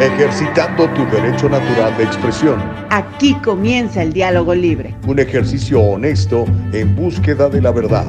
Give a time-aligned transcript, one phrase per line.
[0.00, 2.58] ejercitando tu derecho natural de expresión.
[2.90, 4.96] Aquí comienza el diálogo libre.
[5.06, 8.06] Un ejercicio honesto en búsqueda de la verdad.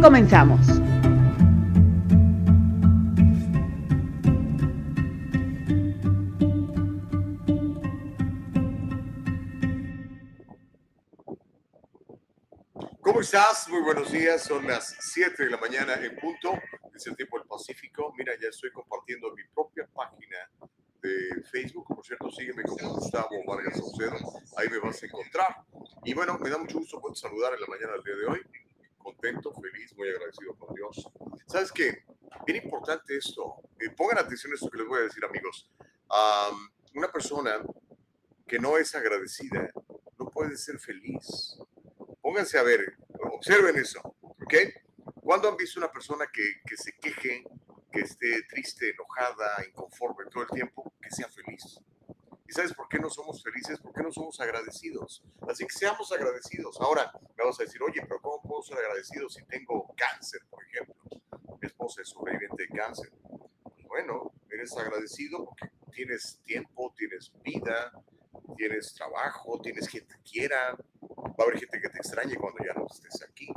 [0.00, 0.66] Comenzamos.
[13.02, 13.68] ¿Cómo estás?
[13.68, 14.42] Muy buenos días.
[14.42, 16.52] Son las 7 de la mañana en punto.
[16.94, 18.14] Es el tiempo del Pacífico.
[18.16, 20.36] Mira, ya estoy compartiendo mi propia página
[21.50, 21.86] Facebook.
[21.88, 24.16] Por cierto, sígueme como Gustavo Vargas Saucedo.
[24.56, 25.56] Ahí me vas a encontrar.
[26.04, 28.40] Y bueno, me da mucho gusto poder saludar en la mañana del día de hoy.
[28.98, 31.08] Contento, feliz, muy agradecido con Dios.
[31.46, 32.04] ¿Sabes qué?
[32.46, 33.56] Bien importante esto.
[33.80, 35.70] Eh, pongan atención a esto que les voy a decir, amigos.
[36.94, 37.62] Una persona
[38.46, 39.70] que no es agradecida
[40.18, 41.58] no puede ser feliz.
[42.20, 42.96] Pónganse a ver,
[43.32, 44.54] observen eso, ¿ok?
[45.20, 47.44] ¿Cuándo han visto una persona que, que se queje,
[47.96, 51.80] que esté triste, enojada, inconforme todo el tiempo, que sea feliz?
[52.46, 53.80] ¿Y sabes por qué no somos felices?
[53.80, 55.24] ¿Por qué no somos agradecidos?
[55.48, 56.78] Así que seamos agradecidos.
[56.80, 60.62] Ahora me vas a decir, oye, pero ¿cómo puedo ser agradecido si tengo cáncer, por
[60.64, 60.94] ejemplo?
[61.60, 63.10] Mi esposa es sobreviviente de cáncer.
[63.62, 67.92] Pues bueno, eres agradecido porque tienes tiempo, tienes vida,
[68.56, 70.76] tienes trabajo, tienes gente que quiera.
[70.76, 73.48] Va a haber gente que te extrañe cuando ya no estés aquí.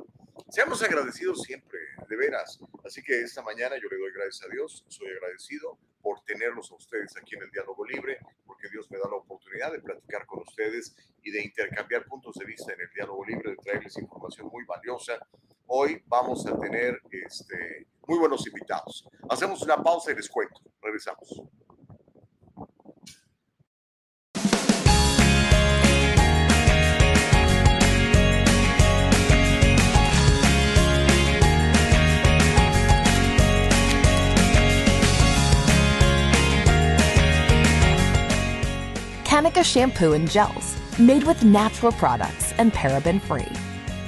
[0.51, 2.59] Seamos agradecidos siempre, de veras.
[2.83, 6.75] Así que esta mañana yo le doy gracias a Dios, soy agradecido por tenerlos a
[6.75, 10.39] ustedes aquí en el Diálogo Libre, porque Dios me da la oportunidad de platicar con
[10.39, 14.65] ustedes y de intercambiar puntos de vista en el Diálogo Libre, de traerles información muy
[14.65, 15.19] valiosa.
[15.67, 19.07] Hoy vamos a tener este, muy buenos invitados.
[19.29, 20.61] Hacemos una pausa y les cuento.
[20.81, 21.43] Regresamos.
[39.39, 43.47] Kanika shampoo and gels, made with natural products and paraben free,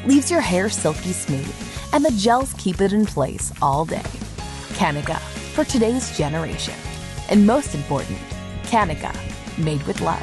[0.05, 1.55] leaves your hair silky smooth,
[1.93, 4.11] and the gels keep it in place all day.
[4.75, 5.17] Kanika,
[5.55, 6.73] for today's generation.
[7.29, 8.19] And most important,
[8.63, 9.15] Kanika,
[9.57, 10.21] made with love.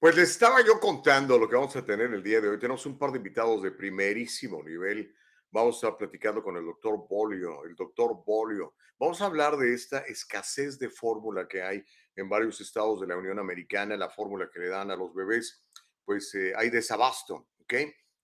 [0.00, 2.58] Pues les estaba yo contando lo que vamos a tener el día de hoy.
[2.58, 5.12] Tenemos un par de invitados de primerísimo nivel.
[5.50, 8.74] Vamos a estar platicando con el doctor Bolio, el doctor Bolio.
[8.98, 11.84] Vamos a hablar de esta escasez de fórmula que hay
[12.16, 15.64] en varios estados de la Unión Americana, la fórmula que le dan a los bebés,
[16.04, 17.74] pues eh, hay desabasto, ¿ok?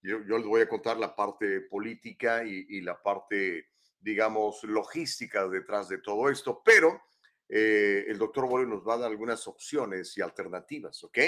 [0.03, 3.69] Yo, yo, les voy a contar la parte política y, la parte,
[4.01, 7.03] digamos, logística detrás de todo esto, pero
[7.49, 11.19] eh, el doctor Bolio nos va a dar algunas opciones y alternativas, ¿ok?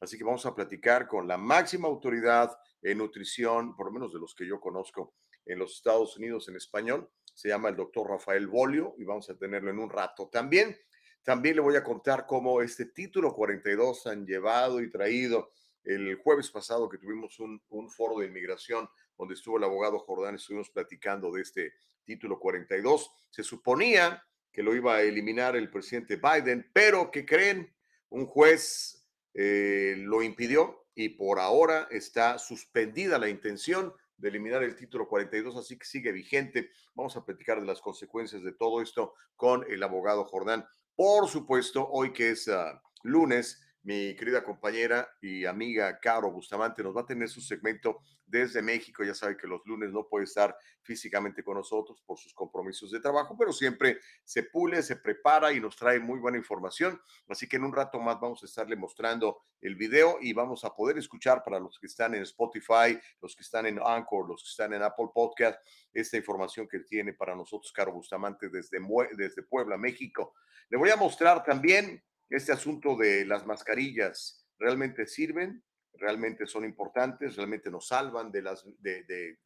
[0.00, 4.20] Así que vamos a platicar con la máxima autoridad en nutrición, por lo menos de
[4.20, 5.14] los que yo conozco
[5.46, 7.08] en los Estados Unidos en español.
[7.34, 10.28] Se llama el doctor Rafael Bolio y vamos a tenerlo en un rato.
[10.28, 10.76] También,
[11.22, 15.50] también le voy a contar cómo este título 42 han llevado y traído
[15.84, 17.60] el jueves pasado que tuvimos un,
[17.90, 18.88] foro de inmigración
[19.18, 21.74] donde estuvo el abogado Jordán, estuvimos platicando de este
[22.04, 23.10] título 42.
[23.30, 27.74] Se suponía que lo iba a eliminar el presidente Biden, pero que creen,
[28.08, 34.76] un juez eh, lo impidió y por ahora está suspendida la intención de eliminar el
[34.76, 36.70] título 42, así que sigue vigente.
[36.94, 40.64] Vamos a platicar de las consecuencias de todo esto con el abogado Jordán.
[40.94, 46.96] Por supuesto, hoy que es uh, lunes, mi querida compañera y amiga Caro Bustamante nos
[46.96, 49.04] va a tener su segmento desde México.
[49.04, 53.00] Ya sabe que los lunes no puede estar físicamente con nosotros por sus compromisos de
[53.00, 56.98] trabajo, pero siempre se pule, se prepara y nos trae muy buena información.
[57.28, 60.74] Así que en un rato más vamos a estarle mostrando el video y vamos a
[60.74, 64.48] poder escuchar para los que están en Spotify, los que están en Anchor, los que
[64.48, 65.60] están en Apple Podcast,
[65.92, 68.78] esta información que tiene para nosotros Caro Bustamante desde,
[69.14, 70.34] desde Puebla, México.
[70.70, 75.62] Le voy a mostrar también este asunto de las mascarillas realmente sirven,
[75.94, 79.38] realmente son importantes, realmente nos salvan de, las, de, de,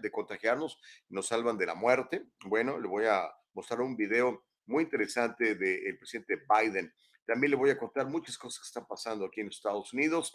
[0.00, 0.78] de contagiarnos,
[1.08, 2.24] nos salvan de la muerte.
[2.46, 6.92] Bueno, le voy a mostrar un video muy interesante del presidente Biden.
[7.26, 10.32] También le voy a contar muchas cosas que están pasando aquí en Estados Unidos.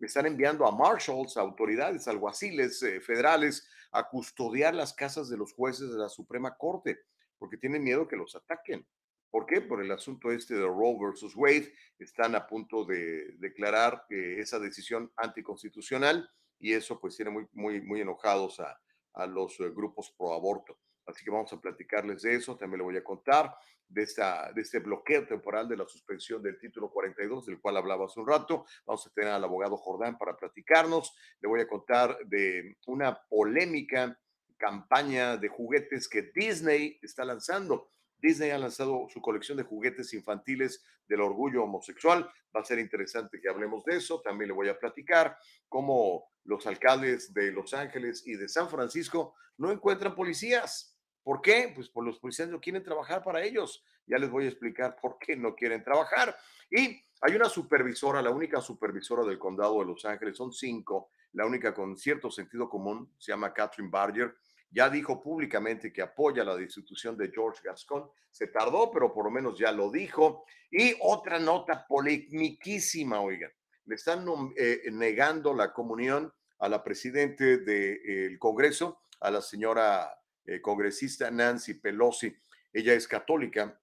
[0.00, 5.52] Están enviando a marshals, a autoridades, alguaciles eh, federales a custodiar las casas de los
[5.52, 7.00] jueces de la Suprema Corte,
[7.38, 8.86] porque tienen miedo que los ataquen.
[9.30, 9.60] ¿Por qué?
[9.60, 11.72] Por el asunto este de Roe versus Wade.
[11.98, 16.28] Están a punto de declarar eh, esa decisión anticonstitucional
[16.58, 18.80] y eso pues tiene muy, muy, muy enojados a,
[19.14, 20.78] a los eh, grupos pro aborto.
[21.06, 22.56] Así que vamos a platicarles de eso.
[22.56, 23.54] También le voy a contar
[23.88, 28.06] de, esta, de este bloqueo temporal de la suspensión del título 42, del cual hablaba
[28.06, 28.64] hace un rato.
[28.86, 31.14] Vamos a tener al abogado Jordán para platicarnos.
[31.40, 34.18] Le voy a contar de una polémica
[34.56, 37.90] campaña de juguetes que Disney está lanzando.
[38.20, 42.30] Disney ha lanzado su colección de juguetes infantiles del orgullo homosexual.
[42.54, 44.20] Va a ser interesante que hablemos de eso.
[44.20, 45.36] También le voy a platicar
[45.68, 50.96] cómo los alcaldes de Los Ángeles y de San Francisco no encuentran policías.
[51.22, 51.72] ¿Por qué?
[51.74, 53.84] Pues por los policías no quieren trabajar para ellos.
[54.06, 56.36] Ya les voy a explicar por qué no quieren trabajar.
[56.70, 61.44] Y hay una supervisora, la única supervisora del condado de Los Ángeles, son cinco, la
[61.44, 64.34] única con cierto sentido común, se llama Catherine Barger
[64.70, 68.08] ya dijo públicamente que apoya la destitución de George Gascon.
[68.30, 70.44] Se tardó, pero por lo menos ya lo dijo.
[70.70, 73.50] Y otra nota polémiquísima, oigan,
[73.86, 74.24] le están
[74.56, 80.14] eh, negando la comunión a la presidente del Congreso, a la señora
[80.44, 82.36] eh, congresista Nancy Pelosi.
[82.72, 83.80] Ella es católica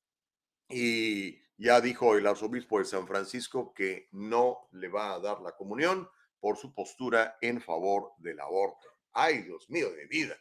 [0.70, 5.54] y ya dijo el arzobispo de San Francisco que no le va a dar la
[5.54, 6.08] comunión
[6.40, 8.88] por su postura en favor del aborto.
[9.12, 10.38] Ay, Dios mío de vida.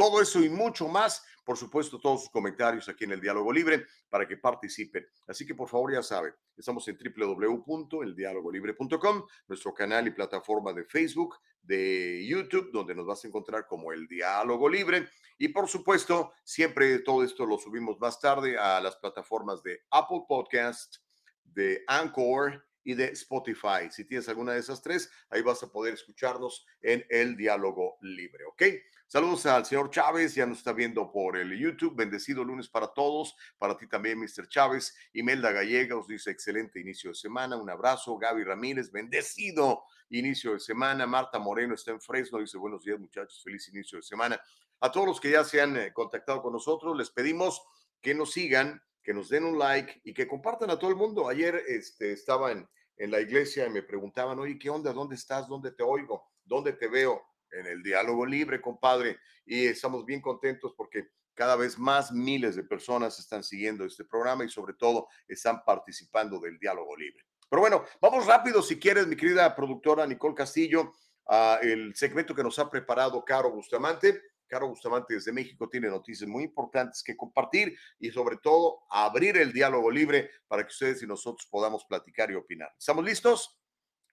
[0.00, 3.84] Todo eso y mucho más, por supuesto, todos sus comentarios aquí en el Diálogo Libre
[4.08, 5.06] para que participen.
[5.26, 11.36] Así que por favor ya saben, estamos en www.eldialogolibre.com, nuestro canal y plataforma de Facebook,
[11.60, 15.10] de YouTube, donde nos vas a encontrar como el Diálogo Libre.
[15.36, 20.22] Y por supuesto, siempre todo esto lo subimos más tarde a las plataformas de Apple
[20.26, 20.96] Podcast,
[21.44, 23.90] de Anchor y de Spotify.
[23.90, 28.46] Si tienes alguna de esas tres, ahí vas a poder escucharnos en el Diálogo Libre,
[28.46, 28.62] ¿ok?
[29.12, 31.96] Saludos al señor Chávez, ya nos está viendo por el YouTube.
[31.96, 34.46] Bendecido lunes para todos, para ti también, Mr.
[34.46, 34.96] Chávez.
[35.14, 37.56] Imelda Gallega os dice excelente inicio de semana.
[37.56, 38.16] Un abrazo.
[38.16, 41.08] Gaby Ramírez, bendecido inicio de semana.
[41.08, 43.42] Marta Moreno está en Fresno, dice buenos días, muchachos.
[43.42, 44.40] Feliz inicio de semana.
[44.78, 47.60] A todos los que ya se han eh, contactado con nosotros, les pedimos
[48.00, 51.28] que nos sigan, que nos den un like y que compartan a todo el mundo.
[51.28, 54.92] Ayer este, estaba en, en la iglesia y me preguntaban, oye, ¿qué onda?
[54.92, 55.48] ¿Dónde estás?
[55.48, 56.30] ¿Dónde te oigo?
[56.44, 57.29] ¿Dónde te veo?
[57.52, 62.64] En el diálogo libre, compadre, y estamos bien contentos porque cada vez más miles de
[62.64, 67.24] personas están siguiendo este programa y sobre todo están participando del diálogo libre.
[67.48, 70.92] Pero bueno, vamos rápido si quieres, mi querida productora Nicole Castillo,
[71.26, 74.22] a el segmento que nos ha preparado Caro Bustamante.
[74.46, 79.52] Caro Bustamante desde México tiene noticias muy importantes que compartir y sobre todo abrir el
[79.52, 82.70] diálogo libre para que ustedes y nosotros podamos platicar y opinar.
[82.76, 83.60] ¿Estamos listos?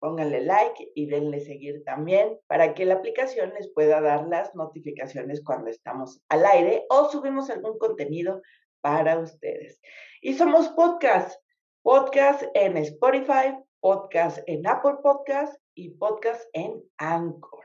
[0.00, 5.40] pónganle like y denle seguir también para que la aplicación les pueda dar las notificaciones
[5.44, 8.42] cuando estamos al aire o subimos algún contenido
[8.80, 9.80] para ustedes.
[10.20, 11.40] Y somos podcast,
[11.82, 17.64] podcast en Spotify, podcast en Apple Podcast y podcast en Anchor.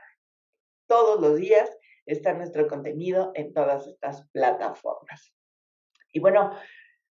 [0.86, 5.34] Todos los días está nuestro contenido en todas estas plataformas.
[6.12, 6.52] Y bueno,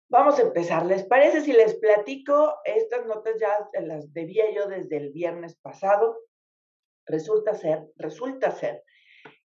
[0.09, 0.85] vamos a empezar.
[0.85, 2.59] ¿Les parece si les platico?
[2.63, 6.17] Estas notas ya las debía yo desde el viernes pasado.
[7.07, 8.83] Resulta ser, resulta ser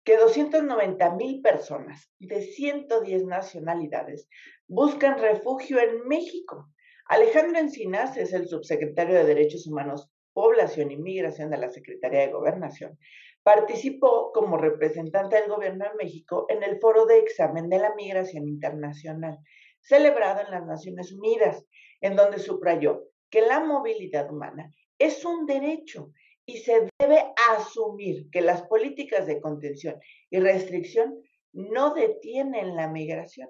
[0.04, 4.28] que 290 mil personas de 110 nacionalidades
[4.68, 6.70] buscan refugio en México
[7.06, 12.32] Alejandro Encinas es el subsecretario de Derechos Humanos, Población y Migración de la Secretaría de
[12.32, 12.98] Gobernación.
[13.44, 18.48] Participó como representante del Gobierno de México en el Foro de Examen de la Migración
[18.48, 19.38] Internacional,
[19.82, 21.66] celebrado en las Naciones Unidas,
[22.00, 26.14] en donde subrayó que la movilidad humana es un derecho
[26.46, 33.50] y se debe asumir que las políticas de contención y restricción no detienen la migración.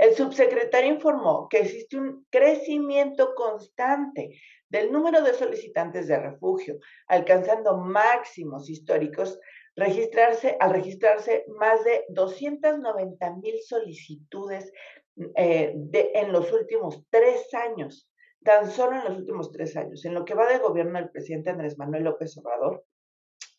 [0.00, 7.76] El subsecretario informó que existe un crecimiento constante del número de solicitantes de refugio, alcanzando
[7.76, 9.38] máximos históricos
[9.76, 14.72] registrarse, al registrarse más de 290 mil solicitudes
[15.36, 18.10] eh, en los últimos tres años,
[18.42, 20.02] tan solo en los últimos tres años.
[20.06, 22.86] En lo que va de gobierno del presidente Andrés Manuel López Obrador,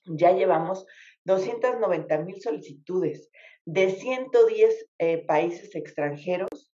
[0.06, 0.88] ya llevamos
[1.24, 3.30] 290 mil solicitudes
[3.66, 6.72] de 110 eh, países extranjeros,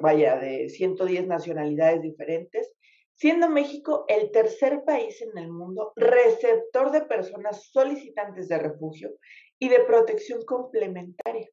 [0.00, 2.72] vaya, de 110 nacionalidades diferentes,
[3.14, 9.10] siendo México el tercer país en el mundo receptor de personas solicitantes de refugio
[9.58, 11.48] y de protección complementaria.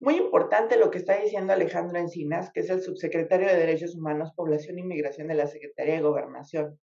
[0.00, 4.32] Muy importante lo que está diciendo Alejandro Encinas, que es el subsecretario de Derechos Humanos,
[4.34, 6.78] Población y Migración de la Secretaría de Gobernación.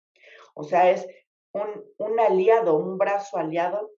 [0.56, 1.08] O sea, es
[1.54, 3.92] un, un aliado, un brazo aliado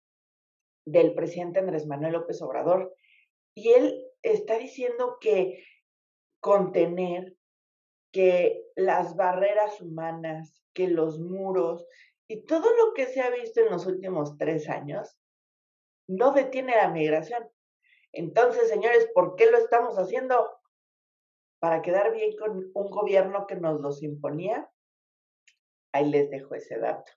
[0.86, 2.96] del presidente Andrés Manuel López Obrador.
[3.56, 5.64] Y él está diciendo que
[6.40, 7.36] contener,
[8.12, 11.88] que las barreras humanas, que los muros
[12.28, 15.18] y todo lo que se ha visto en los últimos tres años
[16.08, 17.50] no detiene la migración.
[18.12, 20.48] Entonces, señores, ¿por qué lo estamos haciendo?
[21.60, 24.70] ¿Para quedar bien con un gobierno que nos los imponía?
[25.92, 27.12] Ahí les dejo ese dato.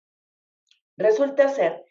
[0.96, 1.85] Resulta ser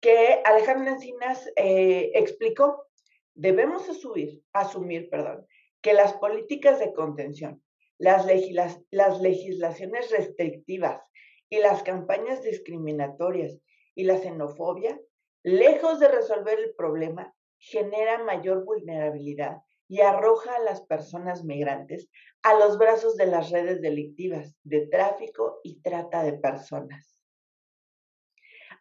[0.00, 2.86] que Alejandro Encinas eh, explicó,
[3.34, 5.46] debemos asumir, asumir perdón,
[5.80, 7.62] que las políticas de contención,
[7.98, 11.02] las, legislaciones restrictivas
[11.50, 13.58] y las campañas discriminatorias
[13.94, 14.98] y la xenofobia,
[15.42, 22.08] lejos de resolver el problema, genera mayor vulnerabilidad y arroja a las personas migrantes
[22.42, 27.22] a los brazos de las redes delictivas de tráfico y trata de personas.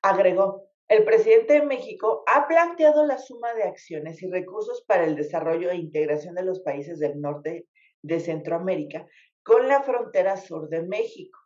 [0.01, 5.15] Agregó, el presidente de México ha planteado la suma de acciones y recursos para el
[5.15, 7.67] desarrollo e integración de los países del norte
[8.01, 9.05] de Centroamérica
[9.43, 11.37] con la frontera sur de México,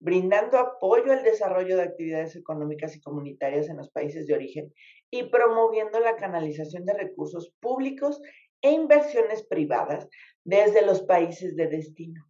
[0.00, 4.72] brindando apoyo al desarrollo de actividades económicas y comunitarias en los países de origen
[5.10, 8.22] y promoviendo la canalización de recursos públicos
[8.62, 10.08] e inversiones privadas
[10.44, 12.24] desde los países de destino,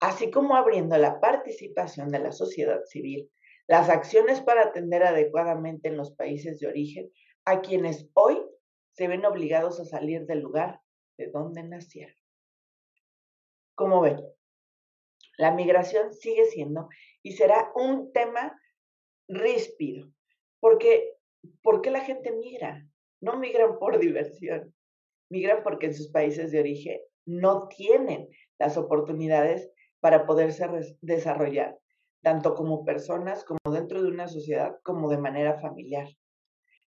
[0.00, 3.30] así como abriendo la participación de la sociedad civil,
[3.68, 7.12] las acciones para atender adecuadamente en los países de origen
[7.44, 8.42] a quienes hoy
[8.92, 10.80] se ven obligados a salir del lugar
[11.18, 12.16] de donde nacieron.
[13.74, 14.20] Como ven,
[15.36, 16.88] la migración sigue siendo
[17.22, 18.58] y será un tema
[19.28, 20.10] ríspido,
[20.60, 21.14] porque
[21.62, 22.88] ¿por qué la gente migra?
[23.20, 24.74] No migran por diversión,
[25.30, 29.70] migran porque en sus países de origen no tienen las oportunidades
[30.00, 30.66] para poderse
[31.02, 31.78] desarrollar,
[32.28, 36.08] tanto como personas, como dentro de una sociedad, como de manera familiar.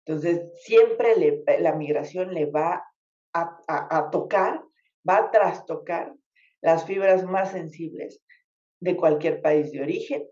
[0.05, 2.85] Entonces, siempre la migración le va
[3.33, 4.63] a, a tocar,
[5.07, 6.13] va a trastocar
[6.61, 8.21] las fibras más sensibles
[8.79, 10.23] de cualquier país de origen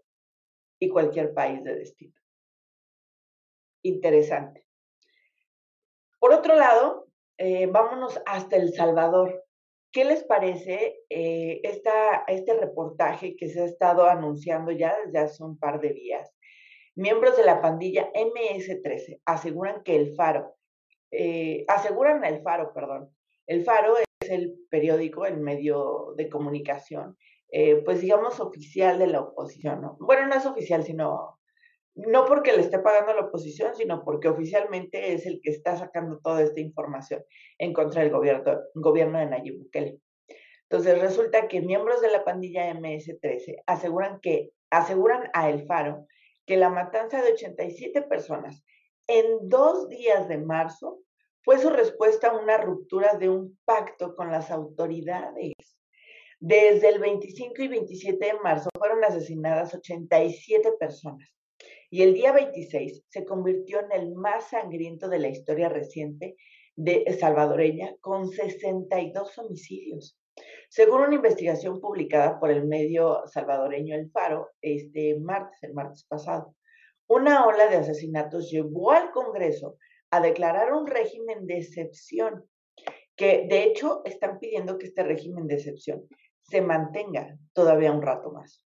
[0.79, 2.21] y cualquier país de destino
[3.83, 4.67] interesante.
[6.19, 9.43] Por otro lado, eh, vámonos hasta El Salvador.
[9.91, 15.57] ¿Qué les parece eh, este reportaje que se ha estado anunciando ya desde hace un
[15.59, 16.31] par de días?
[16.95, 20.55] Miembros de la pandilla MS-13 aseguran que el Faro,
[21.11, 23.13] eh, aseguran el Faro, perdón,
[23.47, 27.17] el Faro es el periódico, el medio de comunicación,
[27.83, 29.97] pues digamos oficial de la oposición, ¿no?
[29.99, 31.40] Bueno, no es oficial, sino
[31.95, 36.19] no porque le esté pagando la oposición, sino porque oficialmente es el que está sacando
[36.19, 37.23] toda esta información
[37.57, 39.99] en contra del gobierno, gobierno de Nayib Bukele.
[40.69, 44.21] Entonces resulta que miembros de la pandilla MS-13 aseguran
[44.69, 46.07] aseguran a El Faro
[46.45, 48.63] que la matanza de 87 personas
[49.07, 50.99] en dos días de marzo
[51.43, 55.53] fue su respuesta a una ruptura de un pacto con las autoridades.
[56.39, 61.40] Desde el 25 y 27 de marzo fueron asesinadas 87 personas
[61.91, 66.37] y el día 26 se convirtió en el más sangriento de la historia reciente
[66.77, 70.17] de salvadoreña, con 62 homicidios.
[70.69, 76.55] Según una investigación publicada por el medio salvadoreño El Faro este martes, el martes pasado,
[77.07, 79.77] una ola de asesinatos llevó al Congreso
[80.11, 82.45] a declarar un régimen de excepción,
[83.17, 86.07] que de hecho están pidiendo que este régimen de excepción
[86.39, 88.65] se mantenga todavía un rato más.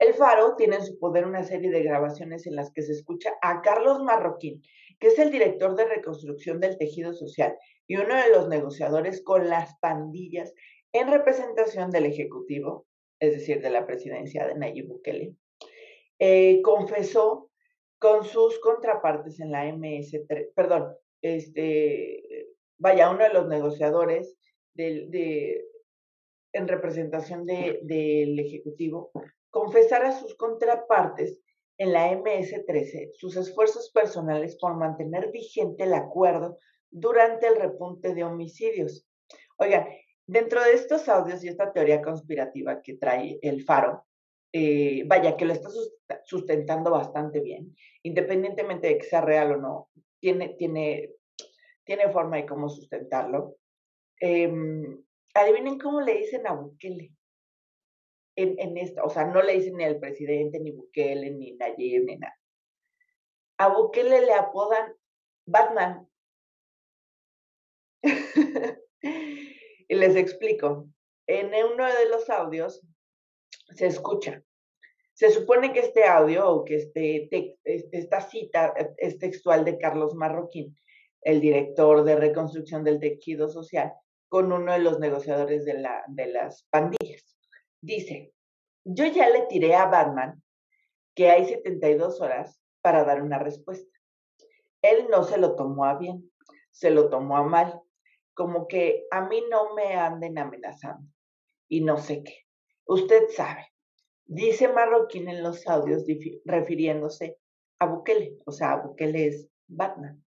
[0.00, 3.34] El Faro tiene en su poder una serie de grabaciones en las que se escucha
[3.42, 4.62] a Carlos Marroquín,
[4.98, 7.54] que es el director de reconstrucción del tejido social
[7.86, 10.54] y uno de los negociadores con las pandillas
[10.92, 12.86] en representación del Ejecutivo,
[13.20, 15.34] es decir, de la presidencia de Nayib Bukele,
[16.18, 17.50] eh, confesó
[17.98, 24.38] con sus contrapartes en la MS3, perdón, este, vaya, uno de los negociadores
[24.76, 29.12] en representación del Ejecutivo,
[29.50, 31.40] confesar a sus contrapartes
[31.78, 36.58] en la MS-13 sus esfuerzos personales por mantener vigente el acuerdo
[36.90, 39.06] durante el repunte de homicidios.
[39.56, 39.88] Oigan,
[40.26, 44.04] dentro de estos audios y esta teoría conspirativa que trae el Faro,
[44.52, 45.68] eh, vaya, que lo está
[46.24, 49.88] sustentando bastante bien, independientemente de que sea real o no,
[50.18, 51.14] tiene, tiene,
[51.84, 53.56] tiene forma de cómo sustentarlo.
[54.18, 55.02] Em,
[55.34, 57.12] adivinen cómo le dicen a Bukele
[58.36, 62.16] en, esta, o sea, no le dicen ni al presidente, ni Bukele, ni Nayib, ni
[62.16, 62.38] nada.
[63.58, 64.94] A Bukele le apodan
[65.46, 66.08] Batman.
[68.02, 70.88] y les explico.
[71.26, 72.80] En uno de los audios
[73.76, 74.42] se escucha.
[75.12, 77.28] Se supone que este audio o que este,
[77.64, 80.74] esta cita es textual de Carlos Marroquín,
[81.20, 83.92] el director de reconstrucción del tejido social,
[84.28, 87.36] con uno de los negociadores de, la, de las pandillas.
[87.80, 88.32] Dice,
[88.84, 90.42] yo ya le tiré a Batman
[91.14, 93.98] que hay 72 horas para dar una respuesta.
[94.82, 96.30] Él no se lo tomó a bien,
[96.70, 97.80] se lo tomó a mal,
[98.34, 101.06] como que a mí no me anden amenazando
[101.68, 102.46] y no sé qué.
[102.86, 103.66] Usted sabe,
[104.24, 106.04] dice Marroquín en los audios
[106.44, 107.38] refiriéndose
[107.78, 110.24] a Bukele, o sea, Bukele es Batman.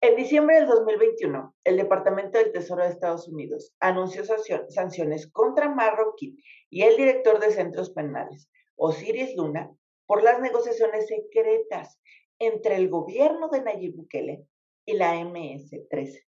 [0.00, 4.22] En diciembre del 2021, el Departamento del Tesoro de Estados Unidos anunció
[4.68, 6.36] sanciones contra Marroquín
[6.70, 9.74] y el director de centros penales, Osiris Luna,
[10.06, 12.00] por las negociaciones secretas
[12.38, 14.46] entre el gobierno de Nayib Bukele
[14.86, 16.24] y la MS-13.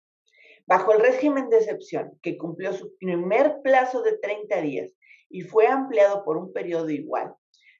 [0.65, 4.91] Bajo el régimen de excepción, que cumplió su primer plazo de 30 días
[5.29, 7.35] y fue ampliado por un periodo igual,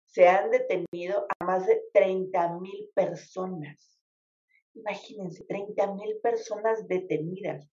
[0.06, 3.99] se han detenido a más de 30 mil personas.
[4.80, 7.70] Imagínense, 30 mil personas detenidas,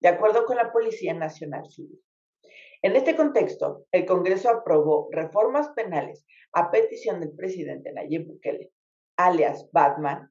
[0.00, 2.00] de acuerdo con la Policía Nacional Civil.
[2.82, 8.70] En este contexto, el Congreso aprobó reformas penales a petición del presidente Nayib Bukele,
[9.16, 10.30] alias Batman,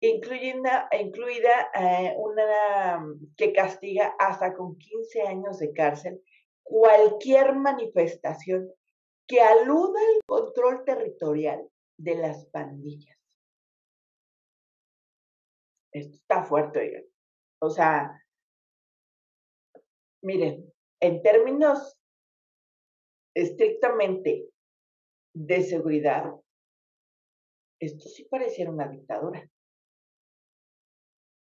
[0.00, 3.04] incluida eh, una
[3.36, 6.22] que castiga hasta con 15 años de cárcel
[6.62, 8.70] cualquier manifestación
[9.26, 13.13] que aluda al control territorial de las pandillas.
[15.94, 17.08] Esto está fuerte.
[17.60, 18.20] O sea,
[20.22, 21.96] miren, en términos
[23.34, 24.48] estrictamente
[25.34, 26.32] de seguridad,
[27.80, 29.48] esto sí pareciera una dictadura.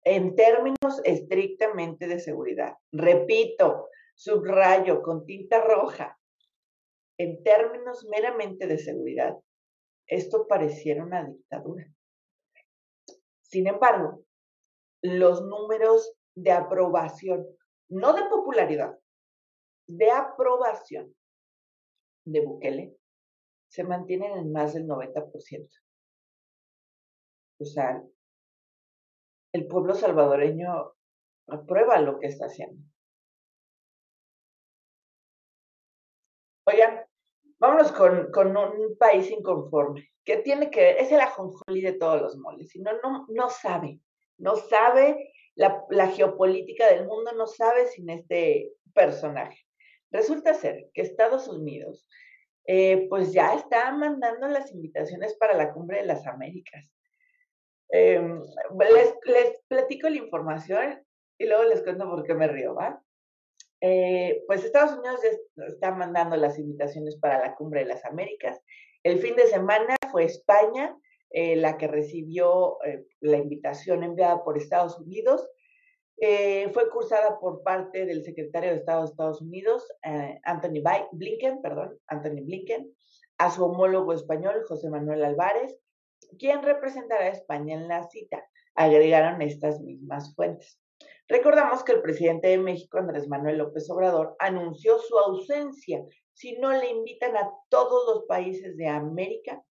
[0.05, 6.19] En términos estrictamente de seguridad, repito, subrayo con tinta roja,
[7.17, 9.37] en términos meramente de seguridad,
[10.07, 11.87] esto pareciera una dictadura.
[13.41, 14.25] Sin embargo,
[15.03, 17.45] los números de aprobación,
[17.89, 18.97] no de popularidad,
[19.87, 21.13] de aprobación
[22.25, 22.97] de Bukele,
[23.69, 25.69] se mantienen en más del 90%.
[27.59, 28.01] O sea,
[29.53, 30.93] el pueblo salvadoreño
[31.47, 32.81] aprueba lo que está haciendo.
[36.65, 37.05] Oigan,
[37.59, 42.21] vámonos con, con, un país inconforme, que tiene que ver, es el ajonjolí de todos
[42.21, 43.99] los moles, y no, no, no sabe,
[44.37, 49.59] no sabe la, geopolítica del mundo, no sabe sin este personaje.
[50.11, 52.07] Resulta ser que Estados Unidos,
[52.65, 56.85] eh, pues ya está mandando las invitaciones para la Cumbre de las Américas.
[57.89, 58.21] Eh,
[58.79, 61.03] les, les, platico la información
[61.37, 63.03] y luego les cuento por qué me río, ¿va?
[63.85, 65.19] Eh, pues Estados Unidos
[65.67, 68.61] está mandando las invitaciones para la Cumbre de las Américas.
[69.03, 70.95] El fin de semana fue España
[71.35, 75.49] eh, la que recibió eh, la invitación enviada por Estados Unidos.
[76.17, 79.83] Eh, fue cursada por parte del secretario de Estado de Estados Unidos,
[80.43, 82.93] Anthony Blinken, perdón, Anthony Blinken,
[83.39, 85.75] a su homólogo español, José Manuel Álvarez,
[86.37, 88.45] quien representará a España en la cita.
[88.75, 90.79] Agregaron estas mismas fuentes.
[91.27, 96.71] Recordamos que el presidente de México, Andrés Manuel López Obrador, anunció su ausencia si no
[96.71, 99.63] le invitan a todos los países de América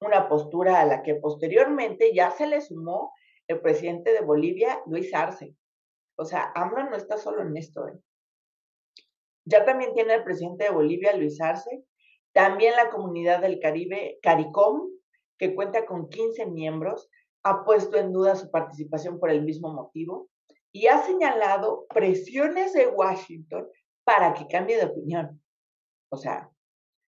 [0.00, 3.12] una postura a la que posteriormente ya se le sumó
[3.48, 5.54] el presidente de Bolivia, Luis Arce.
[6.16, 7.86] O sea, AMLO no está solo en esto.
[7.88, 7.98] ¿eh?
[9.44, 11.84] Ya también tiene el presidente de Bolivia, Luis Arce,
[12.32, 14.90] también la comunidad del Caribe, CARICOM,
[15.38, 17.08] que cuenta con 15 miembros,
[17.42, 20.28] ha puesto en duda su participación por el mismo motivo
[20.72, 23.68] y ha señalado presiones de Washington
[24.04, 25.42] para que cambie de opinión.
[26.10, 26.50] O sea,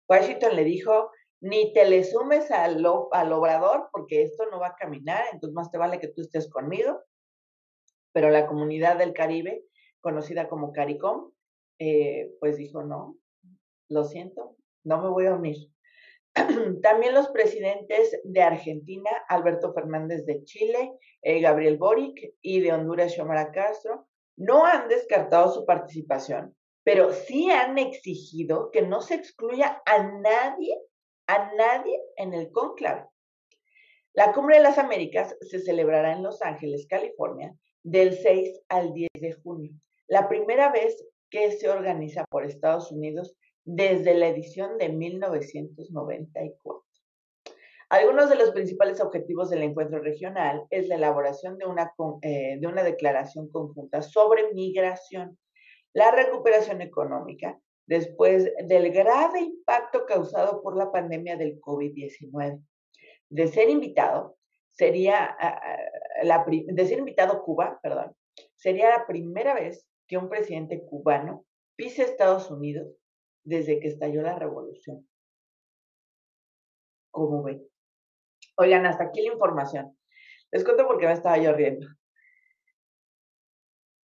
[0.09, 4.77] Washington le dijo, ni te le sumes al, al obrador porque esto no va a
[4.77, 7.03] caminar, entonces más te vale que tú estés conmigo.
[8.13, 9.65] Pero la comunidad del Caribe,
[10.01, 11.33] conocida como CARICOM,
[11.79, 13.17] eh, pues dijo, no,
[13.89, 15.57] lo siento, no me voy a unir.
[16.83, 23.15] También los presidentes de Argentina, Alberto Fernández de Chile, eh, Gabriel Boric y de Honduras,
[23.15, 29.83] Xiomara Castro, no han descartado su participación, pero sí han exigido que no se excluya
[29.87, 30.79] a nadie
[31.31, 33.07] a nadie en el conclave.
[34.15, 39.09] La Cumbre de las Américas se celebrará en Los Ángeles, California, del 6 al 10
[39.15, 39.71] de junio,
[40.09, 46.85] la primera vez que se organiza por Estados Unidos desde la edición de 1994.
[47.91, 52.67] Algunos de los principales objetivos del encuentro regional es la elaboración de una, eh, de
[52.67, 55.39] una declaración conjunta sobre migración,
[55.93, 62.63] la recuperación económica después del grave impacto causado por la pandemia del COVID-19.
[63.29, 64.39] De ser invitado,
[64.71, 65.37] sería
[66.23, 68.15] la, de ser invitado Cuba, perdón,
[68.55, 72.97] sería la primera vez que un presidente cubano pise Estados Unidos
[73.43, 75.09] desde que estalló la revolución.
[77.11, 77.67] ¿Cómo ven?
[78.57, 79.99] Oigan, hasta aquí la información.
[80.53, 81.89] Les cuento por qué me estaba yo riendo.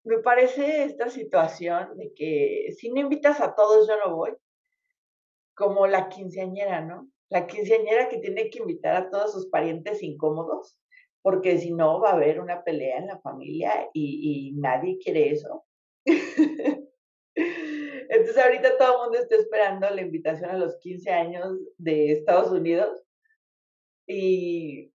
[0.06, 4.30] Me parece esta situación de que si no invitas a todos, yo no voy.
[5.56, 7.10] Como la quinceañera, ¿no?
[7.28, 10.78] La quinceañera que tiene que invitar a todos sus parientes incómodos,
[11.22, 15.66] porque si no va a haber una pelea en la familia y, nadie quiere eso.
[17.34, 22.52] Entonces ahorita todo el mundo está esperando la invitación a los 15 años de Estados
[22.52, 23.02] Unidos
[24.06, 24.92] y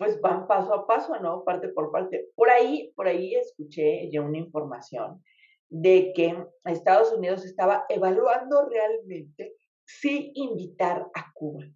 [0.00, 1.44] pues van paso a paso, ¿no?
[1.44, 2.30] Parte por parte.
[2.34, 5.22] Por ahí, por ahí escuché ya una información
[5.68, 11.66] de que Estados Unidos estaba evaluando realmente si invitar a Cuba.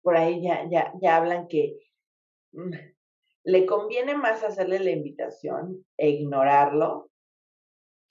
[0.00, 1.78] Por ahí ya, ya, ya hablan que
[2.52, 2.72] mm,
[3.44, 7.10] le conviene más hacerle la invitación e ignorarlo,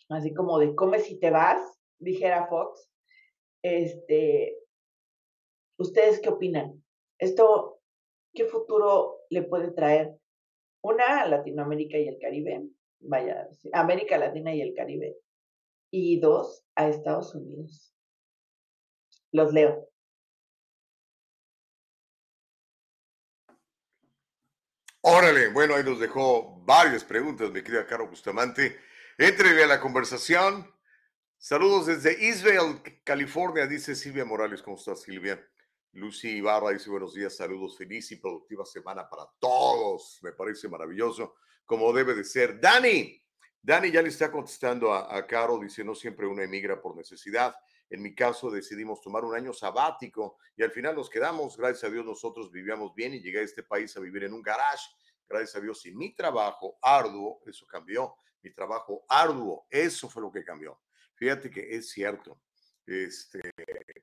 [0.09, 1.59] así como de come si te vas,
[1.97, 2.87] dijera Fox,
[3.63, 4.55] este,
[5.79, 6.83] ¿Ustedes qué opinan?
[7.17, 7.78] ¿Esto
[8.39, 10.17] qué futuro le puede traer?
[10.81, 15.17] Una, Latinoamérica y el Caribe, vaya, América Latina y el Caribe.
[15.91, 17.93] Y dos, a Estados Unidos.
[19.31, 19.89] Los leo.
[25.01, 28.77] Órale, bueno, ahí nos dejó varias preguntas, mi querida Caro Bustamante.
[29.17, 30.73] Entre a la conversación.
[31.37, 34.61] Saludos desde Israel, California, dice Silvia Morales.
[34.61, 35.45] ¿Cómo estás, Silvia?
[35.93, 40.19] Lucy Ibarra dice buenos días, saludos, feliz y productiva semana para todos.
[40.21, 42.59] Me parece maravilloso, como debe de ser.
[42.59, 43.19] Dani,
[43.61, 47.55] Dani ya le está contestando a, Caro, dice, no siempre uno emigra por necesidad.
[47.89, 51.57] En mi caso decidimos tomar un año sabático y al final nos quedamos.
[51.57, 54.43] Gracias a Dios nosotros vivíamos bien y llegué a este país a vivir en un
[54.43, 54.87] garage.
[55.27, 58.15] Gracias a Dios y mi trabajo arduo, eso cambió.
[58.43, 60.79] Mi trabajo arduo, eso fue lo que cambió.
[61.15, 62.39] Fíjate que es cierto.
[62.85, 63.39] Este,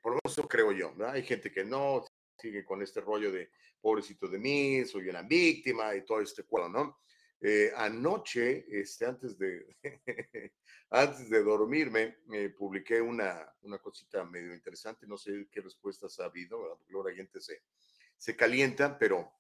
[0.06, 1.08] por eso creo yo, ¿no?
[1.08, 2.04] Hay gente que no
[2.38, 6.68] sigue con este rollo de pobrecito de mí, soy una víctima y todo este cuadro,
[6.68, 7.00] ¿no?
[7.40, 9.66] Eh, anoche, este, antes de,
[10.90, 16.26] antes de dormirme, me publiqué una, una cosita medio interesante, no sé qué respuestas ha
[16.26, 16.76] habido, ¿verdad?
[16.78, 17.62] porque la gente se,
[18.16, 19.32] se calienta, pero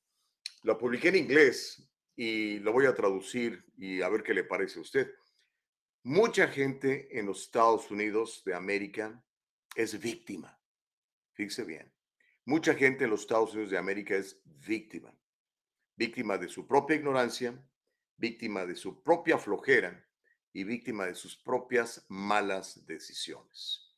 [0.64, 4.80] la publiqué en inglés y lo voy a traducir y a ver qué le parece
[4.80, 5.14] a usted.
[6.02, 9.22] Mucha gente en los Estados Unidos de América
[9.76, 10.55] es víctima.
[11.36, 11.92] Fíjese bien.
[12.46, 15.14] Mucha gente en los Estados Unidos de América es víctima.
[15.94, 17.54] Víctima de su propia ignorancia,
[18.16, 20.02] víctima de su propia flojera
[20.54, 23.94] y víctima de sus propias malas decisiones.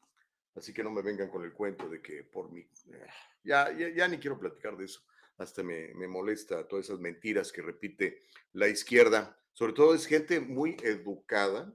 [0.57, 2.69] Así que no me vengan con el cuento de que por mí,
[3.45, 5.01] ya, ya, ni quiero platicar de eso.
[5.37, 9.41] Hasta me, me molesta todas esas mentiras que repite la izquierda.
[9.53, 11.73] Sobre todo es gente muy educada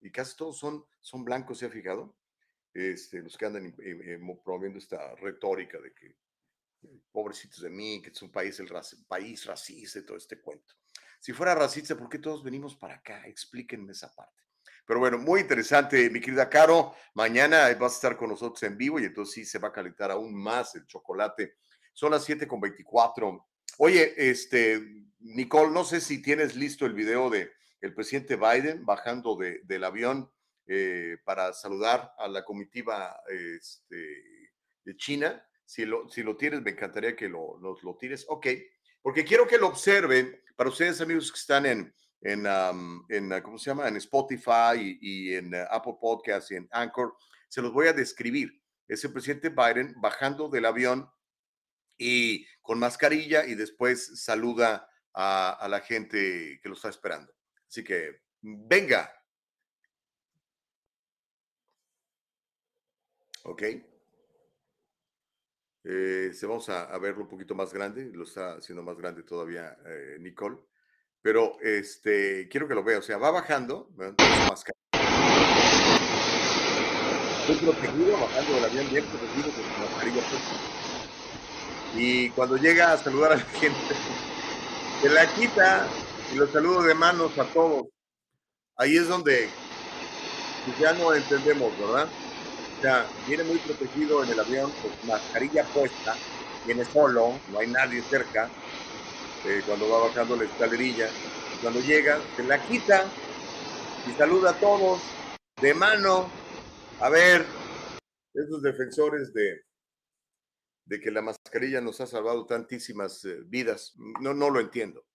[0.00, 2.16] y casi todos son, son blancos, ¿se ha fijado?
[2.74, 8.10] Este, los que andan eh, promoviendo esta retórica de que eh, pobrecitos de mí, que
[8.10, 8.68] es un país, el
[9.06, 10.74] país racista y todo este cuento.
[11.20, 13.26] Si fuera racista, ¿por qué todos venimos para acá?
[13.26, 14.42] Explíquenme esa parte.
[14.86, 16.94] Pero bueno, muy interesante, mi querida Caro.
[17.14, 20.10] Mañana vas a estar con nosotros en vivo y entonces sí se va a calentar
[20.10, 21.54] aún más el chocolate.
[21.94, 23.46] Son las 7 con 24.
[23.78, 29.36] Oye, este, Nicole, no sé si tienes listo el video de el presidente Biden bajando
[29.36, 30.30] de, del avión
[30.66, 34.50] eh, para saludar a la comitiva este,
[34.84, 35.46] de China.
[35.66, 38.24] Si lo, si lo tienes, me encantaría que lo, nos lo tires.
[38.28, 38.46] Ok,
[39.02, 42.46] porque quiero que lo observen para ustedes, amigos que están en, en,
[43.08, 43.88] en ¿cómo se llama?
[43.88, 47.14] En Spotify y, en eh, Apple Podcasts y en Anchor.
[47.48, 48.62] Se los voy a describir.
[48.88, 51.10] Es el presidente Biden bajando del avión
[51.98, 57.32] y con mascarilla y después saluda a, a la gente que lo está esperando.
[57.68, 59.12] Así que, venga.
[63.44, 63.62] ¿Ok?
[65.84, 69.76] Eh, se vamos a, verlo un poquito más grande, lo está haciendo más grande todavía
[69.86, 70.56] eh, Nicole,
[71.20, 74.64] pero este, quiero que lo vea, o sea, va bajando, más
[77.60, 80.22] protegido, bajando del avión bien protegido con mascarilla
[81.96, 83.94] y cuando llega a saludar a la gente,
[85.02, 85.86] se la quita
[86.32, 87.84] y los saludo de manos a todos.
[88.76, 89.48] Ahí es donde
[90.64, 92.08] pues, ya no entendemos, ¿verdad?
[92.78, 96.14] O sea, viene muy protegido en el avión, con mascarilla puesta,
[96.66, 98.50] viene solo, no hay nadie cerca,
[99.46, 101.08] eh, cuando va bajando la escalerilla.
[101.62, 103.04] Cuando llega, se la quita
[104.06, 105.00] y saluda a todos
[105.60, 106.28] de mano.
[107.00, 107.44] A ver,
[108.34, 109.62] esos defensores de,
[110.86, 115.06] de que la mascarilla nos ha salvado tantísimas eh, vidas, no, no lo entiendo.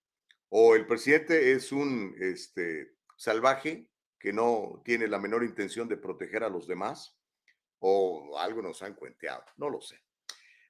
[0.50, 6.44] O el presidente es un este, salvaje que no tiene la menor intención de proteger
[6.44, 7.19] a los demás,
[7.80, 10.02] o algo nos han cuenteado, no lo sé.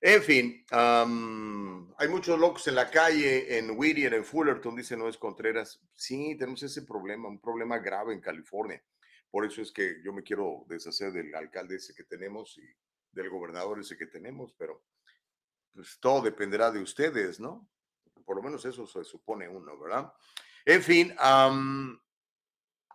[0.02, 5.82] En fin, hay muchos locos en la calle, en Whittier, en Fullerton, dice Noes Contreras.
[5.94, 8.82] Sí, tenemos ese problema, un problema grave en California.
[9.30, 12.64] Por eso es que yo me quiero deshacer del alcalde ese que tenemos y
[13.12, 14.86] del gobernador ese que tenemos, pero
[15.74, 17.70] pues todo dependerá de ustedes, ¿no?
[18.26, 20.14] Por lo menos eso se supone uno, ¿verdad?
[20.66, 21.14] En fin,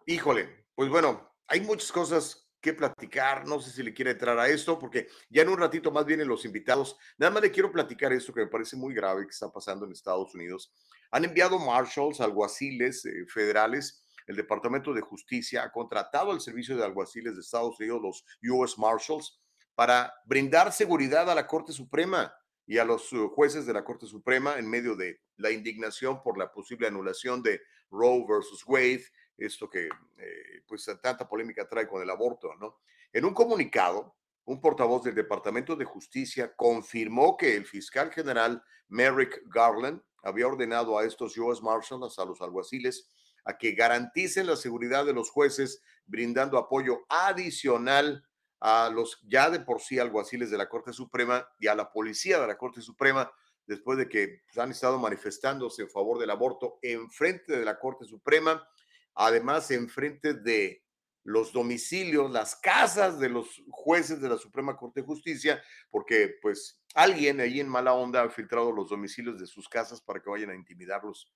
[0.06, 4.48] híjole, pues bueno, hay muchas cosas que platicar, no sé si le quiere entrar a
[4.48, 6.96] esto, porque ya en un ratito más vienen los invitados.
[7.18, 9.92] Nada más le quiero platicar esto que me parece muy grave que está pasando en
[9.92, 10.72] Estados Unidos.
[11.10, 16.84] Han enviado marshals, alguaciles eh, federales el Departamento de Justicia ha contratado al Servicio de
[16.84, 19.38] Alguaciles de Estados Unidos, los US Marshals,
[19.74, 22.34] para brindar seguridad a la Corte Suprema
[22.66, 26.38] y a los uh, jueces de la Corte Suprema en medio de la indignación por
[26.38, 29.04] la posible anulación de Roe versus Wade,
[29.36, 32.80] esto que eh, pues tanta polémica trae con el aborto, ¿no?
[33.12, 39.42] En un comunicado, un portavoz del Departamento de Justicia confirmó que el fiscal general Merrick
[39.46, 43.08] Garland había ordenado a estos US Marshals, a los alguaciles,
[43.44, 48.26] a que garanticen la seguridad de los jueces, brindando apoyo adicional
[48.60, 52.40] a los ya de por sí alguaciles de la Corte Suprema y a la policía
[52.40, 53.30] de la Corte Suprema,
[53.66, 57.78] después de que pues, han estado manifestándose en favor del aborto en frente de la
[57.78, 58.66] Corte Suprema,
[59.14, 60.82] además en frente de
[61.22, 66.82] los domicilios, las casas de los jueces de la Suprema Corte de Justicia, porque pues
[66.94, 70.50] alguien ahí en mala onda ha filtrado los domicilios de sus casas para que vayan
[70.50, 71.32] a intimidarlos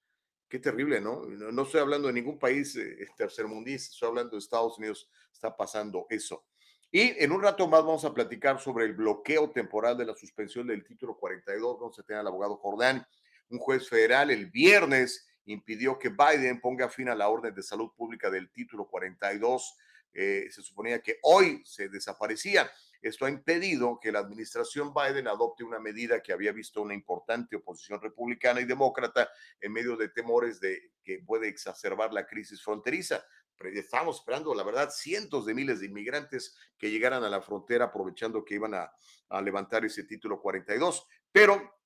[0.49, 1.27] Qué terrible, ¿no?
[1.27, 6.07] No estoy hablando de ningún país eh, tercermundista, estoy hablando de Estados Unidos, está pasando
[6.09, 6.47] eso.
[6.91, 10.67] Y en un rato más vamos a platicar sobre el bloqueo temporal de la suspensión
[10.67, 11.79] del título 42.
[11.79, 13.07] Vamos a tener al abogado Jordán.
[13.51, 17.91] Un juez federal el viernes impidió que Biden ponga fin a la orden de salud
[17.97, 19.77] pública del título 42.
[20.13, 22.71] Eh, se suponía que hoy se desaparecía.
[23.01, 27.57] Esto ha impedido que la administración Biden adopte una medida que había visto una importante
[27.57, 29.31] oposición republicana y demócrata
[29.61, 33.25] en medio de temores de que puede exacerbar la crisis fronteriza.
[33.61, 38.45] Estábamos esperando, la verdad, cientos de miles de inmigrantes que llegaran a la frontera aprovechando
[38.45, 38.93] que iban a,
[39.41, 41.07] levantar ese título 42.
[41.31, 41.79] Pero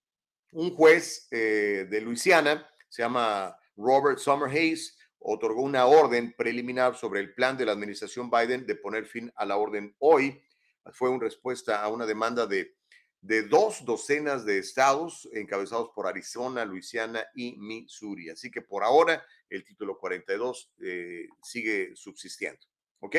[0.53, 7.33] un juez eh, de Luisiana, se llama Robert Summerhays, otorgó una orden preliminar sobre el
[7.33, 10.43] plan de la administración Biden de poner fin a la orden hoy
[10.93, 12.77] fue una respuesta a una demanda de,
[13.23, 18.29] de dos docenas de estados encabezados por Arizona, Luisiana y Missouri.
[18.29, 22.61] Así que por ahora el título 42 eh, sigue subsistiendo.
[23.01, 23.17] ¿Ok?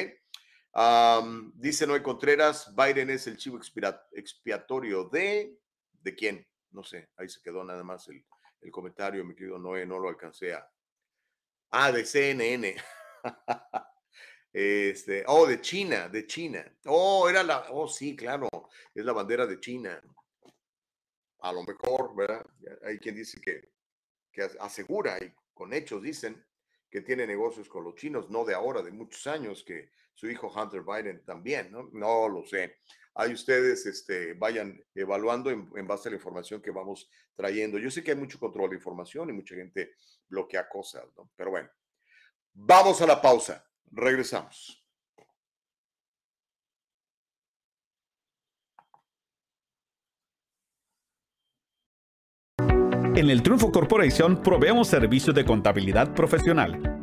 [1.56, 3.60] dice Noé Contreras, Biden es el chivo
[4.12, 5.60] expiatorio de...
[5.94, 6.46] ¿De quién?
[6.72, 8.26] No sé, ahí se quedó nada más el,
[8.64, 10.70] el comentario, mi querido Noé, no lo alcancé a...
[11.72, 12.76] Ah, de CNN.
[14.56, 16.64] Este, oh, de China, de China.
[16.86, 18.48] Oh, era la, oh, sí, claro,
[18.94, 20.00] es la bandera de China.
[21.40, 22.46] A lo mejor, ¿verdad?
[22.84, 23.72] Hay quien dice que,
[24.32, 26.46] que asegura y con hechos dicen
[26.88, 30.48] que tiene negocios con los chinos, no de ahora, de muchos años, que su hijo
[30.48, 31.90] Hunter Biden también, ¿no?
[31.92, 32.78] No lo sé.
[33.16, 37.78] Ahí ustedes este, vayan evaluando en, base a la información que vamos trayendo.
[37.78, 39.92] Yo sé que hay mucho control de información y mucha gente
[40.28, 41.30] bloquea cosas, ¿no?
[41.36, 41.70] Pero bueno,
[42.54, 43.64] vamos a la pausa.
[43.92, 44.80] Regresamos.
[53.16, 57.03] En el Triunfo Corporation proveemos servicios de contabilidad profesional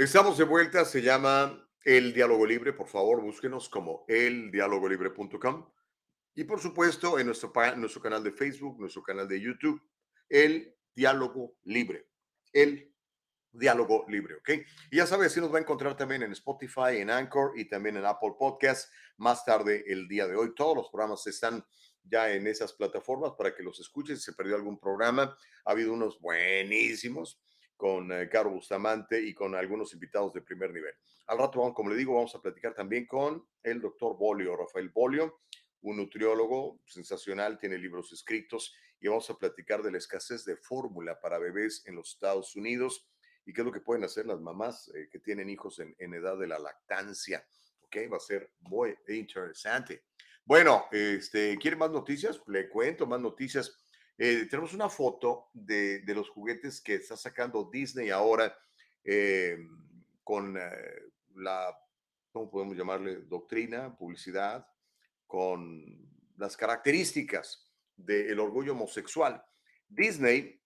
[0.00, 2.72] Estamos de vuelta, se llama El Diálogo Libre.
[2.72, 5.70] Por favor, búsquenos como eldialogolibre.com
[6.34, 9.78] y por supuesto en nuestro, nuestro canal de Facebook, nuestro canal de YouTube,
[10.26, 12.08] El Diálogo Libre.
[12.50, 12.94] El
[13.52, 14.48] Diálogo Libre, ¿ok?
[14.90, 17.98] Y ya sabes, si nos va a encontrar también en Spotify, en Anchor y también
[17.98, 20.54] en Apple Podcast más tarde el día de hoy.
[20.54, 21.62] Todos los programas están
[22.04, 24.20] ya en esas plataformas para que los escuches.
[24.20, 25.36] Si se perdió algún programa,
[25.66, 27.38] ha habido unos buenísimos
[27.80, 30.92] con eh, Caro Bustamante y con algunos invitados de primer nivel.
[31.28, 35.40] Al rato, como le digo, vamos a platicar también con el doctor Bolio, Rafael Bolio,
[35.80, 41.18] un nutriólogo sensacional, tiene libros escritos y vamos a platicar de la escasez de fórmula
[41.18, 43.08] para bebés en los Estados Unidos
[43.46, 46.12] y qué es lo que pueden hacer las mamás eh, que tienen hijos en, en
[46.12, 47.42] edad de la lactancia.
[47.80, 50.04] Ok, va a ser muy interesante.
[50.44, 52.42] Bueno, este, ¿quieren más noticias?
[52.46, 53.74] Le cuento más noticias.
[54.22, 58.54] Eh, tenemos una foto de, los juguetes que está sacando Disney ahora
[59.02, 59.56] eh,
[60.22, 60.60] con eh,
[61.36, 61.74] la,
[62.30, 63.22] ¿cómo podemos llamarle?
[63.22, 64.68] Doctrina, publicidad,
[65.26, 66.06] con
[66.36, 69.42] las características del orgullo homosexual.
[69.88, 70.60] Disney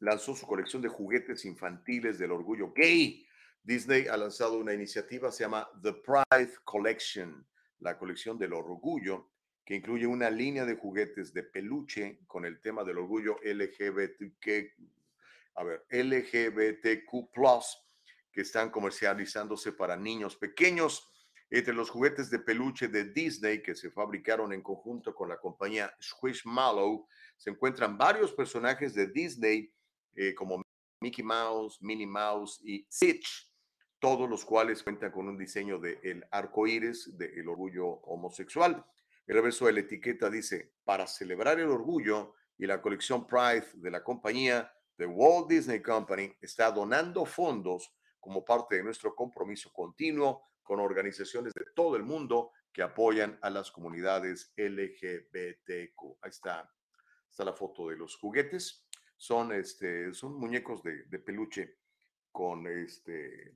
[0.00, 3.26] lanzó su colección de juguetes infantiles del orgullo gay.
[3.62, 7.46] Disney ha lanzado una iniciativa, se llama The Pride Collection
[7.78, 9.30] la colección del orgullo,
[9.64, 14.46] que incluye una línea de juguetes de peluche con el tema del orgullo LGBTQ,
[15.56, 17.30] a ver, LGBTQ+,
[18.30, 21.10] que están comercializándose para niños pequeños.
[21.50, 25.94] Entre los juguetes de peluche de Disney que se fabricaron en conjunto con la compañía
[26.02, 29.72] Squishmallow, se encuentran varios personajes de Disney
[30.16, 30.62] eh, como
[31.00, 33.54] Mickey Mouse, Minnie Mouse y Stitch
[34.04, 38.84] todos los cuales cuentan con un diseño del el arco iris del orgullo homosexual.
[39.26, 43.90] El reverso de la etiqueta dice: Para celebrar el orgullo y la colección Pride de
[43.90, 50.44] la compañía, The Walt Disney Company está donando fondos como parte de nuestro compromiso continuo
[50.62, 56.18] con organizaciones de todo el mundo que apoyan a las comunidades LGBTQ.
[56.22, 56.72] Ahí está,
[57.30, 58.86] está la foto de los juguetes.
[59.16, 61.78] Son, este, son muñecos de, de peluche
[62.32, 63.54] con este,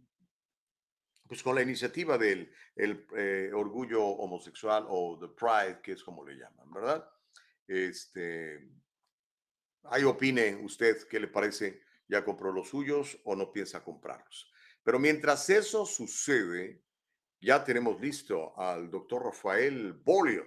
[1.29, 6.25] pues con la iniciativa del el, eh, orgullo homosexual o the pride, que es como
[6.25, 7.09] le llaman, ¿verdad?
[7.67, 8.71] Este,
[9.85, 14.51] ahí opine usted qué le parece, ya compró los suyos o no piensa comprarlos.
[14.83, 16.83] Pero mientras eso sucede,
[17.41, 20.47] ya tenemos listo al doctor Rafael Bolio.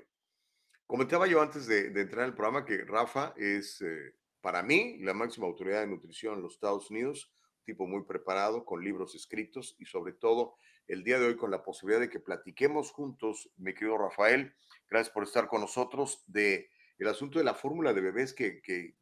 [0.87, 5.13] Comentaba yo antes de, entrar en el programa que Rafa es, eh, para mí, la
[5.13, 7.31] máxima autoridad de nutrición en los Estados Unidos,
[7.71, 10.55] tipo muy preparado, con libros escritos y sobre todo
[10.89, 14.53] el día de hoy con la posibilidad de que platiquemos juntos, mi querido Rafael.
[14.89, 18.97] Gracias por estar con nosotros de el asunto de la fórmula de bebés que, que,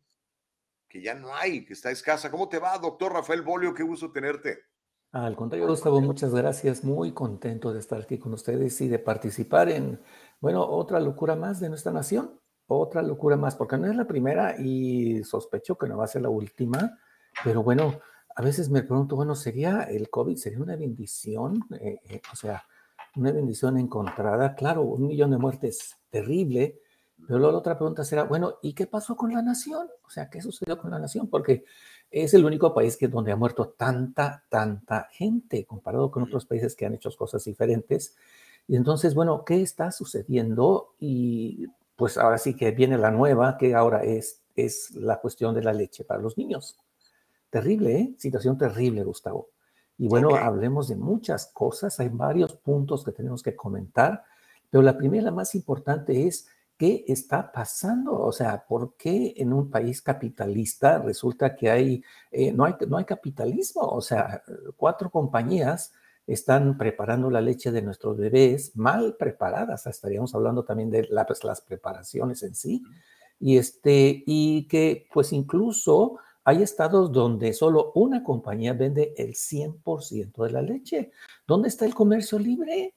[0.87, 2.29] que ya no hay, que está escasa.
[2.29, 3.73] ¿Cómo te va, doctor Rafael Bolio?
[3.73, 4.59] Qué gusto tenerte.
[5.13, 6.83] Al contrario, Gustavo, muchas gracias.
[6.83, 9.99] Muy contento de estar aquí con ustedes y de participar en,
[10.39, 12.39] bueno, otra locura más de nuestra nación.
[12.67, 16.21] Otra locura más, porque no es la primera y sospecho que no va a ser
[16.21, 16.99] la última,
[17.43, 17.99] pero bueno,
[18.39, 21.65] a veces me pregunto, bueno, ¿sería el COVID, sería una bendición?
[21.77, 22.63] Eh, eh, o sea,
[23.17, 24.55] una bendición encontrada.
[24.55, 26.79] Claro, un millón de muertes terrible,
[27.27, 29.89] pero luego la otra pregunta será, bueno, ¿y qué pasó con la nación?
[30.07, 31.27] O sea, ¿qué sucedió con la nación?
[31.27, 31.65] Porque
[32.09, 36.77] es el único país que donde ha muerto tanta, tanta gente comparado con otros países
[36.77, 38.15] que han hecho cosas diferentes.
[38.69, 40.95] Y entonces, bueno, ¿qué está sucediendo?
[40.97, 45.63] Y pues ahora sí que viene la nueva, que ahora es, es la cuestión de
[45.63, 46.77] la leche para los niños.
[47.49, 48.15] Terrible, ¿eh?
[48.17, 49.49] Situación terrible, Gustavo.
[49.97, 54.23] Y bueno, hablemos de muchas cosas, hay varios puntos que tenemos que comentar,
[54.69, 59.51] pero la primera, la más importante es qué está pasando, o sea, ¿por qué en
[59.51, 63.81] un país capitalista resulta que hay, eh, no, hay no hay capitalismo?
[63.81, 64.41] O sea,
[64.77, 65.91] cuatro compañías
[66.25, 71.59] están preparando la leche de nuestros bebés mal preparadas, estaríamos hablando también de las, las
[71.59, 72.83] preparaciones en sí,
[73.39, 76.19] y, este, y que pues incluso
[76.49, 81.11] hay estados donde solo una compañía vende el 100% de la leche.
[81.47, 82.95] ¿Dónde está el comercio libre?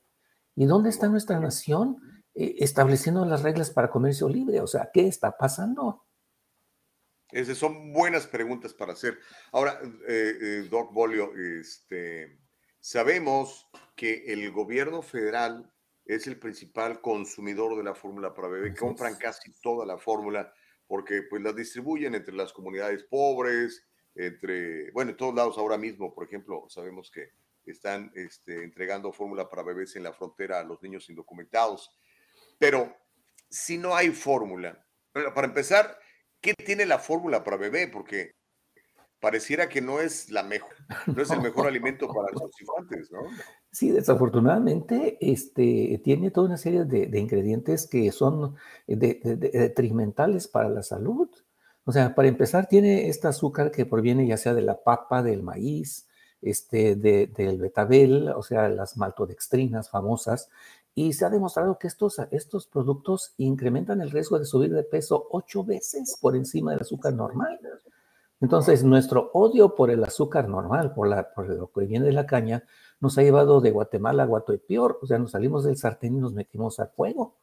[0.56, 1.98] ¿Y dónde está nuestra nación?
[2.34, 4.60] eh, estableciendo las reglas para comercio libre.
[4.60, 6.06] O sea, ¿qué está pasando?
[7.30, 9.18] Esas son buenas preguntas para hacer.
[9.52, 12.38] Ahora, eh, eh, Doc Bolio, este,
[12.80, 15.72] sabemos que el gobierno federal
[16.04, 18.74] es el principal consumidor de la fórmula para bebé.
[18.74, 20.52] Compran casi toda la fórmula
[20.92, 23.82] porque pues la distribuyen entre las comunidades pobres,
[24.14, 27.30] entre, bueno, en todos lados ahora mismo, por ejemplo, sabemos que
[27.64, 31.96] están este, entregando fórmula para bebés en la frontera a los niños indocumentados.
[32.58, 32.94] Pero
[33.48, 34.86] si no hay fórmula,
[35.34, 35.98] para empezar,
[36.42, 37.88] ¿qué tiene la fórmula para bebé?
[37.88, 38.34] Porque
[39.22, 40.74] pareciera que no es la mejor,
[41.06, 43.20] no es el mejor alimento para los infantes, ¿no?
[43.70, 48.56] Sí, desafortunadamente, este, tiene toda una serie de, ingredientes que son
[48.86, 51.30] detrimentales para la salud.
[51.84, 55.44] O sea, para empezar, tiene este azúcar que proviene ya sea de la papa, del
[55.44, 56.08] maíz,
[56.42, 60.50] este, del betabel, o sea, las maltodextrinas famosas,
[60.96, 65.28] y se ha demostrado que estos, estos productos incrementan el riesgo de subir de peso
[65.30, 67.60] ocho veces por encima del azúcar normal.
[68.42, 72.26] Entonces, nuestro odio por el azúcar normal, por, la, por lo que viene de la
[72.26, 72.64] caña,
[73.00, 74.98] nos ha llevado de Guatemala a peor.
[75.00, 77.36] o sea, nos salimos del sartén y nos metimos al fuego,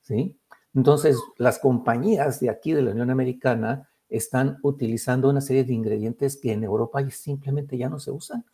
[0.00, 0.40] ¿sí?
[0.74, 6.38] Entonces, las compañías de aquí de la Unión Americana están utilizando una serie de ingredientes
[6.38, 8.46] que en Europa simplemente ya no se usan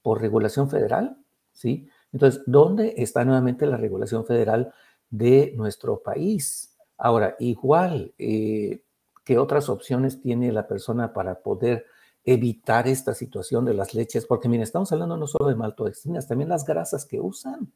[0.00, 1.18] por regulación federal,
[1.52, 1.88] ¿sí?
[2.10, 4.72] Entonces, ¿dónde está nuevamente la regulación federal
[5.10, 6.74] de nuestro país?
[6.96, 8.82] Ahora, igual, eh,
[9.30, 11.86] ¿qué otras opciones tiene la persona para poder
[12.24, 14.26] evitar esta situación de las leches?
[14.26, 17.72] Porque, miren, estamos hablando no solo de maltodextrinas, también las grasas que usan.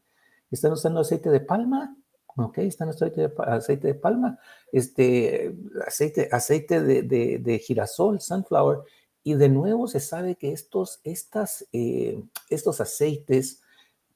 [0.51, 1.97] Están usando aceite de palma,
[2.35, 2.59] ¿ok?
[2.59, 4.37] Están aceite de, aceite de palma,
[4.73, 5.55] este,
[5.87, 8.81] aceite, aceite de, girasol, sunflower,
[9.23, 13.63] y de nuevo se sabe que estos, estas, eh, estos aceites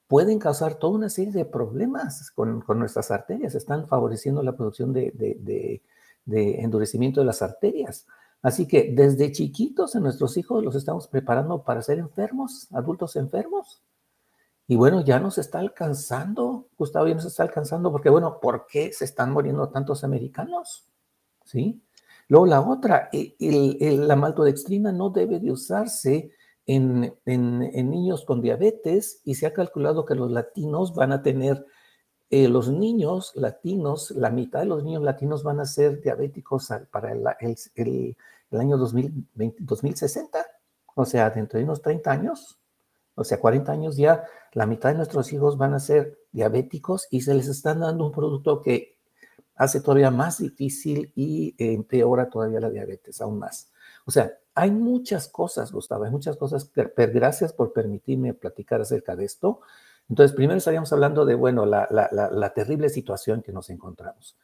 [0.08, 5.12] pueden causar toda una serie de problemas con, nuestras arterias, están favoreciendo la producción de,
[6.28, 8.06] endurecimiento de las arterias.
[8.42, 13.82] Así que desde chiquitos a nuestros hijos los estamos preparando para ser enfermos, adultos enfermos.
[14.66, 18.92] Y bueno, ya nos está alcanzando, Gustavo, ya nos está alcanzando, porque bueno, ¿por qué
[18.92, 20.86] se están muriendo tantos americanos?
[21.44, 21.82] ¿Sí?
[22.28, 23.08] Luego la otra,
[23.40, 26.30] la maltodextrina no debe de usarse
[26.66, 31.64] en, niños con diabetes y se ha calculado que los latinos van a tener,
[32.30, 37.12] eh, los niños latinos, la mitad de los niños latinos van a ser diabéticos para
[37.12, 37.24] el,
[37.74, 38.16] el,
[38.52, 40.46] año 2020, 2060,
[40.94, 42.58] o sea, dentro de unos 30 años,
[43.14, 47.22] o sea, 40 años ya, la mitad de nuestros hijos van a ser diabéticos y
[47.22, 48.98] se les están dando un producto que
[49.56, 53.72] hace todavía más difícil y empeora todavía la diabetes aún más.
[54.06, 56.70] O sea, hay muchas cosas, Gustavo, hay muchas cosas.
[56.96, 59.60] gracias por permitirme platicar acerca de esto.
[60.08, 64.36] Entonces, primero estaríamos hablando de, bueno, la, terrible situación que nos encontramos.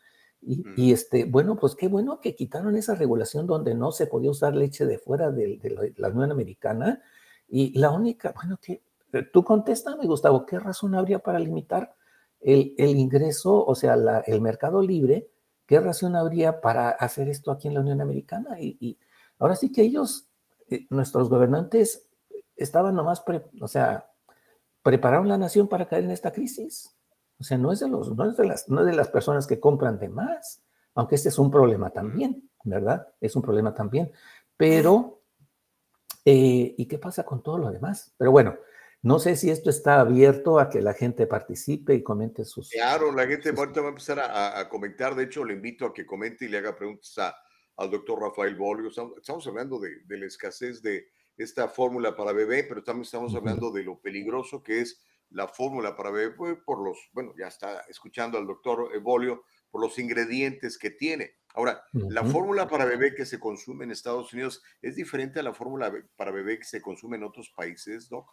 [0.43, 4.55] Y, este, bueno, pues qué bueno que quitaron esa regulación donde no se podía usar
[4.55, 7.01] leche de fuera de, la, Unión Americana.
[7.49, 11.95] Y la única, bueno, que eh, tú contéstame, Gustavo, ¿qué razón habría para limitar
[12.41, 13.97] el, ingreso, o sea,
[14.27, 15.31] el mercado libre?
[15.65, 18.61] ¿Qué razón habría para hacer esto aquí en la Unión Americana?
[18.61, 18.99] y
[19.39, 20.29] Ahora sí que ellos,
[20.71, 22.09] eh, nuestros gobernantes,
[22.57, 23.23] estaban nomás,
[23.61, 24.11] o sea,
[24.85, 26.97] prepararon la nación para caer en esta crisis.
[27.41, 29.59] O sea, no es de, los, no es de, las, no de las personas que
[29.59, 30.63] compran de más,
[30.95, 33.09] aunque este es un problema también, ¿verdad?
[33.21, 34.13] Es un problema también.
[34.57, 35.23] Pero,
[36.25, 38.15] eh, ¿y qué pasa con todo lo demás?
[38.17, 38.57] Pero bueno,
[39.03, 42.71] no sé si esto está abierto a que la gente participe y comente sus...
[42.71, 45.17] Claro, la gente va a empezar a, a, comentar.
[45.17, 47.35] De hecho, le invito a que comente y le haga preguntas a,
[47.77, 48.89] al doctor Rafael Bolio.
[48.89, 51.07] Estamos hablando de, la escasez de
[51.37, 55.97] esta fórmula para bebé, pero también estamos hablando de lo peligroso que es la fórmula
[55.97, 60.79] para bebé, pues, por los, bueno, ya está escuchando al doctor Bolio, por los ingredientes
[60.79, 61.33] que tiene.
[61.55, 65.55] Ahora, la fórmula para bebé que se consume en Estados Unidos es diferente a la
[65.55, 68.29] fórmula para bebé que se consume en otros países, Doc.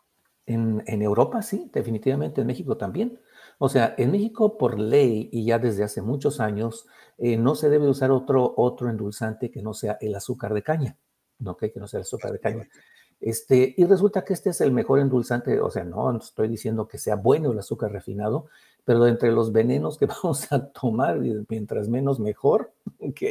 [0.48, 3.20] En, en, Europa sí, definitivamente, en México también.
[3.60, 6.88] O sea, en México por ley y ya desde hace muchos años
[7.20, 10.98] eh, no se debe usar otro, otro endulzante que no sea el azúcar de caña,
[11.42, 11.58] ¿no?
[11.58, 12.70] que no sea el azúcar de caña.
[13.20, 16.98] Este, y resulta que este es el mejor endulzante, o sea, no estoy diciendo que
[16.98, 18.48] sea bueno el azúcar refinado,
[18.84, 21.20] pero entre los venenos que vamos a tomar,
[21.50, 23.22] mientras menos mejor, ¿ok?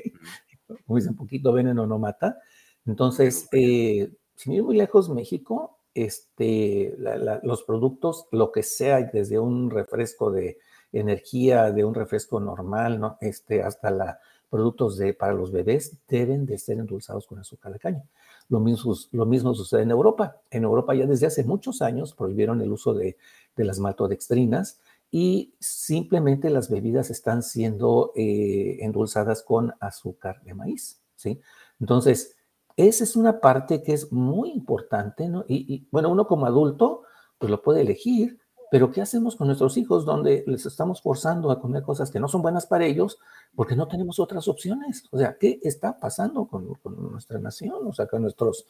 [0.86, 2.38] Como un poquito veneno no mata.
[2.86, 6.96] Entonces, eh, sin ir muy lejos, México este,
[7.42, 10.58] los productos, lo que sea, desde un refresco de
[10.92, 13.18] energía, de un refresco normal, ¿no?
[13.20, 14.20] este, hasta la,
[14.51, 18.05] productos de, para los bebés, deben de ser endulzados con azúcar de caña.
[18.48, 20.42] Lo mismo, lo mismo sucede en Europa.
[20.51, 23.16] En Europa ya desde hace muchos años prohibieron el uso de,
[23.57, 24.80] las maltodextrinas
[25.11, 31.42] y simplemente las bebidas están siendo eh, endulzadas con azúcar de maíz, ¿sí?
[31.78, 32.36] Entonces,
[32.76, 35.44] esa es una parte que es muy importante, ¿no?
[35.46, 37.03] Y, bueno, uno como adulto,
[37.38, 38.39] pues lo puede elegir,
[38.70, 42.28] pero ¿qué hacemos con nuestros hijos donde les estamos forzando a comer cosas que no
[42.28, 43.18] son buenas para ellos
[43.54, 45.04] porque no tenemos otras opciones?
[45.10, 46.78] O sea, ¿qué está pasando con,
[47.10, 47.86] nuestra nación?
[47.86, 48.66] O sea, con nuestros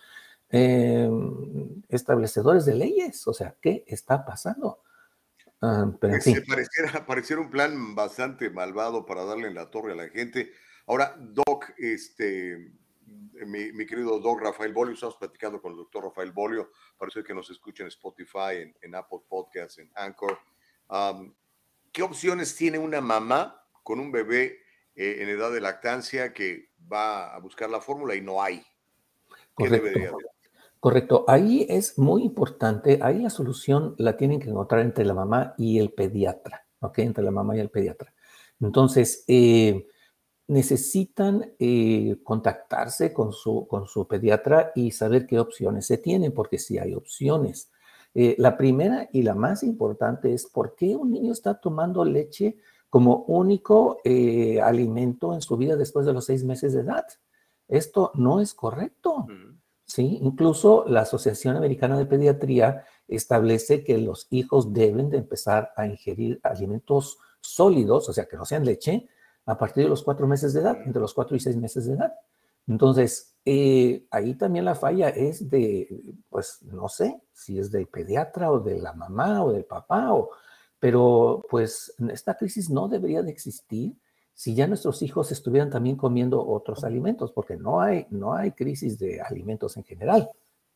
[0.48, 3.28] em, establecedores de leyes.
[3.28, 4.80] O sea, ¿qué está pasando?
[5.60, 9.96] Ah, pero en pareciera, pareciera, un plan bastante malvado para darle en la torre a
[9.96, 10.50] la gente.
[10.86, 12.72] Ahora, Doc, este,
[13.46, 17.50] mi, querido Doc Rafael Bolio, estamos platicando con el doctor Rafael Bolio, parece que nos
[17.50, 20.38] escucha en Spotify, en, Apple Podcasts, en Anchor.
[21.92, 24.58] ¿Qué opciones tiene una mamá con un bebé
[24.94, 28.64] eh, en edad de lactancia que va a buscar la fórmula y no hay?
[29.56, 30.26] ¿Qué debería haber?
[30.80, 35.54] Correcto, ahí es muy importante, ahí la solución la tienen que encontrar entre la mamá
[35.58, 37.00] y el pediatra, ¿ok?
[37.00, 38.14] Entre la mamá y el pediatra.
[38.60, 39.86] Entonces, eh,
[40.50, 46.58] necesitan eh, contactarse con su, con su pediatra y saber qué opciones se tienen, porque
[46.58, 47.70] sí hay opciones.
[48.14, 52.56] Eh, la primera y la más importante es por qué un niño está tomando leche
[52.88, 53.98] como único
[54.64, 57.06] alimento en su vida después de los seis meses de edad.
[57.68, 59.28] Esto no es correcto.
[59.84, 60.18] ¿sí?
[60.22, 66.40] Incluso la Asociación Americana de Pediatría establece que los hijos deben de empezar a ingerir
[66.42, 69.08] alimentos sólidos, o sea, que no sean leche,
[69.50, 71.94] a partir de los cuatro meses de edad, entre los cuatro y seis meses de
[71.94, 72.14] edad.
[72.66, 75.88] Entonces, eh, ahí también la falla es de,
[76.28, 80.30] pues, no sé, si es del pediatra o de la mamá o del papá, o,
[80.78, 83.94] pero pues esta crisis no debería de existir
[84.34, 88.98] si ya nuestros hijos estuvieran también comiendo otros alimentos, porque no hay, no hay crisis
[88.98, 90.30] de alimentos en general.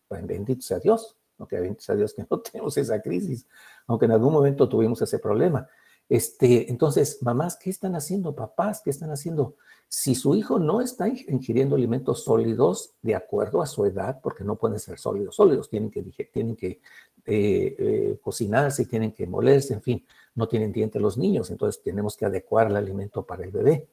[0.08, 3.46] Pues, bendito sea Dios, aunque bendito sea Dios que no tenemos esa crisis,
[3.86, 5.66] aunque en algún momento tuvimos ese problema.
[6.08, 8.34] Este, entonces, mamás, ¿qué están haciendo?
[8.34, 9.56] Papás, ¿qué están haciendo?
[9.88, 14.56] Si su hijo no está ingiriendo alimentos sólidos de acuerdo a su edad, porque no
[14.56, 16.02] pueden ser sólidos, sólidos, tienen que,
[16.32, 16.80] tienen que
[17.26, 22.16] eh, eh, cocinarse, tienen que molerse, en fin, no tienen dientes los niños, entonces tenemos
[22.16, 23.88] que adecuar el alimento para el bebé.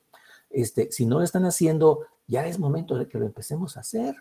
[0.50, 4.16] Este, si no lo están haciendo, ya es momento de que lo empecemos a hacer.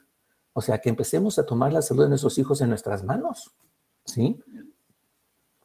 [0.53, 3.53] O sea, que empecemos a tomar la salud de nuestros hijos en nuestras manos.
[4.05, 4.41] ¿Sí?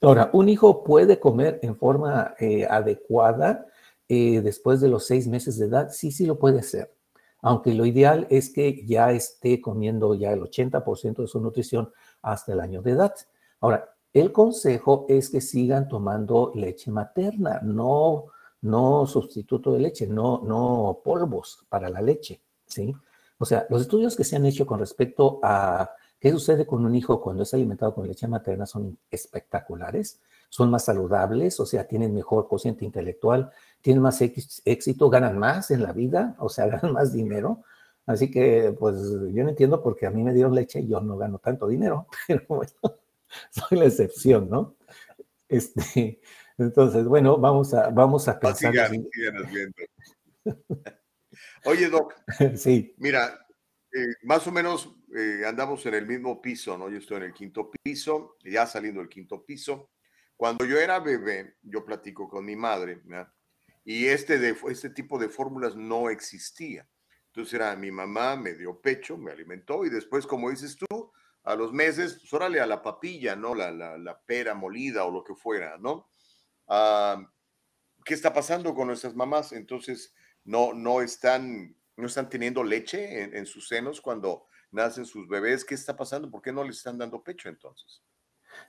[0.05, 3.65] Ahora, un hijo puede comer en forma eh, adecuada
[4.07, 5.89] eh, después de los seis meses de edad.
[5.89, 6.93] Sí, sí lo puede hacer.
[7.41, 11.91] Aunque lo ideal es que ya esté comiendo ya el 80% de su nutrición
[12.21, 13.15] hasta el año de edad.
[13.61, 18.25] Ahora, el consejo es que sigan tomando leche materna, no,
[18.61, 22.93] no sustituto de leche, no, no polvos para la leche, ¿sí?
[23.37, 25.89] O sea, los estudios que se han hecho con respecto a
[26.25, 30.19] qué sucede con un hijo cuando es alimentado con leche materna son espectaculares,
[30.49, 35.83] son más saludables, o sea, tienen mejor cociente intelectual, tienen más éxito, ganan más en
[35.83, 37.61] la vida, o sea, ganan más dinero.
[38.07, 38.95] Así que, pues,
[39.35, 41.67] yo no entiendo por qué a mí me dieron leche y yo no gano tanto
[41.67, 42.71] dinero, pero bueno.
[43.51, 44.77] soy la excepción, ¿no?
[45.47, 46.21] Este,
[46.57, 48.73] entonces, bueno, vamos a, vamos a pensar.
[51.65, 52.15] Oye, Doc.
[52.55, 52.95] Sí.
[52.97, 53.45] Mira,
[53.93, 56.89] eh, más o menos eh, andamos en el mismo piso, ¿no?
[56.89, 59.91] Yo estoy en el quinto piso, ya saliendo del quinto piso.
[60.35, 63.31] Cuando yo era bebé, yo platico con mi madre, ¿verdad?
[63.85, 66.89] y este, de, este tipo de fórmulas no existía.
[67.27, 71.11] Entonces era mi mamá, me dio pecho, me alimentó y después, como dices tú,
[71.43, 73.53] a los meses, pues órale a la papilla, ¿no?
[73.53, 76.09] La, la, pera molida o lo que fuera, ¿no?
[76.67, 77.31] Ah,
[78.03, 79.51] ¿Qué está pasando con nuestras mamás?
[79.51, 85.65] Entonces, no, no, están, no están teniendo leche en, sus senos cuando nacen sus bebés.
[85.65, 86.29] ¿Qué está pasando?
[86.29, 88.03] ¿Por qué no les están dando pecho entonces?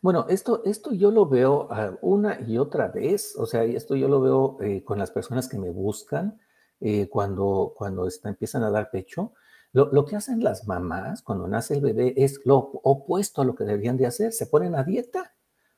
[0.03, 4.09] Bueno, esto, esto yo lo veo ah, una y otra vez, o sea, esto yo
[4.09, 6.41] lo veo eh, con las personas que me buscan
[6.81, 9.33] eh, cuando, cuando empiezan a dar pecho.
[9.73, 13.65] Lo, que hacen las mamás cuando nace el bebé es lo opuesto a lo que
[13.65, 15.35] deberían de hacer, se ponen a dieta.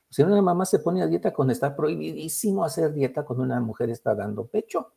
[0.09, 3.91] Si una mamá se pone a dieta cuando está prohibidísimo hacer dieta cuando una mujer
[3.91, 4.93] está dando pecho.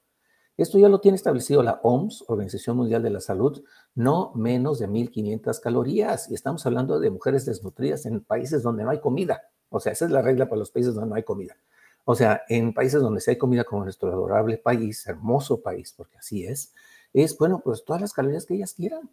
[0.58, 3.64] Esto ya lo tiene establecido la OMS, Organización Mundial de la Salud,
[3.95, 6.30] no menos de 1.500 calorías.
[6.30, 9.43] Y estamos hablando de mujeres desnutridas en países donde no hay comida.
[9.70, 11.56] O sea, esa es la regla para los países donde no hay comida.
[12.04, 16.18] O sea, en países donde sí hay comida como nuestro adorable país, hermoso país, porque
[16.18, 16.74] así es,
[17.14, 19.10] es, bueno, pues todas las calorías que ellas quieran.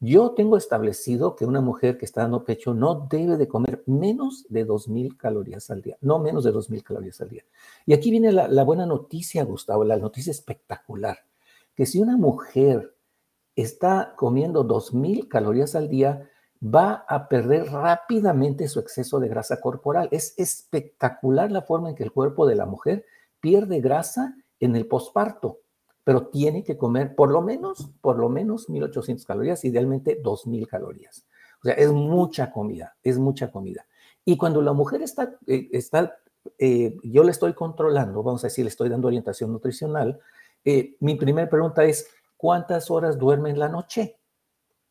[0.00, 4.46] Yo tengo establecido que una mujer que está dando pecho no debe de comer menos
[4.48, 7.44] de 2.000 calorías al día, no menos de 2.000 calorías al día.
[7.84, 11.18] Y aquí viene la, buena noticia, Gustavo, la noticia espectacular,
[11.74, 12.94] que si una mujer
[13.56, 16.30] está comiendo 2.000 calorías al día,
[16.62, 20.08] va a perder rápidamente su exceso de grasa corporal.
[20.12, 23.04] Es espectacular la forma en que el cuerpo de la mujer
[23.40, 25.60] pierde grasa en el posparto,
[26.08, 31.26] pero tiene que comer por lo menos, por lo menos 1800 calorías, idealmente 2000 calorías.
[31.60, 33.86] O sea, es mucha comida, es mucha comida.
[34.24, 36.16] Y cuando la mujer está, eh, está
[36.58, 40.18] eh, yo le estoy controlando, vamos a decir, le estoy dando orientación nutricional,
[40.64, 44.18] eh, mi primera pregunta es, ¿cuántas horas duerme en la noche?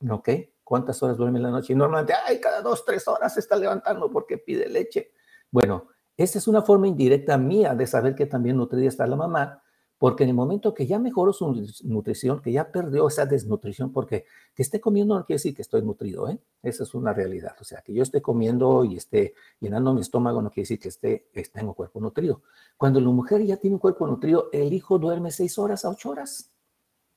[0.07, 0.29] ¿Ok?
[0.63, 1.73] ¿Cuántas horas duerme en la noche?
[1.73, 5.13] Y normalmente, ay, cada dos, tres horas se está levantando porque pide leche.
[5.49, 9.63] Bueno, esa es una forma indirecta mía de saber que también nutrida está la mamá,
[9.97, 11.51] porque en el momento que ya mejoró su
[11.83, 15.81] nutrición, que ya perdió esa desnutrición, porque que esté comiendo no quiere decir que estoy
[15.81, 16.39] nutrido, ¿eh?
[16.61, 17.55] Esa es una realidad.
[17.59, 20.89] O sea, que yo esté comiendo y esté llenando mi estómago no quiere decir que
[20.89, 22.43] esté, esté en un cuerpo nutrido.
[22.77, 26.11] Cuando la mujer ya tiene un cuerpo nutrido, el hijo duerme seis horas a ocho
[26.11, 26.51] horas.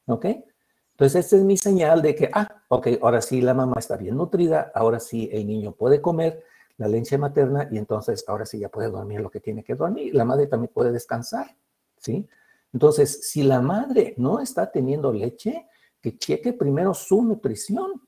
[0.07, 0.27] ¿Ok?
[0.93, 4.17] Entonces, esta es mi señal de que, ah, ok, ahora sí la mamá está bien
[4.17, 6.45] nutrida, ahora sí el niño puede comer
[6.77, 10.15] la leche materna y entonces ahora sí ya puede dormir lo que tiene que dormir.
[10.15, 11.55] La madre también puede descansar,
[11.99, 12.27] ¿sí?
[12.73, 15.67] Entonces, si la madre no está teniendo leche,
[16.01, 18.03] que cheque primero su nutrición,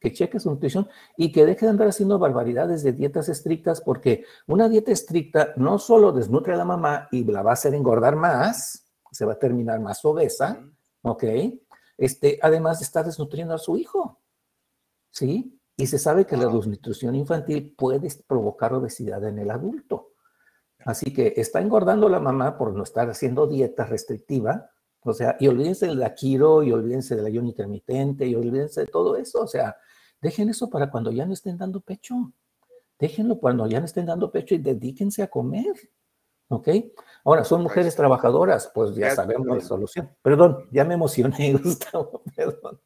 [0.00, 4.24] que cheque su nutrición y que deje de andar haciendo barbaridades de dietas estrictas, porque
[4.46, 8.14] una dieta estricta no solo desnutre a la mamá y la va a hacer engordar
[8.16, 10.62] más, se va a terminar más obesa,
[11.02, 11.24] ¿ok?
[11.96, 14.20] Este, además de estar desnutriendo a su hijo,
[15.10, 15.60] ¿sí?
[15.76, 20.13] Y se sabe que la desnutrición infantil puede provocar obesidad en el adulto.
[20.84, 24.70] Así que está engordando la mamá por no estar haciendo dieta restrictiva,
[25.00, 29.16] o sea, y olvídense del aquiro, y olvídense del ayuno intermitente, y olvídense de todo
[29.16, 29.76] eso, o sea,
[30.20, 32.32] dejen eso para cuando ya no estén dando pecho.
[32.98, 35.74] Déjenlo cuando ya no estén dando pecho y dedíquense a comer.
[36.48, 36.68] ¿Ok?
[37.24, 40.10] Ahora, son mujeres trabajadoras, pues ya sabemos la solución.
[40.22, 42.80] Perdón, ya me emocioné, Gustavo, perdón.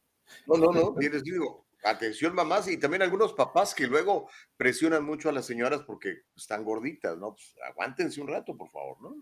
[0.46, 5.28] No, no, no, les digo, atención mamás y también algunos papás que luego presionan mucho
[5.28, 7.34] a las señoras porque están gorditas, ¿no?
[7.34, 9.16] Pues aguántense un rato, por favor, ¿no?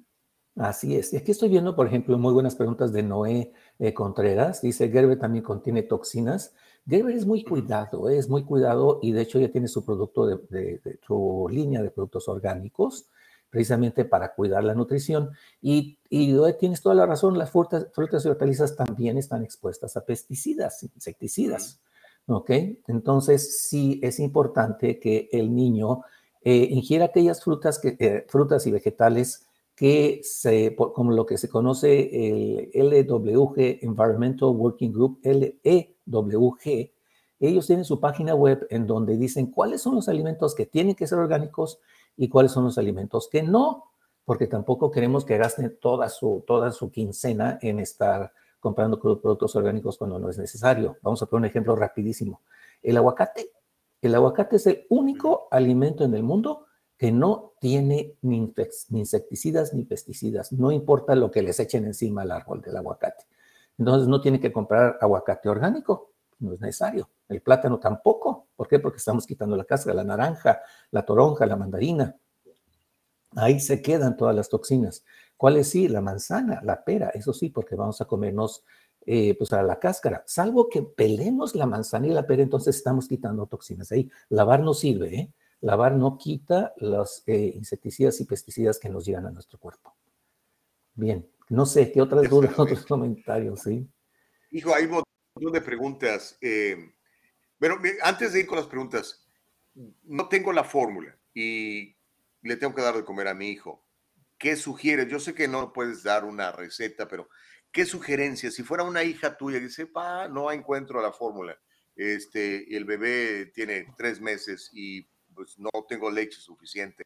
[0.56, 1.12] Así es.
[1.12, 4.62] Y aquí estoy viendo, por ejemplo, muy buenas preguntas de Noé eh, Contreras.
[4.62, 6.54] Dice, Gerber también contiene toxinas.
[6.88, 10.98] Gerber es muy cuidado, es muy cuidado y de hecho ya tiene su producto de,
[11.06, 13.10] su línea de productos orgánicos
[13.50, 15.30] precisamente para cuidar la nutrición.
[15.60, 20.06] Y, y tienes toda la razón, las frutas, frutas y hortalizas también están expuestas a
[20.06, 21.80] pesticidas, insecticidas.
[22.28, 22.50] ¿Ok?
[22.88, 26.02] Entonces, sí es importante que el niño
[26.42, 31.48] eh, ingiera aquellas frutas, que, eh, frutas y vegetales que se, como lo que se
[31.48, 36.90] conoce el LWG, Environmental Working Group, LEWG,
[37.38, 41.06] ellos tienen su página web en donde dicen cuáles son los alimentos que tienen que
[41.06, 41.80] ser orgánicos
[42.16, 43.84] y cuáles son los alimentos que no,
[44.24, 48.32] porque tampoco queremos que gasten toda su, toda su quincena en estar
[48.66, 50.96] comprando productos orgánicos cuando no es necesario.
[51.00, 52.42] Vamos a poner un ejemplo rapidísimo.
[52.82, 53.52] El aguacate.
[54.02, 58.52] El aguacate es el único alimento en el mundo que no tiene ni,
[58.90, 60.50] insecticidas ni pesticidas.
[60.50, 63.24] No importa lo que les echen encima al árbol del aguacate.
[63.78, 66.10] Entonces no tiene que comprar aguacate orgánico.
[66.40, 67.08] No es necesario.
[67.28, 68.48] El plátano tampoco.
[68.56, 68.80] ¿Por qué?
[68.80, 70.60] Porque estamos quitando la cáscara, la naranja,
[70.90, 72.16] la toronja, la mandarina.
[73.36, 75.04] Ahí se quedan todas las toxinas.
[75.36, 75.88] ¿Cuáles sí?
[75.88, 78.64] La manzana, la pera, eso sí, porque vamos a comernos
[79.04, 80.24] eh, pues a la cáscara.
[80.26, 84.10] Salvo que pelemos la manzana y la pera, entonces estamos quitando toxinas ahí.
[84.30, 85.32] Lavar no sirve, ¿eh?
[85.60, 89.94] Lavar no quita los eh, insecticidas y pesticidas que nos llegan a nuestro cuerpo.
[90.94, 93.60] Bien, no sé, ¿qué otras dudas, otros comentarios?
[93.60, 93.88] ¿sí?
[94.50, 95.02] Hijo, hay un
[95.34, 96.38] montón de preguntas.
[97.60, 99.24] bueno, antes de ir con las preguntas,
[100.02, 101.94] no tengo la fórmula y
[102.42, 103.85] le tengo que dar de comer a mi hijo
[104.38, 105.08] ¿qué sugieres?
[105.08, 107.28] Yo sé que no puedes dar una receta, pero
[107.72, 108.54] ¿qué sugerencias?
[108.54, 111.58] Si fuera una hija tuya que dice, pa, no encuentro la fórmula,
[111.94, 117.04] este, el bebé tiene tres meses y pues no tengo leche suficiente,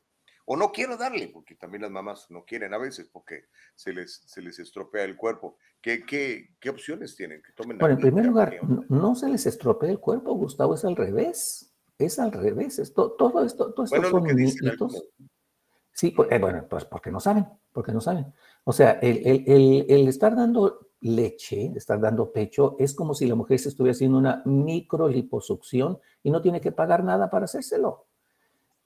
[0.52, 4.22] o no quiero darle, porque también las mamás no quieren a veces porque se les,
[4.26, 5.56] se les estropea el cuerpo.
[5.80, 7.40] ¿Qué, qué, qué opciones tienen?
[7.40, 8.58] Que tomen bueno, en primer lugar,
[8.88, 11.72] no, se les estropea el cuerpo, Gustavo, es al revés.
[11.98, 12.80] Es al revés.
[12.80, 15.04] Esto, todo esto, todo esto son mitos.
[16.00, 18.32] Sí, pues, eh, bueno, pues porque no saben, porque no saben.
[18.64, 19.44] O sea, el,
[19.86, 24.16] el, estar dando leche, estar dando pecho, es como si la mujer se estuviera haciendo
[24.16, 28.06] una microliposucción y no tiene que pagar nada para hacérselo.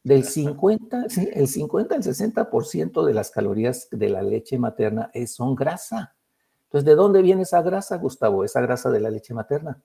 [0.03, 5.37] Del 50, sí, el 50 al 60% de las calorías de la leche materna es,
[5.37, 6.17] son grasa.
[6.65, 8.43] Entonces, ¿de dónde viene esa grasa, Gustavo?
[8.43, 9.81] Esa grasa de la leche materna.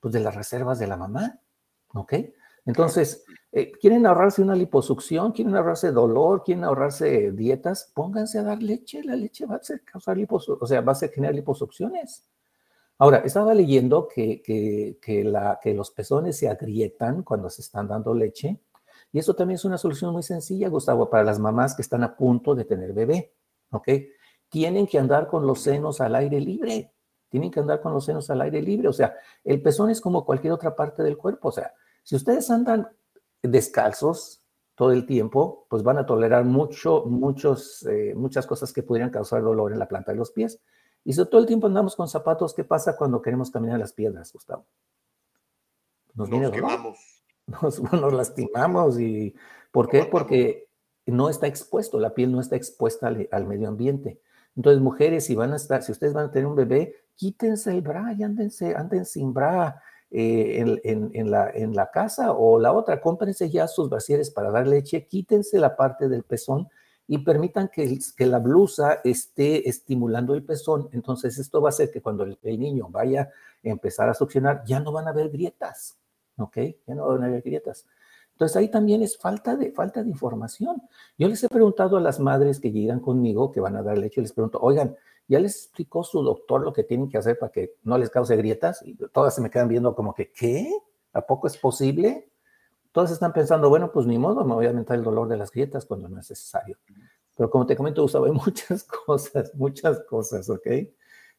[0.00, 1.38] Pues de las reservas de la mamá,
[1.92, 2.14] ¿ok?
[2.66, 5.32] Entonces, eh, ¿quieren ahorrarse una liposucción?
[5.32, 6.42] ¿Quieren ahorrarse dolor?
[6.44, 7.92] ¿Quieren ahorrarse dietas?
[7.94, 9.02] Pónganse a dar leche.
[9.04, 12.28] La leche va a hacer causar liposucción, o sea, va a hacer generar liposucciones.
[12.98, 17.88] Ahora, estaba leyendo que, que, que, la, que los pezones se agrietan cuando se están
[17.88, 18.60] dando leche.
[19.12, 22.16] Y eso también es una solución muy sencilla, Gustavo, para las mamás que están a
[22.16, 23.34] punto de tener bebé.
[23.70, 23.88] ¿Ok?
[24.48, 26.92] Tienen que andar con los senos al aire libre.
[27.28, 28.88] Tienen que andar con los senos al aire libre.
[28.88, 31.48] O sea, el pezón es como cualquier otra parte del cuerpo.
[31.48, 31.72] O sea,
[32.04, 32.88] si ustedes andan
[33.42, 34.44] descalzos
[34.74, 39.42] todo el tiempo, pues van a tolerar mucho, muchos, eh, muchas cosas que podrían causar
[39.42, 40.60] dolor en la planta de los pies.
[41.02, 43.92] Y si todo el tiempo andamos con zapatos, ¿qué pasa cuando queremos caminar en las
[43.92, 44.66] piedras, Gustavo?
[46.14, 46.98] Nos, nos quemamos.
[47.60, 48.98] Nos, nos, lastimamos.
[48.98, 49.34] ¿Y
[49.70, 50.06] por qué?
[50.06, 50.70] Porque
[51.04, 54.22] no está expuesto, la piel no está expuesta al, al, medio ambiente.
[54.56, 57.82] Entonces, mujeres, si van a estar, si ustedes van a tener un bebé, quítense el
[57.82, 59.78] bra y ándense, anden sin bra
[60.16, 62.34] eh, en, en, en, la, en la casa.
[62.34, 66.68] O la otra, cómprense ya sus brasieres para dar leche, quítense la parte del pezón
[67.08, 70.88] y permitan que, que, la blusa esté estimulando el pezón.
[70.92, 73.28] Entonces esto va a hacer que cuando el, el, niño vaya a
[73.68, 75.98] empezar a succionar, ya no van a haber grietas,
[76.38, 76.58] ¿ok?
[76.86, 77.84] Ya no van a haber grietas.
[78.34, 80.80] Entonces ahí también es falta de, falta de información.
[81.18, 84.20] Yo les he preguntado a las madres que llegan conmigo, que van a dar leche,
[84.20, 84.94] les pregunto, oigan,
[85.28, 88.36] ¿ya les explicó su doctor lo que tienen que hacer para que no les cause
[88.36, 88.82] grietas?
[88.84, 90.70] Y todas se me quedan viendo como que, ¿qué?
[91.12, 92.28] ¿A poco es posible?
[92.94, 95.50] todos están pensando, bueno, pues ni modo, me voy a aumentar el dolor de las
[95.50, 96.78] grietas cuando no es necesario.
[97.36, 100.64] Pero como te comento, Gustavo, hay muchas cosas, muchas cosas, ¿ok?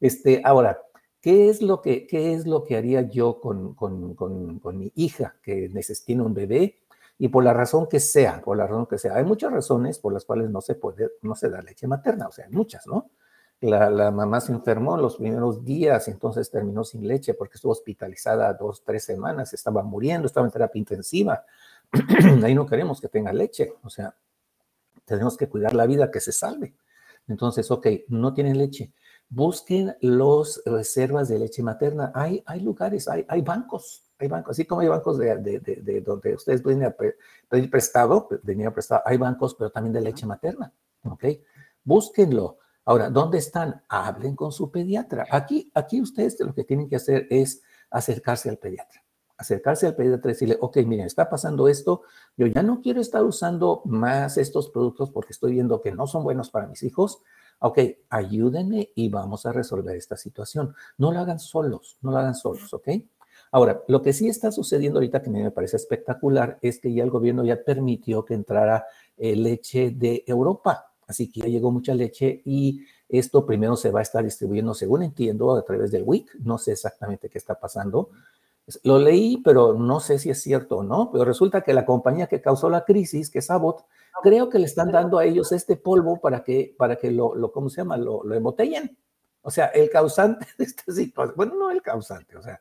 [0.02, 0.82] Este, ahora,
[1.22, 4.92] ¿qué es lo que, qué es lo que haría yo con, con, con, con mi
[4.96, 5.72] hija que
[6.06, 6.76] tiene un bebé?
[7.18, 9.16] Y por la razón que sea, por la razón que sea.
[9.16, 12.34] Hay muchas razones por las cuales no se puede, no se da leche materna, o
[12.34, 13.12] sea, hay muchas, ¿no?
[13.62, 18.54] La, la, mamá se enfermó los primeros días, entonces terminó sin leche porque estuvo hospitalizada
[18.54, 21.46] dos, tres semanas, estaba muriendo, estaba en terapia intensiva.
[22.44, 24.16] Ahí no queremos que tenga leche, o sea,
[25.06, 26.76] tenemos que cuidar la vida que se salve.
[27.28, 28.92] Entonces, ok, no tienen leche.
[29.30, 32.12] Busquen los reservas de leche materna.
[32.14, 36.02] Hay, hay lugares, hay, hay bancos, hay bancos, así como hay bancos de, de, de
[36.02, 36.94] donde ustedes pueden
[37.50, 40.72] pedir prestado, venir prestado, hay bancos, pero también de leche materna,
[41.04, 41.26] ¿ok?
[41.84, 42.60] Búsquenlo.
[42.86, 43.84] Ahora, ¿dónde están?
[43.90, 45.26] Hablen con su pediatra.
[45.32, 49.04] Aquí, aquí ustedes lo que tienen que hacer es acercarse al pediatra.
[49.38, 52.04] Acercarse al pediatra y decirle, ok, miren, está pasando esto,
[52.38, 56.24] yo ya no quiero estar usando más estos productos porque estoy viendo que no son
[56.24, 57.22] buenos para mis hijos.
[57.60, 57.80] Ok,
[58.10, 60.76] ayúdenme y vamos a resolver esta situación.
[60.98, 62.90] No lo hagan solos, no lo hagan solos, ¿ok?
[63.52, 67.10] Ahora, lo que sí está sucediendo ahorita que me parece espectacular es que ya el
[67.10, 68.86] gobierno ya permitió que entrara
[69.18, 70.92] eh, leche de Europa.
[71.08, 75.04] Así que ya llegó mucha leche y esto primero se va a estar distribuyendo, según
[75.04, 76.36] entiendo, a través del WIC.
[76.40, 78.10] No sé exactamente qué está pasando.
[78.84, 81.12] Lo leí, pero no sé si es cierto o no.
[81.12, 83.86] Pero resulta que la compañía que causó la crisis, que es Abbott,
[84.24, 87.70] creo que le están dando a ellos este polvo para que, para que lo, ¿cómo
[87.70, 87.98] se llama?
[87.98, 88.98] Lo, lo embotellen.
[89.42, 92.60] O sea, el causante de esta situación, bueno, no el causante, o sea,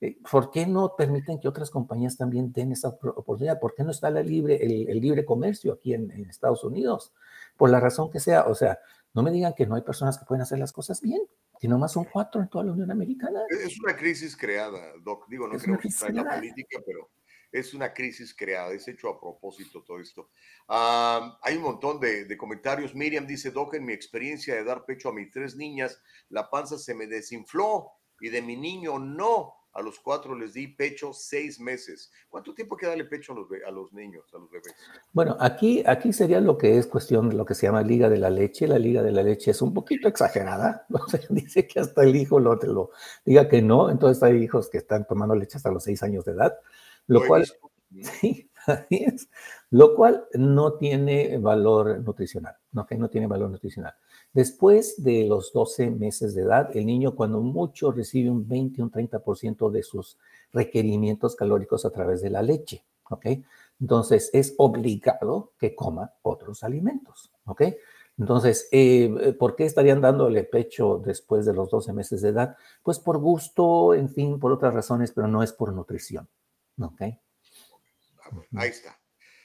[0.00, 3.58] eh, ¿por qué no permiten que otras compañías también den esa oportunidad?
[3.58, 7.14] ¿Por qué no está la libre, el, libre comercio aquí en Estados Unidos?
[7.58, 8.44] Por la razón que sea.
[8.44, 8.78] O sea,
[9.12, 11.20] no me digan que no hay personas que pueden hacer las cosas bien,
[11.60, 13.40] que nomás son cuatro en toda la Unión Americana.
[13.50, 15.26] Es una crisis creada, Doc.
[15.28, 17.10] Digo, no es creo que está en la política, pero
[17.50, 20.30] es una crisis creada, es hecho a propósito todo esto.
[20.68, 22.94] Uh, hay un montón de, de, comentarios.
[22.94, 26.78] Miriam dice, Doc, en mi experiencia de dar pecho a mis tres niñas, la panza
[26.78, 27.90] se me desinfló
[28.20, 29.54] y de mi niño no.
[29.72, 32.10] A los cuatro les di pecho seis meses.
[32.28, 34.74] ¿Cuánto tiempo hay que darle pecho a los, a los niños, a los bebés?
[35.12, 38.18] Bueno, aquí, aquí sería lo que es cuestión de lo que se llama liga de
[38.18, 38.66] la leche.
[38.66, 40.86] La liga de la leche es un poquito exagerada.
[40.98, 42.90] O sea, dice que hasta el hijo lo, lo
[43.24, 43.90] diga que no.
[43.90, 46.58] Entonces hay hijos que están tomando leche hasta los seis años de edad,
[47.06, 47.46] lo, lo cual,
[48.20, 49.28] sí, así es,
[49.70, 52.86] lo cual no tiene valor nutricional, ¿no?
[52.86, 53.94] que no tiene valor nutricional.
[54.32, 58.90] Después de los 12 meses de edad, el niño cuando mucho recibe un 20, un
[58.90, 60.18] 30% de sus
[60.52, 62.84] requerimientos calóricos a través de la leche.
[63.80, 67.32] Entonces es obligado que coma otros alimentos.
[68.18, 72.56] Entonces, eh, ¿por qué estarían dándole pecho después de los 12 meses de edad?
[72.82, 76.28] Pues por gusto, en fin, por otras razones, pero no es por nutrición,
[76.80, 77.00] ¿ok?
[78.56, 78.98] Ahí está.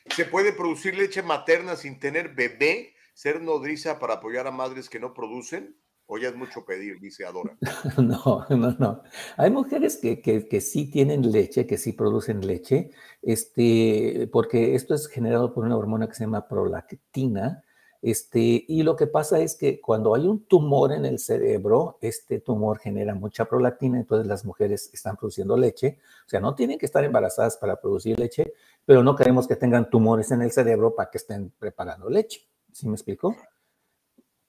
[0.10, 2.93] ¿Se puede producir leche materna sin tener bebé?
[3.14, 5.78] Ser nodriza para apoyar a madres que no producen?
[6.05, 7.57] ¿O ya es mucho pedir, dice Adora?
[7.97, 9.03] No, no, no.
[9.38, 12.91] Hay mujeres que, que, que, sí tienen leche, que sí producen leche,
[13.22, 17.64] este, porque esto es generado por una hormona que se llama prolactina,
[18.03, 22.41] este, y lo que pasa es que cuando hay un tumor en el cerebro, este
[22.41, 25.99] tumor genera mucha prolactina, entonces las mujeres están produciendo leche.
[26.28, 28.51] O sea, no tienen que estar embarazadas para producir leche,
[28.84, 32.41] pero no queremos que tengan tumores en el cerebro para que estén preparando leche.
[32.74, 33.36] ¿Sí me explico?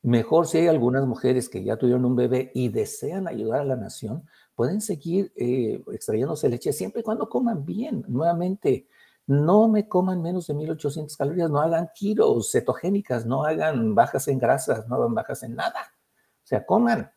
[0.03, 3.77] Mejor si hay algunas mujeres que ya tuvieron un bebé y desean ayudar a la
[3.77, 8.05] nación, pueden seguir eh, extrayéndose leche siempre y cuando coman bien.
[8.09, 8.87] Nuevamente,
[9.27, 14.39] no me coman menos de 1800 calorías, no hagan kilos cetogénicas, no hagan bajas en
[14.39, 15.95] grasas, no hagan bajas en nada.
[16.45, 17.11] O sea, coman,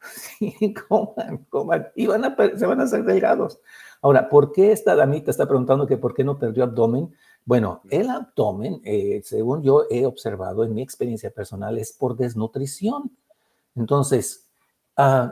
[0.00, 3.60] sí, coman, coman, y van a, se van a hacer delgados.
[4.00, 7.14] Ahora, ¿por qué esta damita está preguntando que por qué no perdió abdomen?
[7.44, 13.16] Bueno, el abdomen, eh, según yo he observado en mi experiencia personal, es por desnutrición.
[13.74, 14.48] Entonces,
[14.96, 15.30] uh,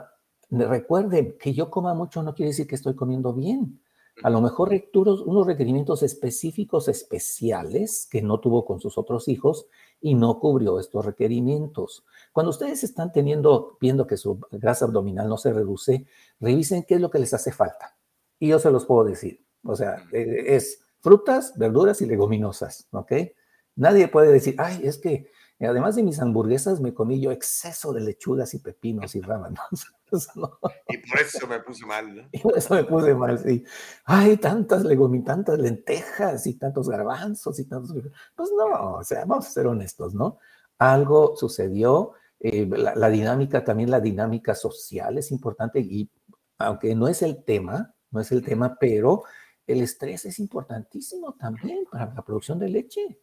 [0.49, 3.81] recuerden que yo coma mucho no quiere decir que estoy comiendo bien.
[4.23, 9.67] A lo mejor unos requerimientos específicos especiales que no tuvo con sus otros hijos
[9.99, 12.05] y no cubrió estos requerimientos.
[12.31, 16.05] Cuando ustedes están teniendo, viendo que su grasa abdominal no se reduce,
[16.39, 17.97] revisen qué es lo que les hace falta.
[18.37, 19.43] Y yo se los puedo decir.
[19.63, 23.11] O sea, eh, es frutas, verduras y leguminosas, ¿ok?
[23.75, 28.01] Nadie puede decir, ay, es que además de mis hamburguesas me comí yo exceso de
[28.01, 29.59] lechugas y pepinos y rábanos.
[30.89, 32.23] Y por eso me puse mal, ¿no?
[32.31, 33.63] Y por eso me puse mal, sí.
[34.05, 37.93] Ay, tantas leguminosas, tantas lentejas y tantos garbanzos y tantos...
[38.35, 40.37] Pues no, o sea, vamos a ser honestos, ¿no?
[40.77, 46.09] Algo sucedió, eh, la, la dinámica, también la dinámica social es importante y
[46.57, 49.23] aunque no es el tema, no es el tema, pero
[49.71, 53.19] el estrés es importantísimo también para la producción de leche.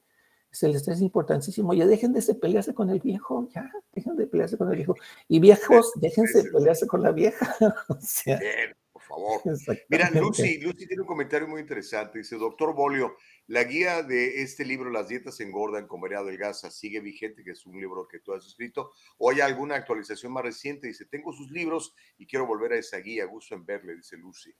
[0.62, 1.74] El estrés es importantísimo.
[1.74, 4.94] Ya dejen de pelearse con el viejo, ya, dejen de pelearse con el viejo.
[5.28, 7.56] Y viejos, déjense de pelearse con la vieja.
[8.26, 9.40] Bien, por favor.
[9.88, 12.18] Mira, Lucy, Lucy tiene un comentario muy interesante.
[12.18, 17.44] Dice, doctor Bolio, la guía de este libro, Las dietas engordan, comería delgaza, sigue vigente,
[17.44, 20.88] que es un libro que tú has escrito, o hay alguna actualización más reciente.
[20.88, 23.26] Dice, tengo sus libros y quiero volver a esa guía.
[23.26, 24.52] Gusto en verle, dice Lucy.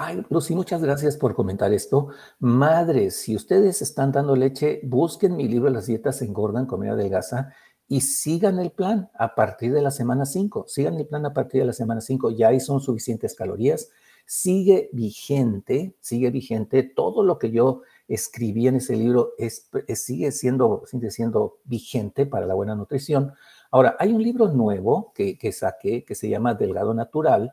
[0.00, 2.10] Ay, Lucy, muchas gracias por comentar esto.
[2.38, 7.52] Madres, si ustedes están dando leche, busquen mi libro Las dietas engordan, comida delgaza
[7.88, 10.66] y sigan el plan a partir de la semana 5.
[10.68, 12.30] Sigan el plan a partir de la semana 5.
[12.30, 13.90] Ya ahí son suficientes calorías.
[14.24, 16.84] Sigue vigente, sigue vigente.
[16.84, 22.46] Todo lo que yo escribí en ese libro es, sigue, siendo, sigue siendo vigente para
[22.46, 23.32] la buena nutrición.
[23.72, 27.52] Ahora, hay un libro nuevo que, que saqué que se llama Delgado Natural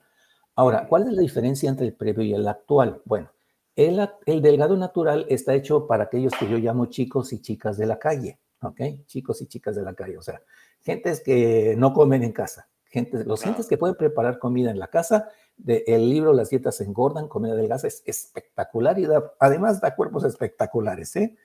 [0.56, 3.02] Ahora, ¿cuál es la diferencia entre el previo y el actual?
[3.06, 3.30] Bueno,
[3.76, 4.10] el,
[4.42, 8.40] delgado natural está hecho para aquellos que yo llamo chicos y chicas de la calle,
[8.62, 8.80] ¿ok?
[9.06, 10.42] Chicos y chicas de la calle, o sea,
[10.82, 14.88] gentes que no comen en casa, gente, los gentes que pueden preparar comida en la
[14.88, 15.30] casa.
[15.58, 19.08] De, el libro Las dietas engordan, comida delgada es espectacular y
[19.40, 21.36] además da cuerpos espectaculares, ¿eh?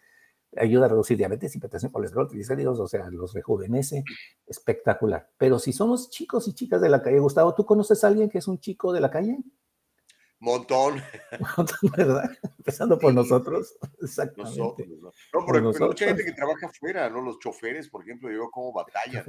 [0.56, 4.04] Ayuda a reducir diabetes, hipertensión, colesterol, triglicéridos, o sea, los rejuvenece,
[4.46, 5.28] espectacular.
[5.38, 8.38] Pero si somos chicos y chicas de la calle, Gustavo, ¿tú conoces a alguien que
[8.38, 9.38] es un chico de la calle?
[10.40, 11.02] Montón.
[11.56, 12.30] Montón, ¿verdad?
[12.58, 13.76] Empezando por nosotros.
[14.00, 14.58] Exactamente.
[14.58, 15.12] Nosotros, ¿no?
[15.40, 17.20] no pero, mucha gente que trabaja afuera, ¿no?
[17.20, 19.24] Los choferes, por ejemplo, yo como batallan,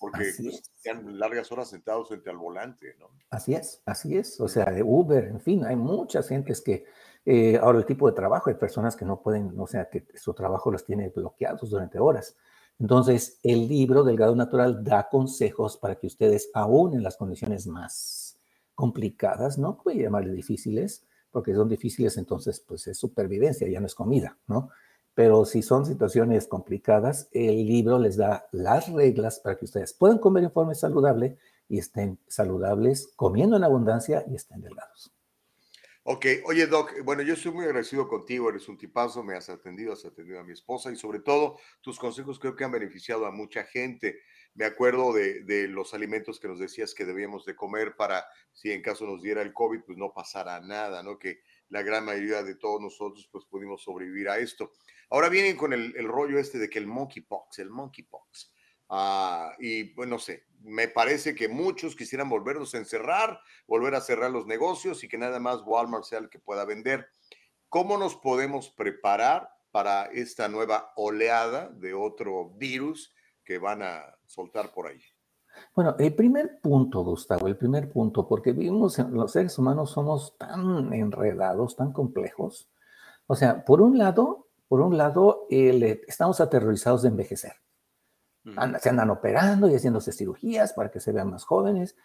[0.00, 3.10] porque pues, están largas horas sentados frente al volante, ¿no?
[3.30, 4.40] Así es, así es.
[4.40, 6.84] O sea, de Uber, en fin, hay muchas gentes que
[7.24, 10.34] eh, ahora, el tipo de trabajo, hay personas que no pueden, o sea, que su
[10.34, 12.36] trabajo los tiene bloqueados durante horas.
[12.78, 18.25] Entonces, el libro Delgado Natural da consejos para que ustedes, aún en las condiciones más
[18.76, 23.96] complicadas, no puede llamarle difíciles, porque son difíciles, entonces, pues es supervivencia, ya no es
[23.96, 24.70] comida, ¿no?
[25.14, 30.18] Pero si son situaciones complicadas, el libro les da las reglas para que ustedes puedan
[30.18, 35.12] comer en forma saludable y estén saludables, comiendo en abundancia y estén delgados.
[36.08, 39.92] Ok, oye Doc, bueno, yo estoy muy agradecido contigo, eres un tipazo, me has atendido,
[39.92, 43.32] has atendido a mi esposa y sobre todo tus consejos creo que han beneficiado a
[43.32, 44.20] mucha gente.
[44.56, 48.80] Me acuerdo de, los alimentos que nos decías que debíamos de comer para, si en
[48.80, 51.18] caso nos diera el COVID, pues no pasara nada, ¿no?
[51.18, 54.72] Que la gran mayoría de todos nosotros pues pudimos sobrevivir a esto.
[55.10, 58.52] Ahora vienen con el, el rollo este de que el monkeypox, el monkeypox.
[58.88, 64.00] Ah, y pues no sé, me parece que muchos quisieran volvernos a encerrar, volver a
[64.00, 67.08] cerrar los negocios y que nada más Walmart sea el que pueda vender.
[67.68, 74.72] ¿Cómo nos podemos preparar para esta nueva oleada de otro virus que van a soltar
[74.72, 75.00] por ahí?
[75.74, 80.92] Bueno, el primer punto, Gustavo, el primer punto, porque vivimos, los seres humanos somos tan
[80.92, 82.70] enredados, tan complejos.
[83.26, 87.54] O sea, por un lado, por un lado, estamos aterrorizados de envejecer
[88.80, 91.96] se andan operando y haciéndose cirugías para que se vean más jóvenes.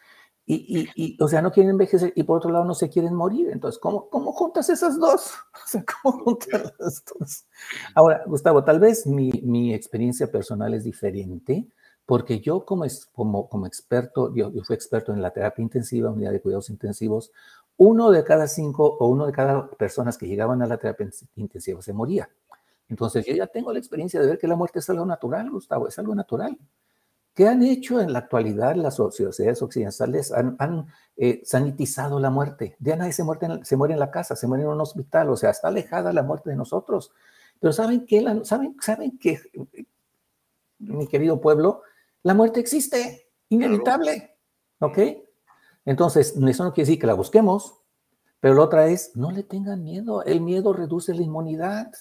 [0.43, 3.49] Y, y, o sea, no quieren envejecer y por otro lado no se quieren morir.
[3.51, 5.33] Entonces, ¿cómo, cómo juntas esas dos?
[5.53, 7.45] O sea, ¿cómo juntas las dos?
[7.95, 11.67] Ahora, Gustavo, tal vez mi, mi experiencia personal es diferente
[12.11, 12.83] porque yo como,
[13.13, 17.31] como, como experto, yo, yo fui experto en la terapia intensiva, unidad de cuidados intensivos,
[17.77, 21.81] uno de cada cinco o uno de cada personas que llegaban a la terapia intensiva
[21.81, 22.29] se moría.
[22.89, 25.87] Entonces yo ya tengo la experiencia de ver que la muerte es algo natural, Gustavo,
[25.87, 26.57] es algo natural.
[27.33, 30.33] ¿Qué han hecho en la actualidad las sociedades occidentales?
[30.33, 32.75] Han, eh, sanitizado la muerte.
[32.81, 35.29] Ya nadie se muere, en, se muere en la casa, se muere en un hospital,
[35.29, 37.13] o sea, está alejada la muerte de nosotros.
[37.61, 38.21] Pero ¿saben qué?
[38.43, 39.39] ¿saben, ¿Saben qué,
[40.77, 41.83] mi querido pueblo?
[42.23, 44.37] La muerte existe, inevitable,
[44.79, 44.99] ¿ok?
[45.85, 47.81] Entonces, eso no quiere decir que la busquemos,
[48.39, 51.91] pero la otra es, no le tengan miedo, el miedo reduce la inmunidad.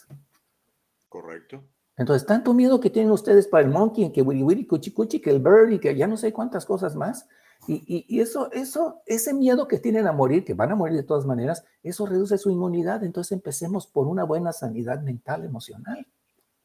[1.09, 1.63] Correcto.
[1.97, 5.31] Entonces, tanto miedo que tienen ustedes para el monkey, que wiri wiri, cuchi cuchi, que
[5.31, 7.29] el bird y que ya no sé cuántas cosas más.
[7.67, 11.03] Y, y, eso, eso, ese miedo que tienen a morir, que van a morir de
[11.03, 13.05] todas maneras, eso reduce su inmunidad.
[13.05, 16.07] Entonces empecemos por una buena sanidad mental, emocional.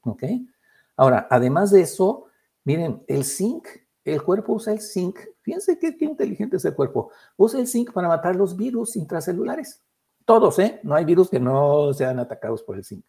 [0.03, 0.23] ¿Ok?
[0.95, 2.27] Ahora, además de eso,
[2.65, 3.65] miren, el zinc,
[4.03, 5.17] el cuerpo usa el zinc.
[5.41, 7.11] Fíjense qué, qué inteligente es el cuerpo.
[7.37, 9.81] Usa el zinc para matar los virus intracelulares.
[10.25, 10.81] Todos, ¿eh?
[10.83, 13.05] No hay virus que no sean atacados por el zinc.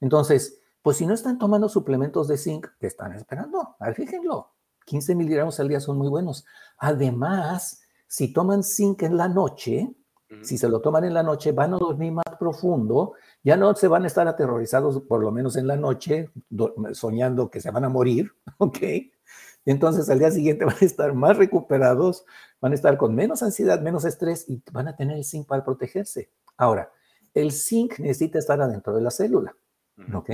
[0.00, 3.76] Entonces, pues si no están tomando suplementos de zinc, ¿qué están esperando?
[3.78, 4.54] A ver, fíjenlo.
[4.84, 6.44] 15 miligramos al día son muy buenos.
[6.78, 9.94] Además, si toman zinc en la noche,
[10.42, 13.88] si se lo toman en la noche, van a dormir más profundo, ya no se
[13.88, 16.30] van a estar aterrorizados, por lo menos en la noche,
[16.92, 18.78] soñando que se van a morir, ¿ok?
[19.64, 22.24] Entonces al día siguiente van a estar más recuperados,
[22.60, 25.64] van a estar con menos ansiedad, menos estrés y van a tener el zinc para
[25.64, 26.30] protegerse.
[26.56, 26.90] Ahora,
[27.34, 29.54] el zinc necesita estar adentro de la célula,
[30.14, 30.30] ¿ok?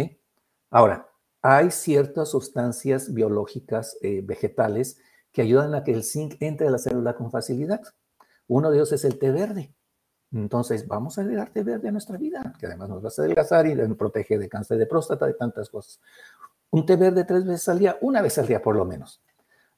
[0.70, 1.08] Ahora,
[1.42, 4.98] hay ciertas sustancias biológicas eh, vegetales
[5.30, 7.82] que ayudan a que el zinc entre a la célula con facilidad.
[8.46, 9.74] Uno de ellos es el té verde.
[10.34, 13.66] Entonces, vamos a agregar té verde a nuestra vida, que además nos va a adelgazar
[13.66, 16.00] y nos protege de cáncer de próstata, de tantas cosas.
[16.70, 19.22] Un té verde tres veces al día, una vez al día por lo menos.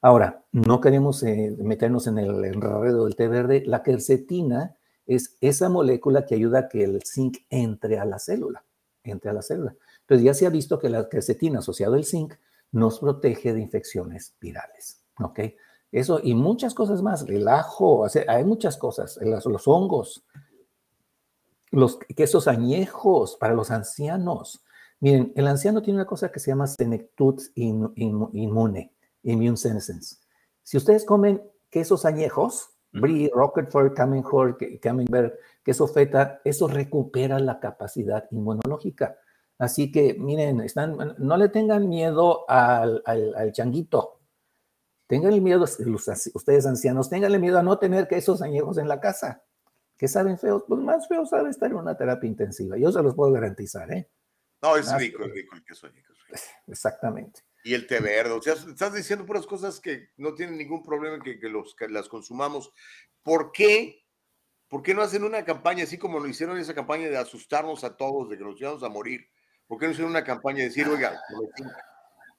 [0.01, 3.63] Ahora, no queremos eh, meternos en el enredo del té verde.
[3.65, 8.63] La quercetina es esa molécula que ayuda a que el zinc entre a la célula,
[9.03, 9.75] entre a la célula.
[10.01, 12.33] Entonces ya se ha visto que la quercetina asociado al zinc
[12.71, 15.39] nos protege de infecciones virales, ¿ok?
[15.91, 20.25] Eso y muchas cosas más, el ajo, hay muchas cosas, los, hongos,
[21.77, 24.63] los quesos añejos para los ancianos.
[24.99, 30.17] Miren, el anciano tiene una cosa que se llama senectud inmune, immune senescence.
[30.63, 39.19] Si ustedes comen quesos añejos, Brie, Roquefort, Camembert, queso feta, eso recupera la capacidad inmunológica.
[39.59, 44.19] Así que, miren, están, no le tengan miedo al, al, changuito.
[45.05, 49.43] Tengan miedo, ustedes ancianos, tenganle miedo a no tener quesos añejos en la casa.
[49.97, 50.63] ¿Qué saben feos?
[50.67, 52.77] Pues más feos sabe estar en una terapia intensiva.
[52.77, 54.09] Yo se los puedo garantizar, ¿eh?
[54.61, 56.13] No, es rico, es rico el queso añejo.
[56.67, 57.41] Exactamente.
[57.63, 58.31] Y el té verde.
[58.31, 61.89] O sea, estás diciendo puras cosas que no tienen ningún problema que, que, los, que
[61.89, 62.71] las consumamos.
[63.23, 64.05] ¿Por qué?
[64.67, 67.95] ¿Por qué no hacen una campaña así como lo hicieron esa campaña de asustarnos a
[67.95, 69.29] todos, de que nos íbamos a morir?
[69.65, 71.19] ¿Por qué no hacer una campaña de decir, oiga,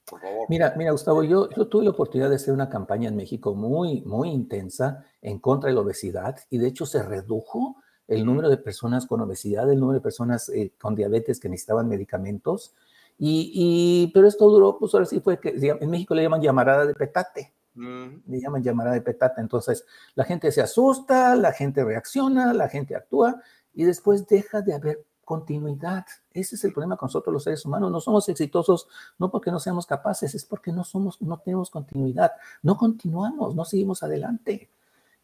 [0.09, 0.46] por favor?
[0.48, 4.02] Mira, mira, Gustavo, yo, yo tuve la oportunidad de hacer una campaña en México muy,
[4.02, 7.76] muy intensa en contra de la obesidad y de hecho se redujo
[8.09, 11.88] el número de personas con obesidad, el número de personas eh, con diabetes que necesitaban
[11.88, 12.74] medicamentos.
[13.18, 16.86] Y, y, pero esto duró, pues ahora sí fue que en México le llaman llamarada
[16.86, 17.52] de petate.
[17.74, 19.40] Le llaman llamarada de petate.
[19.40, 19.84] Entonces,
[20.14, 23.40] la gente se asusta, la gente reacciona, la gente actúa
[23.72, 26.07] y después deja de haber continuidad.
[26.33, 27.93] Ese es el problema con nosotros los seres humanos.
[27.93, 32.33] No somos exitosos no porque no seamos capaces, es porque no somos, no tenemos continuidad.
[32.62, 34.70] No continuamos, no seguimos adelante.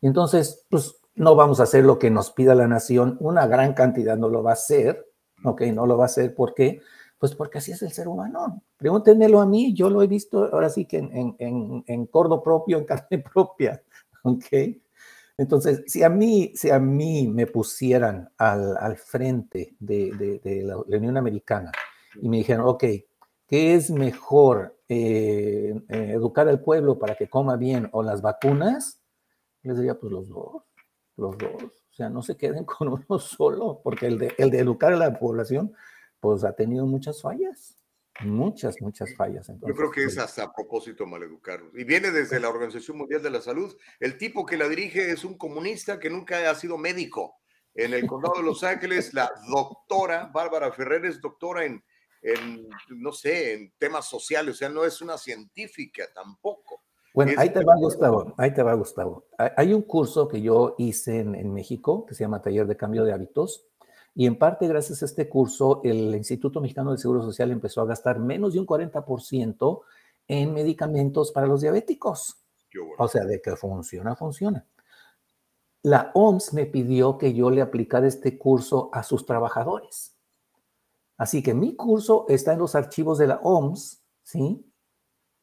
[0.03, 3.17] Entonces, pues no vamos a hacer lo que nos pida la nación.
[3.19, 5.11] Una gran cantidad no lo va a hacer,
[5.43, 5.63] ¿ok?
[5.73, 6.35] No lo va a hacer.
[6.35, 6.83] ¿Por qué?
[7.19, 8.63] Pues porque así es el ser humano.
[8.77, 12.77] Pregúntenmelo a mí, yo lo he visto ahora sí que en, en, en cordo propio,
[12.77, 13.83] en carne propia,
[14.23, 14.45] ¿ok?
[15.37, 21.17] Entonces, si a mí, si a mí me pusieran al, frente de, de, la, Unión
[21.17, 21.73] Americana
[22.21, 22.85] y me dijeran, ok,
[23.49, 29.01] ¿qué es mejor, eh, eh, educar al pueblo para que coma bien o las vacunas?
[29.63, 30.63] Les diría, pues los dos,
[31.17, 31.65] los dos.
[31.65, 34.97] O sea, no se queden con uno solo, porque el de, el de educar a
[34.97, 35.73] la población,
[36.21, 37.77] pues ha tenido muchas fallas.
[38.21, 39.49] Muchas, muchas fallas.
[39.49, 41.73] Yo creo que es hasta a propósito maleducarlos.
[41.75, 43.77] Y viene desde la Organización Mundial de la Salud.
[43.99, 47.41] El tipo que la dirige es un comunista que nunca ha sido médico.
[47.75, 51.85] En el condado de Los Ángeles, la doctora Bárbara Ferrer es doctora en,
[52.23, 54.55] en, no sé, en temas sociales.
[54.55, 56.85] O sea, no es una científica tampoco.
[57.13, 58.35] Bueno, ahí te va, Gustavo.
[58.39, 59.27] Ahí te va, Gustavo.
[59.39, 63.05] Hay un curso que yo hice en, en México que se llama Taller de Cambio
[63.05, 63.67] de Hábitos
[64.15, 67.87] y en parte, gracias a este curso, el Instituto Mexicano del Seguro Social empezó a
[67.87, 69.81] gastar menos de un 40%
[70.29, 72.41] en medicamentos para los diabéticos.
[72.99, 74.67] O sea, de que funciona, funciona.
[75.83, 80.17] La OMS me pidió que yo le aplicara este curso a sus trabajadores.
[81.17, 84.65] Así que mi curso está en los archivos de la OMS, ¿sí?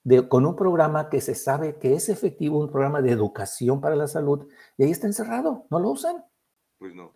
[0.03, 3.95] de, con un programa que se sabe que es efectivo, un programa de educación para
[3.95, 4.47] la salud,
[4.77, 6.25] y ahí está encerrado, ¿no lo usan?
[6.79, 7.13] Pues no.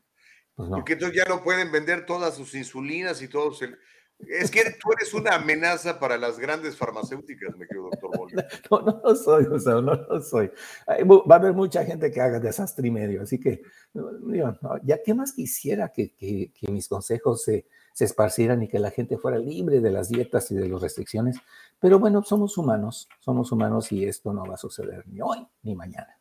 [0.55, 0.77] Pues no.
[0.77, 3.77] Porque entonces ya no pueden vender todas sus insulinas y todos el...
[4.19, 8.37] Es que tú eres una amenaza para las grandes farmacéuticas, me querido doctor Bolio.
[8.71, 10.49] No, no lo soy, o sea, no lo soy.
[10.87, 13.61] Va a haber mucha gente que haga desastre y medio, así que
[14.83, 18.89] ya qué más quisiera que, que, que mis consejos se, se, esparcieran y que la
[18.91, 21.37] gente fuera libre de las dietas y de las restricciones,
[21.79, 25.75] pero bueno, somos humanos, somos humanos y esto no va a suceder ni hoy ni
[25.75, 26.17] mañana.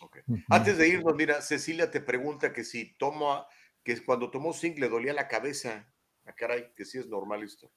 [0.00, 0.22] Okay.
[0.26, 0.44] Uh -huh.
[0.48, 3.46] Antes de irnos, mira, Cecilia te pregunta que si toma,
[3.84, 5.86] que cuando tomó zinc le dolía la cabeza.
[6.24, 7.70] Ah, caray, que sí es normal esto.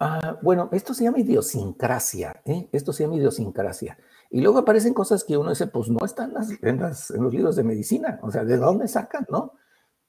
[0.00, 2.68] Ah, bueno, esto se llama idiosincrasia, ¿eh?
[2.72, 3.96] Esto se llama idiosincrasia.
[4.30, 7.32] Y luego aparecen cosas que uno dice, pues no están las, en, las, en, los
[7.32, 9.52] libros de medicina, o sea, ¿de dónde sacan, no?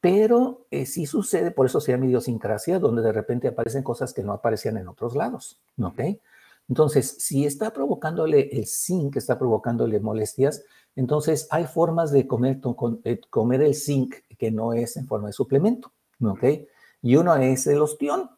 [0.01, 4.23] Pero eh, sí sucede, por eso se llama idiosincrasia, donde de repente aparecen cosas que
[4.23, 6.01] no aparecían en otros lados, ¿ok?
[6.67, 10.63] Entonces, si está provocándole el zinc, está provocándole molestias,
[10.95, 12.59] entonces hay formas de comer,
[13.03, 16.43] eh, comer el zinc que no es en forma de suplemento, ¿ok?
[17.01, 18.29] Y uno es el ostión.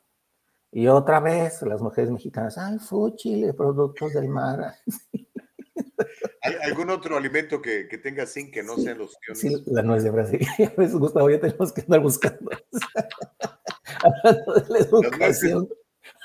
[0.72, 4.76] Y otra vez, las mujeres mexicanas, ay, fúchile, productos del mar.
[6.44, 9.64] ¿Hay algún otro alimento que, que tenga zinc que no sí, sean los ostiones?
[9.64, 10.46] Sí, la nuez de Brasil.
[10.60, 12.52] A veces, Gustavo, ya tenemos que andar buscando.
[14.04, 15.70] hablando de la educación,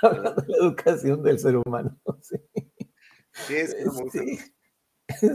[0.02, 1.98] hablando de la educación del ser humano.
[2.20, 2.36] Sí,
[3.32, 4.38] sí es como sí.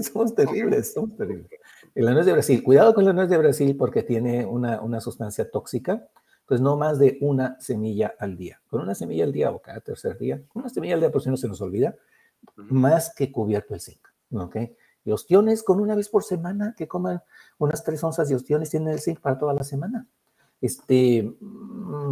[0.04, 1.50] Somos terribles, somos terribles.
[1.96, 5.50] La nuez de Brasil, cuidado con la nuez de Brasil porque tiene una, una sustancia
[5.50, 6.08] tóxica
[6.46, 8.62] pues no más de una semilla al día.
[8.68, 11.30] Con una semilla al día o cada tercer día, una semilla al día, por si
[11.30, 11.96] no se nos olvida,
[12.56, 14.08] más que cubierto el zinc.
[14.32, 14.58] ¿ok?
[15.04, 17.22] Y ostiones con una vez por semana, que coman
[17.58, 20.08] unas tres onzas de ostiones, tienen el zinc para toda la semana.
[20.62, 21.36] Este,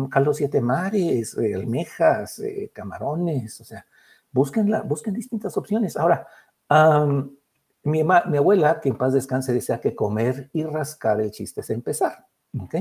[0.09, 3.85] caldo siete mares, eh, almejas, eh, camarones, o sea,
[4.31, 5.95] busquen, la, busquen distintas opciones.
[5.95, 6.27] Ahora,
[6.69, 7.35] um,
[7.83, 11.69] mi, mi, abuela, que en paz descanse, decía que comer y rascar el chiste es
[11.69, 12.27] empezar.
[12.59, 12.75] ¿ok?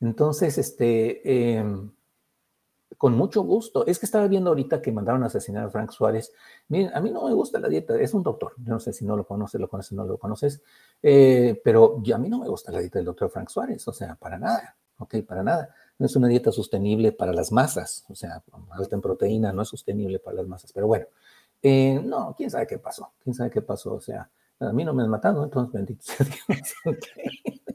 [0.00, 1.64] entonces, este, eh,
[3.00, 3.86] con mucho gusto.
[3.86, 6.34] Es que estaba viendo ahorita que mandaron a asesinar a Frank Suárez.
[6.68, 8.52] Miren, a mí no me gusta la dieta, es un doctor.
[8.58, 10.60] Yo no sé si no lo conoces, lo conoces, no lo conoces,
[11.02, 13.92] eh, pero yo, a mí no me gusta la dieta del doctor Frank Suárez, o
[13.94, 15.74] sea, para nada, ok, para nada.
[15.98, 19.68] No es una dieta sostenible para las masas, o sea, alta en proteína, no es
[19.68, 21.06] sostenible para las masas, pero bueno,
[21.62, 24.30] eh, no, quién sabe qué pasó, quién sabe qué pasó, o sea,
[24.60, 26.74] a mí no me han matado, entonces bendito sea Dios.
[26.84, 27.60] Okay.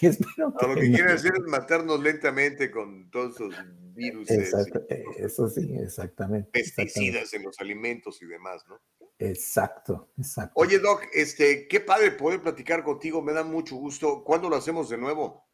[0.00, 3.54] Y espero que lo que quieren hacer es matarnos lentamente con todos esos
[3.94, 4.30] virus.
[4.30, 4.84] Exacto,
[5.16, 6.50] eso sí, exactamente.
[6.50, 7.36] Pesticidas exactamente.
[7.36, 8.80] en los alimentos y demás, ¿no?
[9.18, 10.52] Exacto, exacto.
[10.56, 14.24] Oye, Doc, este, qué padre poder platicar contigo, me da mucho gusto.
[14.24, 15.46] ¿Cuándo lo hacemos de nuevo?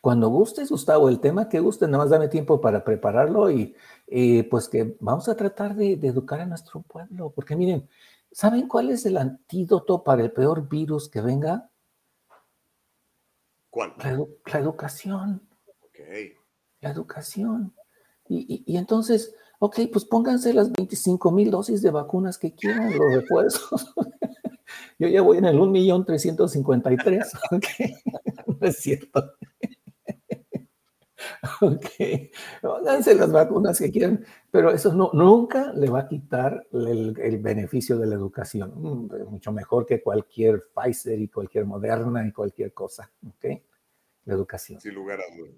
[0.00, 3.74] Cuando gustes, Gustavo, el tema que guste, nada más dame tiempo para prepararlo y,
[4.06, 7.88] y pues que vamos a tratar de, de educar a nuestro pueblo, porque miren,
[8.32, 11.70] ¿saben cuál es el antídoto para el peor virus que venga?
[13.70, 13.94] ¿Cuál?
[13.98, 15.48] La, edu la educación.
[15.82, 15.98] Ok.
[16.80, 17.74] La educación.
[18.28, 22.96] Y, y, y, entonces, ok, pues pónganse las 25 mil dosis de vacunas que quieran,
[22.96, 23.94] los refuerzos.
[24.98, 27.26] Yo ya voy en el 1.353.000.
[27.50, 27.64] Ok,
[28.60, 29.34] no es cierto.
[31.60, 32.30] Ok,
[32.62, 37.38] pónganse las vacunas que quieran, pero eso no, nunca le va a quitar el, el,
[37.38, 39.08] beneficio de la educación.
[39.28, 43.10] Mucho mejor que cualquier Pfizer y cualquier Moderna y cualquier cosa.
[43.26, 43.44] Ok,
[44.24, 44.80] la educación.
[44.80, 45.54] Sin lugar a dudas.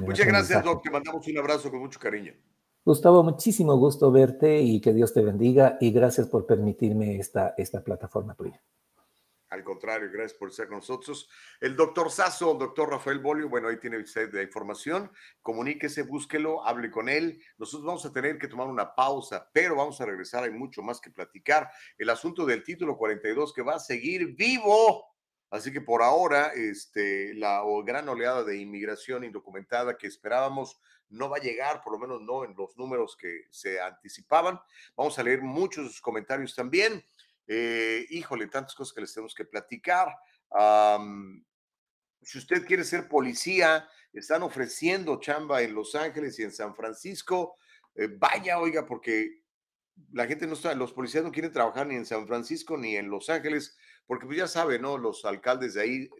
[0.00, 0.82] Muchas gracias, Doc.
[0.82, 2.32] Te mandamos un abrazo con mucho cariño.
[2.84, 7.84] Gustavo, muchísimo gusto verte y que Dios te bendiga y gracias por permitirme esta, esta
[7.84, 8.60] plataforma tuya.
[9.50, 11.28] Al contrario, gracias por estar con nosotros.
[11.60, 15.10] El doctor Sasso, doctor Rafael Bolio, bueno, ahí tiene usted la información.
[15.42, 17.42] Comuníquese, búsquelo, hable con él.
[17.56, 20.44] Nosotros vamos a tener que tomar una pausa, pero vamos a regresar.
[20.44, 21.70] Hay mucho más que platicar.
[21.96, 25.08] El asunto del título 42 que va a seguir vivo
[25.50, 31.38] Así que por ahora, este, la gran oleada de inmigración indocumentada que esperábamos no va
[31.38, 34.60] a llegar, por lo menos no en los números que se anticipaban.
[34.94, 37.02] Vamos a leer muchos comentarios también.
[37.48, 40.14] Eh, híjole, tantas cosas que les tenemos que platicar.
[42.22, 47.56] si usted quiere ser policía, están ofreciendo chamba en Los Ángeles y en San Francisco.
[47.94, 49.42] Eh, vaya, oiga, porque
[50.12, 53.10] la gente no está, los policías no quieren trabajar ni en San Francisco ni en
[53.10, 53.76] Los Ángeles,
[54.06, 54.98] porque pues ya sabe, ¿no?
[54.98, 56.10] Los alcaldes de ahí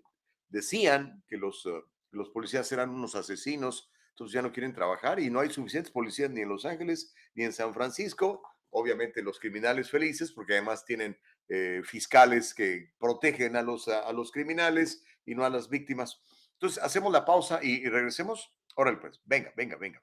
[0.48, 5.30] decían que los, eh, los policías eran unos asesinos, entonces ya no quieren trabajar y
[5.30, 8.42] no hay suficientes policías ni en Los Ángeles ni en San Francisco.
[8.70, 11.18] Obviamente los criminales felices, porque además tienen
[11.48, 16.20] eh, fiscales que protegen a los, a, los criminales y no a las víctimas.
[16.52, 18.52] Entonces hacemos la pausa y, y regresemos.
[18.76, 20.02] Órale, pues, venga, venga, venga.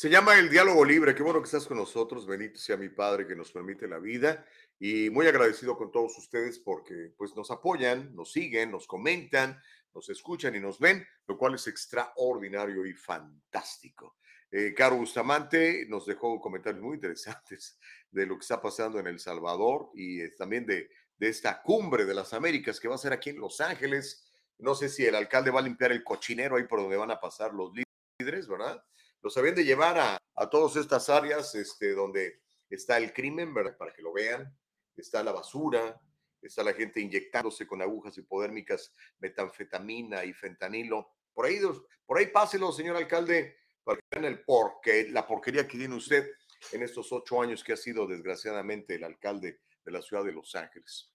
[0.00, 1.14] Se llama El Diálogo Libre.
[1.14, 2.26] Qué bueno que estás con nosotros.
[2.26, 4.46] Bendito sea mi Padre que nos permite la vida.
[4.78, 9.60] Y muy agradecido con todos ustedes porque pues, nos apoyan, nos siguen, nos comentan,
[9.92, 14.16] nos escuchan y nos ven, lo cual es extraordinario y fantástico.
[14.50, 17.78] Eh, Caro Bustamante nos dejó comentarios muy interesantes
[18.10, 22.06] de lo que está pasando en El Salvador y eh, también de, de esta cumbre
[22.06, 24.26] de las Américas que va a ser aquí en Los Ángeles.
[24.56, 27.20] No sé si el alcalde va a limpiar el cochinero ahí por donde van a
[27.20, 27.70] pasar los
[28.18, 28.82] líderes, ¿verdad?
[29.22, 33.76] Los habían de llevar a, a todas estas áreas este, donde está el crimen, ¿verdad?
[33.76, 34.56] Para que lo vean,
[34.96, 36.00] está la basura,
[36.40, 41.10] está la gente inyectándose con agujas hipodérmicas metanfetamina y fentanilo.
[41.32, 41.58] Por ahí,
[42.06, 46.30] por ahí páselo, señor alcalde, para que vean el porqué, la porquería que tiene usted
[46.72, 50.54] en estos ocho años que ha sido desgraciadamente el alcalde de la ciudad de Los
[50.54, 51.09] Ángeles.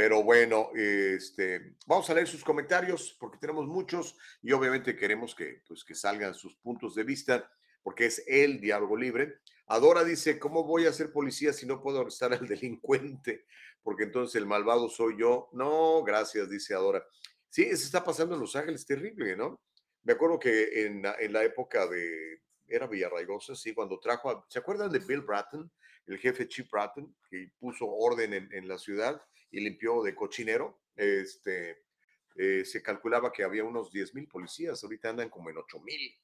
[0.00, 5.60] Pero bueno, este, vamos a leer sus comentarios porque tenemos muchos y obviamente queremos que,
[5.68, 7.52] pues, que salgan sus puntos de vista
[7.82, 9.40] porque es el diálogo libre.
[9.66, 13.44] Adora dice, ¿cómo voy a ser policía si no puedo arrestar al delincuente?
[13.82, 15.50] Porque entonces el malvado soy yo.
[15.52, 17.06] No, gracias, dice Adora.
[17.50, 19.60] Sí, eso está pasando en Los Ángeles, terrible, ¿no?
[20.04, 24.60] Me acuerdo que en, en la época de, era Villarraigosa, sí, cuando trajo, a, ¿se
[24.60, 25.70] acuerdan de Bill Bratton,
[26.06, 29.20] el jefe Chip Bratton, que puso orden en, en la ciudad?
[29.50, 30.80] Y limpió de cochinero.
[30.96, 31.82] Este,
[32.36, 36.14] eh, se calculaba que había unos 10 mil policías, ahorita andan como en 8 mil,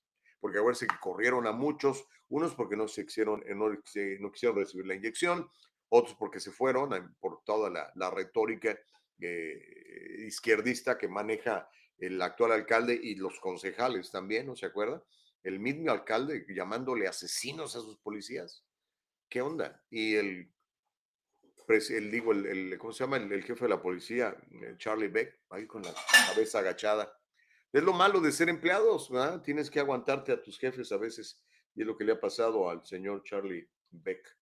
[0.40, 4.56] porque acuérdense que corrieron a muchos, unos porque no se hicieron, eh, no, no quisieron
[4.56, 5.50] recibir la inyección,
[5.88, 8.78] otros porque se fueron eh, por toda la, la retórica
[9.18, 15.02] izquierdista que maneja el actual alcalde y los concejales también, ¿no se acuerda?
[15.42, 18.62] El mismo alcalde llamándole asesinos a sus policías.
[19.30, 19.82] ¿Qué onda?
[19.88, 20.52] Y el
[21.68, 23.16] el, digo, el, ¿cómo se llama?
[23.16, 25.94] El, jefe de la policía, eh, Charlie Beck, ahí con la
[26.28, 27.12] cabeza agachada.
[27.72, 29.42] Es lo malo de ser empleados, ¿verdad?
[29.42, 31.42] Tienes que aguantarte a tus jefes a veces,
[31.74, 34.36] y es lo que le ha pasado al señor Charlie Beck.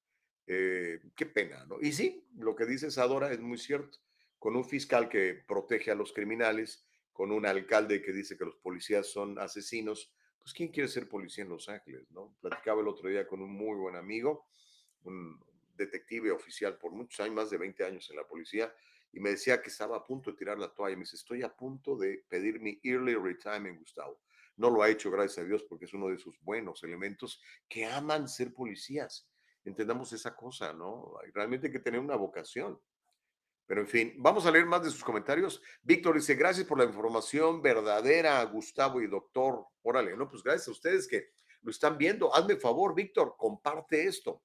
[0.47, 1.79] Eh, qué pena, ¿no?
[1.81, 3.99] Y sí, lo que dice Sadora es muy cierto.
[4.39, 8.57] Con un fiscal que protege a los criminales, con un alcalde que dice que los
[8.57, 12.37] policías son asesinos, pues ¿quién quiere ser policía en Los Ángeles, no?
[12.43, 14.47] Platicaba el otro día con un muy buen amigo,
[15.05, 15.41] un,
[15.75, 18.75] detective oficial por muchos años, más de 20 años en la policía,
[19.13, 20.97] y me decía que estaba a punto de tirar la toalla.
[20.97, 24.21] Me dice, estoy a punto de pedir mi early retirement, Gustavo.
[24.57, 27.87] No lo ha hecho, gracias a Dios, porque es uno de sus buenos elementos que
[27.87, 29.29] aman ser policías.
[29.65, 31.15] Entendamos esa cosa, ¿no?
[31.33, 32.81] Realmente hay que tener una vocación.
[33.67, 35.63] Pero en fin, vamos a leer más de sus comentarios.
[35.83, 39.67] Víctor dice, gracias por la información verdadera, Gustavo y doctor.
[39.83, 41.31] Órale, no, pues gracias a ustedes que
[41.63, 42.35] lo están viendo.
[42.35, 44.43] Hazme favor, Víctor, comparte esto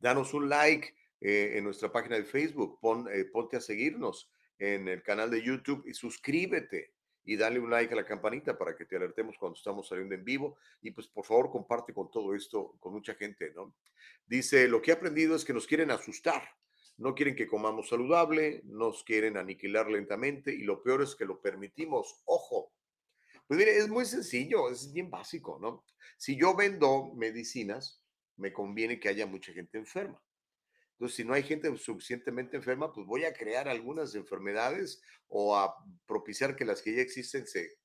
[0.00, 4.88] danos un like eh, en nuestra página de Facebook, pon, eh, ponte a seguirnos en
[4.88, 6.94] el canal de YouTube y suscríbete.
[7.22, 10.24] y dale un like a la campanita para que te alertemos cuando estamos saliendo en
[10.24, 10.56] vivo.
[10.80, 13.74] Y pues por favor comparte con todo esto, con mucha gente, ¿no?
[14.26, 16.42] Dice, lo que he aprendido es que nos quieren asustar,
[16.96, 21.40] no quieren que comamos saludable, nos quieren aniquilar lentamente y lo peor es que lo
[21.40, 22.22] permitimos.
[22.24, 22.72] Ojo,
[23.46, 25.84] pues mire, es muy sencillo, es bien básico, ¿no?
[26.16, 27.99] Si yo vendo medicinas,
[28.40, 30.20] me conviene que haya mucha gente enferma.
[30.92, 35.74] Entonces, si no hay gente suficientemente enferma, pues voy a crear algunas enfermedades o a
[36.06, 37.78] propiciar que las que ya existen se,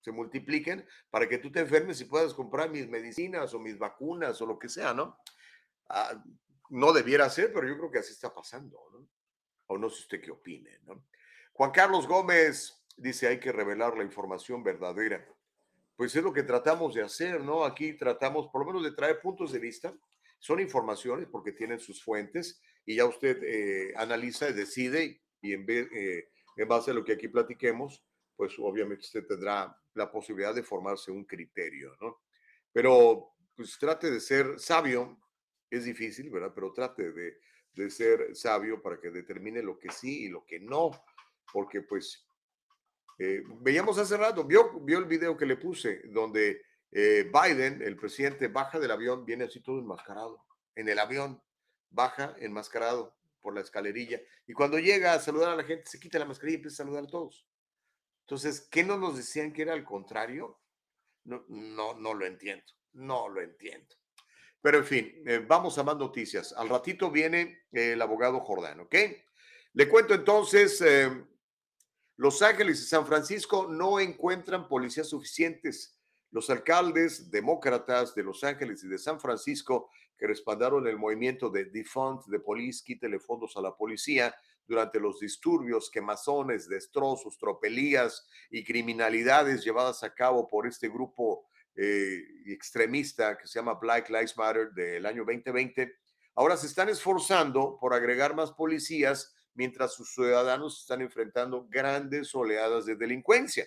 [0.00, 4.40] se multipliquen para que tú te enfermes y puedas comprar mis medicinas o mis vacunas
[4.40, 5.18] o lo que sea, ¿no?
[5.88, 6.22] Ah,
[6.70, 9.08] no debiera ser, pero yo creo que así está pasando, ¿no?
[9.66, 11.04] O no sé usted qué opine, ¿no?
[11.52, 15.26] Juan Carlos Gómez dice, hay que revelar la información verdadera.
[16.00, 17.62] Pues es lo que tratamos de hacer, ¿no?
[17.62, 19.94] Aquí tratamos por lo menos de traer puntos de vista
[20.38, 26.68] son informaciones porque tienen sus fuentes y ya usted eh, analiza decide y eh, en
[26.68, 28.02] base a lo que aquí platiquemos,
[28.34, 32.22] pues obviamente usted tendrá la posibilidad de formarse un criterio, ¿no?
[32.72, 35.20] Pero pues trate de ser sabio,
[35.68, 36.52] es difícil, ¿verdad?
[36.54, 37.40] Pero trate de,
[37.74, 40.92] de ser sabio para que determine lo que sí y lo que no,
[41.52, 42.26] porque pues
[43.22, 47.94] eh, veíamos hace rato, vio, vio el video que le puse, donde eh, Biden, el
[47.94, 50.46] presidente, baja del avión, viene así todo enmascarado.
[50.74, 51.42] En el avión,
[51.90, 54.22] baja enmascarado por la escalerilla.
[54.46, 56.86] Y cuando llega a saludar a la gente, se quita la mascarilla y empieza a
[56.86, 57.46] saludar a todos.
[58.22, 60.58] Entonces, ¿qué no nos decían que era al contrario?
[61.24, 62.72] No, no, no lo entiendo.
[62.94, 63.96] No lo entiendo.
[64.62, 66.54] Pero en fin, eh, vamos a más noticias.
[66.54, 68.94] Al ratito viene el abogado Jordán, ¿ok?
[69.74, 70.82] Le cuento entonces,
[72.20, 75.98] Los Ángeles y San Francisco no encuentran policías suficientes.
[76.30, 79.88] Los alcaldes demócratas de Los Ángeles y de San Francisco
[80.18, 84.34] que respaldaron el movimiento de Defund the Police, quítele fondos a la policía,
[84.66, 92.22] durante los disturbios, quemazones, destrozos, tropelías y criminalidades llevadas a cabo por este grupo eh,
[92.48, 95.90] extremista que se llama Black Lives Matter del año 2020,
[96.34, 102.86] ahora se están esforzando por agregar más policías mientras sus ciudadanos están enfrentando grandes oleadas
[102.86, 103.66] de delincuencia.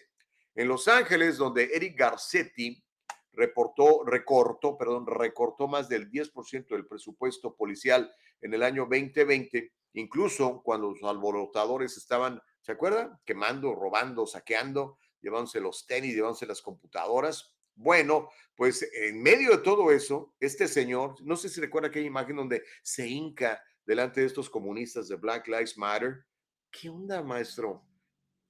[0.56, 2.84] En Los Ángeles, donde Eric Garcetti
[3.32, 8.12] reportó, recortó, perdón, recortó más del 10% del presupuesto policial
[8.42, 13.20] en el año 2020, incluso cuando los alborotadores estaban, ¿se acuerdan?
[13.24, 17.54] Quemando, robando, saqueando, llevándose los tenis, llevándose las computadoras.
[17.76, 22.38] Bueno, pues en medio de todo eso, este señor, no sé si recuerda aquella imagen
[22.38, 26.26] donde se hinca delante de estos comunistas de Black Lives Matter.
[26.72, 27.86] ¿Qué onda, maestro?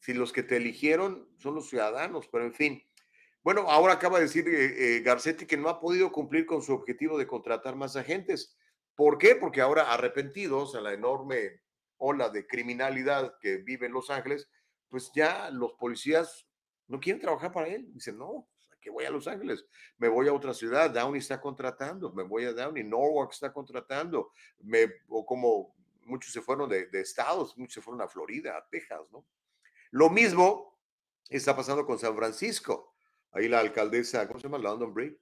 [0.04, 2.84] si los que te eligieron son los ciudadanos, pero en fin.
[3.42, 6.74] Bueno, ahora acaba de decir eh, eh, Garcetti que no ha podido cumplir con su
[6.74, 8.58] objetivo de contratar más agentes.
[8.96, 9.36] ¿Por qué?
[9.36, 11.62] Porque ahora arrepentidos a la enorme
[11.96, 14.50] ola de criminalidad que vive en Los Ángeles,
[14.90, 16.50] pues ya los policías
[16.90, 17.88] no quieren trabajar para él.
[17.94, 18.50] Dicen, no,
[18.84, 19.66] que voy a Los Ángeles,
[19.98, 24.32] me voy a otra ciudad, Downey está contratando, me voy a Downey, Norwalk está contratando,
[24.60, 28.68] me, o como muchos se fueron de, de estados, muchos se fueron a Florida, a
[28.70, 29.26] Texas, ¿no?
[29.92, 30.80] Lo mismo
[31.30, 32.96] está pasando con San Francisco.
[33.32, 34.58] Ahí la alcaldesa, ¿cómo se llama?
[34.58, 35.20] London Bridge,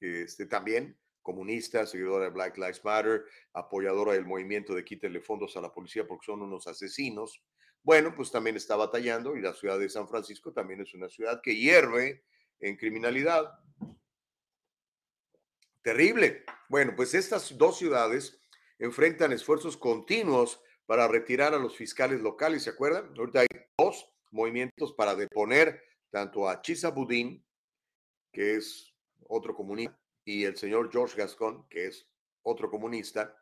[0.00, 5.60] este, también comunista, seguidora de Black Lives Matter, apoyadora del movimiento de quítenle fondos a
[5.60, 7.42] la policía porque son unos asesinos.
[7.82, 11.40] Bueno, pues también está batallando y la ciudad de San Francisco también es una ciudad
[11.42, 12.24] que hierve
[12.60, 13.58] en criminalidad.
[15.82, 16.44] Terrible.
[16.68, 18.40] Bueno, pues estas dos ciudades
[18.78, 23.12] enfrentan esfuerzos continuos para retirar a los fiscales locales, ¿se acuerdan?
[23.16, 23.46] Ahorita hay
[23.78, 27.44] dos movimientos para deponer tanto a Chisa Budín,
[28.32, 28.92] que es
[29.28, 32.08] otro comunista, y el señor George Gascon, que es
[32.42, 33.36] otro comunista,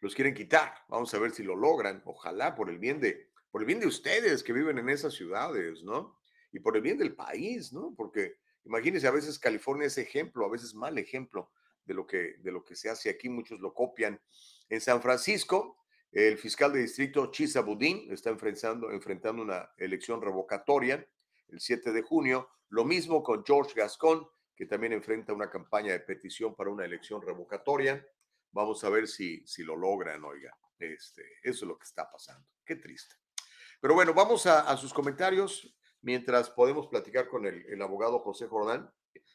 [0.00, 0.74] los quieren quitar.
[0.88, 2.02] Vamos a ver si lo logran.
[2.04, 5.82] Ojalá por el bien de, por el bien de ustedes que viven en esas ciudades,
[5.82, 6.20] ¿no?
[6.52, 7.94] Y por el bien del país, ¿no?
[7.96, 11.50] Porque imagínense, a veces California es ejemplo, a veces mal ejemplo
[11.84, 14.20] de lo que, de lo que se hace aquí, muchos lo copian.
[14.68, 15.78] En San Francisco,
[16.12, 21.06] el fiscal de distrito Chisa Budín está enfrentando, enfrentando una elección revocatoria
[21.48, 22.48] el 7 de junio.
[22.68, 27.22] Lo mismo con George Gascon, que también enfrenta una campaña de petición para una elección
[27.22, 28.06] revocatoria.
[28.52, 30.56] Vamos a ver si, si lo logran, oiga.
[30.78, 32.46] Este, eso es lo que está pasando.
[32.64, 33.16] Qué triste.
[33.80, 38.90] Pero bueno, vamos a, sus comentarios mientras podemos platicar con el, el abogado José Jordán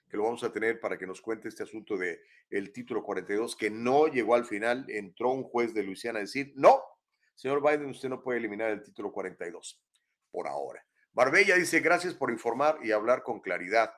[0.10, 3.56] que lo vamos a tener para que nos cuente este asunto de el título 42,
[3.56, 6.82] que no llegó al final, entró un juez de Luisiana a decir, no,
[7.34, 9.82] señor Biden, usted no puede eliminar el título 42,
[10.32, 10.86] por ahora.
[11.14, 13.94] Marbella dice, gracias por informar y hablar con claridad.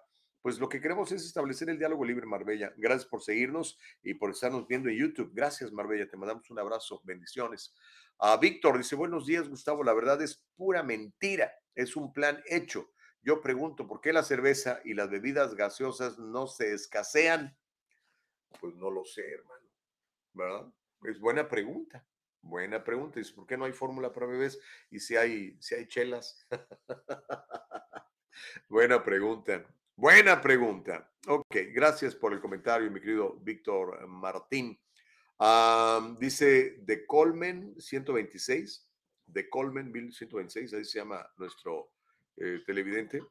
[0.48, 2.74] Pues lo que queremos es establecer el diálogo libre, Marbella.
[2.78, 5.32] Gracias por seguirnos y por estarnos viendo en YouTube.
[5.34, 6.08] Gracias, Marbella.
[6.08, 7.02] Te mandamos un abrazo.
[7.04, 7.76] Bendiciones.
[8.18, 9.84] A Víctor dice, buenos días, Gustavo.
[9.84, 11.52] La verdad es pura mentira.
[11.76, 16.48] Es un plan hecho yo pregunto, ¿por qué la cerveza y las bebidas gaseosas no
[16.48, 17.58] se escasean?
[18.62, 19.68] Pues no lo sé, hermano,
[20.32, 20.74] ¿verdad?
[21.04, 22.08] Es buena pregunta,
[22.40, 23.20] buena pregunta.
[23.36, 24.58] ¿por qué no hay fórmula para bebés?
[24.90, 26.48] Y si hay, si hay chelas.
[28.70, 29.66] buena pregunta.
[30.00, 31.12] Buena pregunta.
[31.26, 34.80] Ok, gracias por el comentario, mi querido Víctor Martín.
[36.20, 38.88] dice de Colmen 126,
[39.26, 41.94] de Colmen 1126, ahí se llama nuestro
[42.36, 43.24] eh, televidente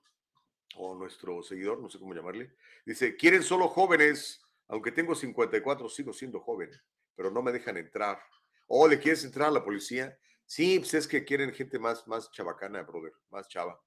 [0.74, 2.56] o nuestro seguidor, no sé cómo llamarle.
[2.84, 6.72] Dice, quieren solo jóvenes, aunque tengo 54, sigo siendo joven,
[7.14, 8.20] pero no me dejan entrar.
[8.66, 10.18] ¿O le quieres entrar a la policía?
[10.44, 13.80] Sí, pues es que quieren gente más, más chabacana, brother, más chava.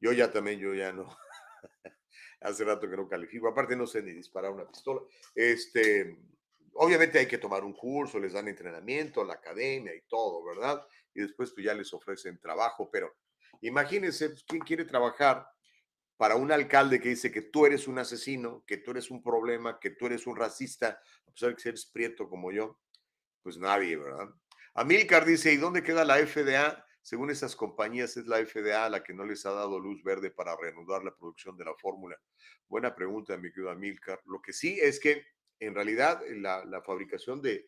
[0.00, 1.16] Yo ya también, yo ya no.
[2.40, 3.48] Hace rato que no califico.
[3.48, 5.00] Aparte no sé ni disparar una pistola.
[5.34, 6.18] Este,
[6.74, 10.86] obviamente hay que tomar un curso, les dan entrenamiento, la academia y todo, ¿verdad?
[11.14, 13.16] Y después pues ya les ofrecen trabajo, pero
[13.60, 15.48] imagínense, pues, ¿quién quiere trabajar
[16.16, 19.78] para un alcalde que dice que tú eres un asesino, que tú eres un problema,
[19.80, 22.78] que tú eres un racista, a pesar de que eres prieto como yo?
[23.42, 24.28] Pues nadie, ¿verdad?
[24.74, 26.84] Amilcar dice, ¿y dónde queda la FDA?
[27.08, 30.54] Según esas compañías, es la FDA la que no les ha dado luz verde para
[30.58, 32.20] reanudar la producción de la fórmula.
[32.68, 34.20] Buena pregunta, mi querido Amilcar.
[34.26, 35.24] Lo que sí es que,
[35.58, 37.66] en realidad, la, fabricación de,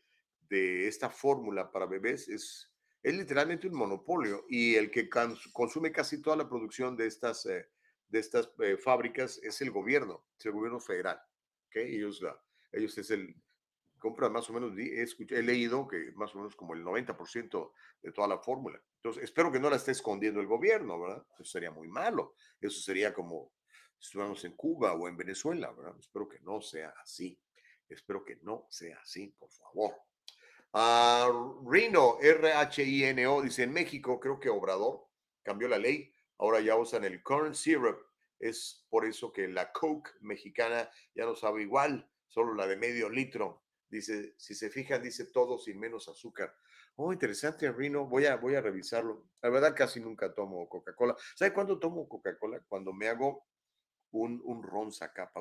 [0.50, 2.70] esta fórmula para bebés es,
[3.02, 7.66] literalmente un monopolio y el que consume casi toda la producción de estas, eh,
[8.12, 11.18] eh, fábricas es el gobierno, es el gobierno federal.
[11.68, 11.96] ¿okay?
[11.96, 12.22] Ellos,
[12.72, 13.34] ellos es el,
[14.00, 17.72] compra más o menos, he, leído que más o menos como el 90%
[18.02, 18.82] de toda la fórmula.
[18.96, 21.24] Entonces, espero que no la esté escondiendo el gobierno, ¿verdad?
[21.34, 22.34] Eso sería muy malo.
[22.60, 23.52] Eso sería como
[23.98, 25.94] si estuviéramos en Cuba o en Venezuela, ¿verdad?
[26.00, 27.38] Espero que no sea así.
[27.88, 29.94] Espero que no sea así, por favor.
[30.72, 35.06] Uh, Rino, R-H-I-N-O, dice, en México creo que Obrador
[35.42, 37.98] cambió la ley, ahora ya usan el corn syrup.
[38.38, 43.10] Es por eso que la Coke mexicana ya no sabe igual, solo la de medio
[43.10, 43.64] litro.
[43.90, 46.54] Dice, si se fijan, dice todo sin menos azúcar.
[46.94, 48.06] Oh, interesante, Rino.
[48.06, 49.30] Voy a, voy a revisarlo.
[49.42, 51.16] La verdad, casi nunca tomo Coca-Cola.
[51.34, 52.60] ¿Sabe cuándo tomo Coca-Cola?
[52.68, 53.46] Cuando me hago
[54.12, 54.90] un, un ron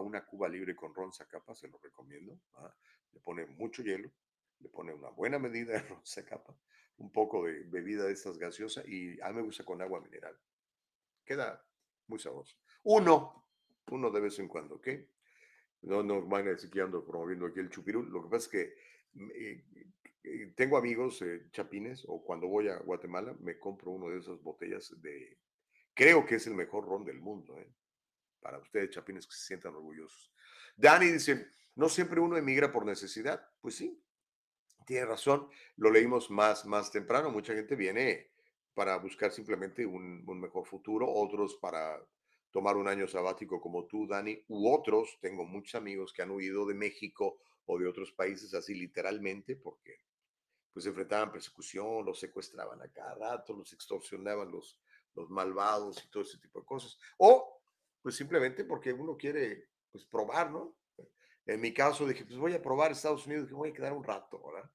[0.02, 2.40] una cuba libre con ron capa, se lo recomiendo.
[2.56, 2.74] ¿ah?
[3.12, 4.12] Le pone mucho hielo,
[4.60, 6.58] le pone una buena medida de ron capa,
[6.98, 10.38] un poco de bebida de estas gaseosas y a mí me gusta con agua mineral.
[11.24, 11.64] Queda
[12.08, 12.58] muy sabroso.
[12.84, 13.48] Uno,
[13.92, 14.88] uno de vez en cuando, ¿ok?
[15.82, 18.10] No, no van a decir que ando promoviendo aquí el chupirul.
[18.10, 18.74] Lo que pasa es que
[19.14, 19.66] mm, eh,
[20.24, 24.42] eh, tengo amigos eh, chapines o cuando voy a Guatemala me compro uno de esas
[24.42, 25.40] botellas de,
[25.94, 27.56] creo que es el mejor ron del mundo,
[28.42, 30.34] para ustedes chapines que se sientan orgullosos.
[30.76, 33.42] Dani dice, no siempre uno emigra por necesidad.
[33.62, 34.02] Pues sí,
[34.86, 38.32] tiene razón, lo leímos más, más temprano, mucha gente viene
[38.74, 42.00] para buscar simplemente un, un mejor futuro, otros para
[42.52, 46.66] tomar un año sabático como tú, Dani, u otros, tengo muchos amigos que han huido
[46.66, 50.02] de México o de otros países así literalmente porque
[50.74, 54.80] pues enfrentaban persecución, los secuestraban a cada rato, los extorsionaban los,
[55.16, 56.98] los malvados y todo ese tipo de cosas.
[57.18, 57.62] O
[58.02, 60.78] pues simplemente porque uno quiere pues probar, ¿no?
[61.46, 64.04] En mi caso dije, pues voy a probar Estados Unidos, que voy a quedar un
[64.04, 64.70] rato, ¿verdad?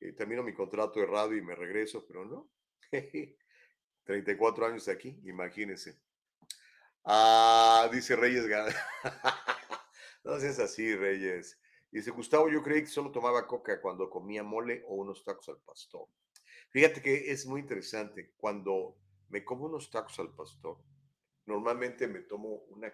[0.00, 2.50] Y termino mi contrato de radio y me regreso, pero no.
[4.04, 6.03] 34 años aquí, imagínense.
[7.04, 8.46] Ah, dice Reyes.
[10.24, 11.60] no seas así, Reyes.
[11.90, 15.60] Dice Gustavo, yo creí que solo tomaba coca cuando comía mole o unos tacos al
[15.60, 16.08] pastor.
[16.70, 18.32] Fíjate que es muy interesante.
[18.36, 18.96] Cuando
[19.28, 20.78] me como unos tacos al pastor,
[21.46, 22.92] normalmente me tomo una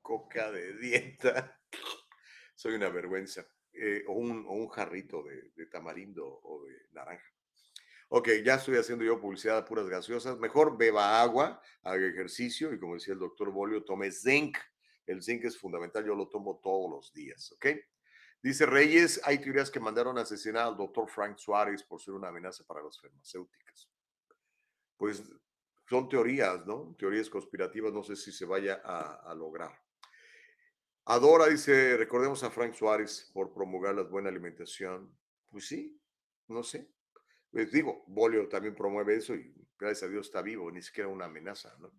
[0.00, 1.60] coca de dieta.
[2.54, 3.46] Soy una vergüenza.
[3.72, 7.33] Eh, o, un, jarrito de tamarindo o de naranja.
[8.08, 10.38] Ok, ya estoy haciendo yo publicidad a puras gaseosas.
[10.38, 14.56] Mejor beba agua, haga ejercicio y como decía el doctor Bolio, tome zinc.
[15.06, 17.66] El zinc es fundamental, yo lo tomo todos los días, ¿ok?
[18.42, 22.28] Dice Reyes, hay teorías que mandaron a asesinar al doctor Frank Suárez por ser una
[22.28, 23.90] amenaza para las farmacéuticas.
[24.96, 25.22] Pues
[25.88, 26.94] son teorías, ¿no?
[26.98, 29.72] Teorías conspirativas, no sé si se vaya a, a lograr.
[31.06, 35.14] Adora dice, recordemos a Frank Suárez por promulgar la buena alimentación.
[35.50, 36.00] Pues sí,
[36.48, 36.90] no sé.
[37.54, 41.26] Les digo, Bolio también promueve eso y gracias a Dios está vivo, ni siquiera una
[41.26, 41.92] amenaza, ¿no?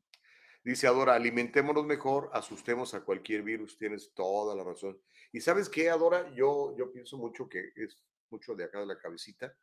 [0.66, 5.00] Dice Adora, alimentémonos mejor, asustemos a cualquier virus, tienes toda la razón.
[5.32, 8.98] Y sabes qué, Adora, yo, yo pienso mucho que es mucho de acá de la
[8.98, 9.56] cabecita.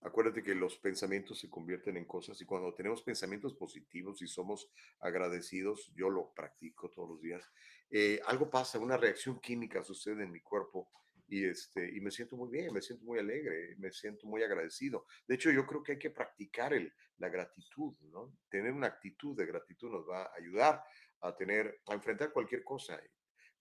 [0.00, 4.68] Acuérdate que los pensamientos se convierten en cosas y cuando tenemos pensamientos positivos y somos
[4.98, 7.48] agradecidos, yo lo practico todos los días,
[7.88, 10.90] eh, algo pasa, una reacción química sucede en mi cuerpo
[11.30, 15.06] y, este, y me siento muy bien, me siento muy alegre, me siento muy agradecido.
[15.28, 18.36] De hecho, yo creo que hay que practicar el, la gratitud, ¿no?
[18.48, 20.82] Tener una actitud de gratitud nos va a ayudar
[21.20, 23.00] a tener, a enfrentar cualquier cosa.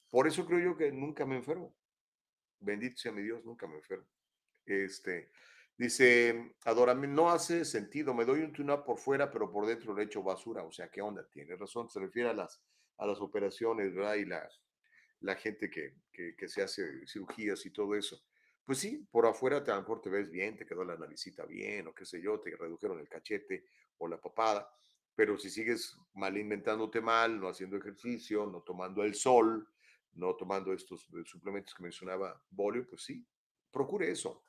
[0.09, 1.75] Por eso creo yo que nunca me enfermo.
[2.59, 4.07] Bendito sea mi Dios, nunca me enfermo.
[4.65, 5.31] Este,
[5.77, 10.05] dice, adórame, no hace sentido, me doy un tuna por fuera, pero por dentro le
[10.05, 10.63] echo basura.
[10.63, 11.23] O sea, ¿qué onda?
[11.29, 12.63] Tiene razón, se refiere a las,
[12.97, 14.15] a las operaciones, ¿verdad?
[14.15, 14.49] Y la,
[15.21, 18.21] la gente que, que, se hace cirugías y todo eso.
[18.65, 21.45] Pues sí, por afuera te, a lo mejor te ves bien, te quedó la naricita
[21.45, 23.65] bien, o qué sé yo, te redujeron el cachete
[23.97, 24.69] o la papada,
[25.15, 29.67] pero si sigues mal inventándote mal, no haciendo ejercicio, no tomando el sol,
[30.13, 33.25] no tomando estos eh, suplementos que mencionaba Bolio, pues sí,
[33.71, 34.43] procure eso.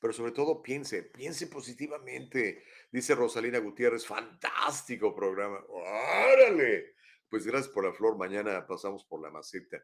[0.00, 2.64] Pero sobre todo piense, piense positivamente.
[2.90, 5.62] Dice Rosalina Gutiérrez, fantástico programa.
[5.68, 6.96] ¡Órale!
[7.28, 8.16] Pues gracias por la flor.
[8.16, 9.82] Mañana pasamos por la maceta.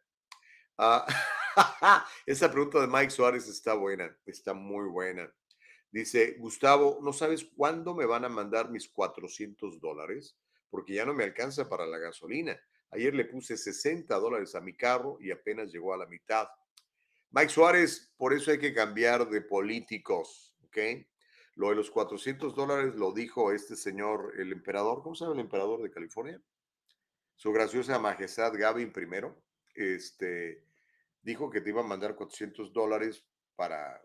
[0.78, 1.06] Ah,
[2.27, 5.32] esa pregunta de Mike Suárez está buena, está muy buena.
[5.90, 10.39] Dice, Gustavo, ¿no sabes cuándo me van a mandar mis 400 dólares?
[10.70, 12.59] Porque ya no me alcanza para la gasolina.
[12.90, 16.48] Ayer le puse 60 dólares a mi carro y apenas llegó a la mitad.
[17.31, 20.78] Mike Suárez, por eso hay que cambiar de políticos, ¿ok?
[21.56, 25.40] Lo de los 400 dólares lo dijo este señor, el emperador, ¿cómo se llama el
[25.40, 26.40] emperador de California?
[27.43, 29.43] Su graciosa majestad Gavin primero,
[29.74, 30.64] este,
[31.23, 34.01] dijo que te iba a mandar 400 dólares para,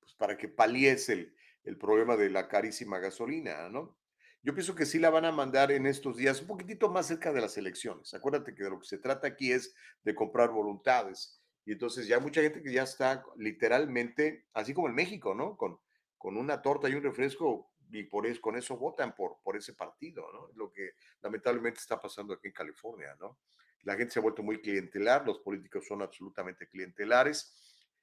[0.00, 3.98] pues, para que paliese el, el problema de la carísima gasolina, ¿no?
[4.42, 7.30] Yo pienso que sí la van a mandar en estos días, un poquitito más cerca
[7.30, 8.14] de las elecciones.
[8.14, 11.42] Acuérdate que de lo que se trata aquí es de comprar voluntades.
[11.66, 15.58] Y entonces ya hay mucha gente que ya está literalmente, así como en México, ¿no?
[15.58, 15.78] Con,
[16.16, 19.74] con una torta y un refresco y por eso, con eso votan por, por ese
[19.74, 20.50] partido, ¿no?
[20.54, 20.92] Lo que
[21.22, 23.38] lamentablemente está pasando aquí en California, ¿no?
[23.82, 27.54] La gente se ha vuelto muy clientelar, los políticos son absolutamente clientelares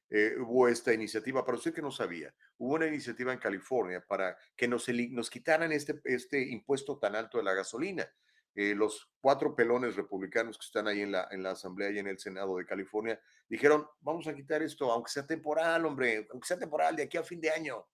[0.09, 4.37] eh, hubo esta iniciativa, para usted que no sabía, hubo una iniciativa en California para
[4.55, 8.09] que nos, nos quitaran este, este impuesto tan alto de la gasolina.
[8.55, 12.07] Eh, los cuatro pelones republicanos que están ahí en la, en la Asamblea y en
[12.07, 16.57] el Senado de California dijeron, vamos a quitar esto, aunque sea temporal, hombre, aunque sea
[16.57, 17.85] temporal, de aquí a fin de año.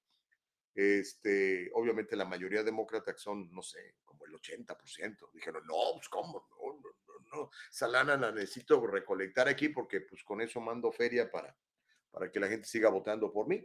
[0.75, 6.47] Este, obviamente la mayoría demócrata, son, no sé, como el 80%, dijeron, no, pues cómo,
[6.49, 6.89] no, no,
[7.31, 7.49] no,
[7.81, 11.55] no, la necesito recolectar aquí porque pues con eso mando feria para,
[12.09, 13.63] para que la gente siga votando por mí.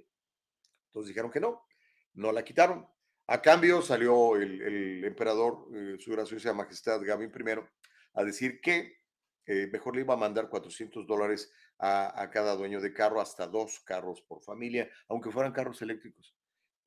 [0.88, 1.66] Entonces dijeron que no,
[2.14, 2.86] no la quitaron.
[3.26, 7.60] A cambio salió el, emperador, eh, su graciosa majestad Gavin I,
[8.14, 8.98] a decir que
[9.46, 13.46] eh, mejor le iba a mandar 400 dólares a, a, cada dueño de carro, hasta
[13.46, 16.37] dos carros por familia, aunque fueran carros eléctricos.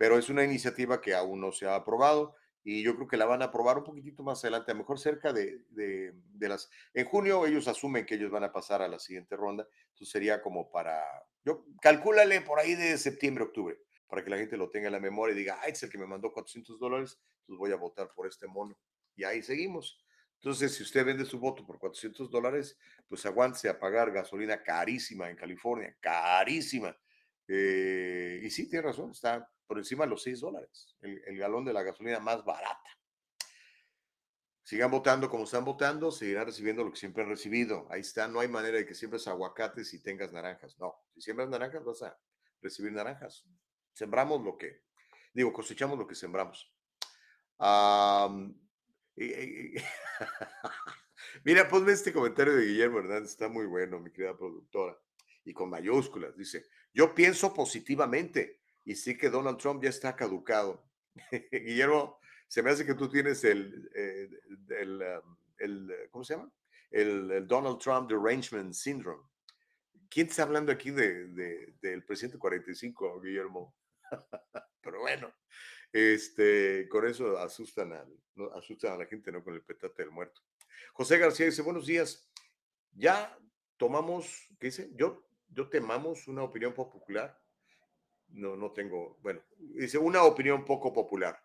[0.02, 3.28] Pero es una iniciativa que aún no se ha aprobado y yo creo que la
[3.28, 6.72] van a aprobar un poquitito más adelante, a lo mejor cerca de, de, de, las...
[6.96, 10.42] En junio ellos asumen que ellos van a pasar a la siguiente ronda, entonces sería
[10.42, 11.04] como para...
[11.46, 15.00] Yo calcúlale por ahí de septiembre, octubre, para que la gente lo tenga en la
[15.00, 18.10] memoria y diga, ay, es el que me mandó 400 dólares, entonces voy a votar
[18.16, 18.76] por este mono.
[19.16, 20.04] Y ahí seguimos.
[20.38, 22.76] Entonces, si usted vende su voto por 400 dólares,
[23.08, 26.98] pues aguántese a pagar gasolina carísima en California, carísima.
[27.54, 31.74] Eh, y sí, tiene razón, está por encima de los 6 dólares, el, galón de
[31.74, 32.90] la gasolina más barata.
[34.64, 37.88] Sigan votando como están votando, seguirán recibiendo lo que siempre han recibido.
[37.92, 40.80] Ahí está, no hay manera de que siembres aguacates y tengas naranjas.
[40.80, 42.18] No, si siembras naranjas vas a
[42.62, 43.46] recibir naranjas.
[43.92, 44.84] Sembramos lo que,
[45.34, 46.74] digo, cosechamos lo que sembramos.
[51.44, 54.98] Mira, ponme este comentario de Guillermo Hernández, está muy bueno, mi querida productora,
[55.44, 56.36] y con mayúsculas.
[56.36, 60.84] Dice, yo pienso positivamente y sí que Donald Trump ya está caducado.
[61.52, 64.30] Guillermo, se me hace que tú tienes el, eh,
[64.70, 66.52] el, um, el, ¿cómo se llama?
[66.90, 69.24] El, Donald Trump Derangement Syndrome.
[70.10, 73.74] ¿Quién está hablando aquí de, de, del presidente 45, Guillermo?
[74.82, 75.34] Pero bueno,
[75.94, 78.06] este, con eso asustan a,
[78.56, 79.44] asustan a la gente, ¿no?
[79.44, 80.42] Con el petate del muerto.
[80.94, 82.30] José García dice, buenos días.
[82.94, 83.38] Ya
[83.78, 84.90] tomamos, ¿qué dice?
[84.96, 87.42] Yo, yo temamos una opinión popular
[88.34, 91.38] no, no tengo, bueno, dice una opinión poco popular.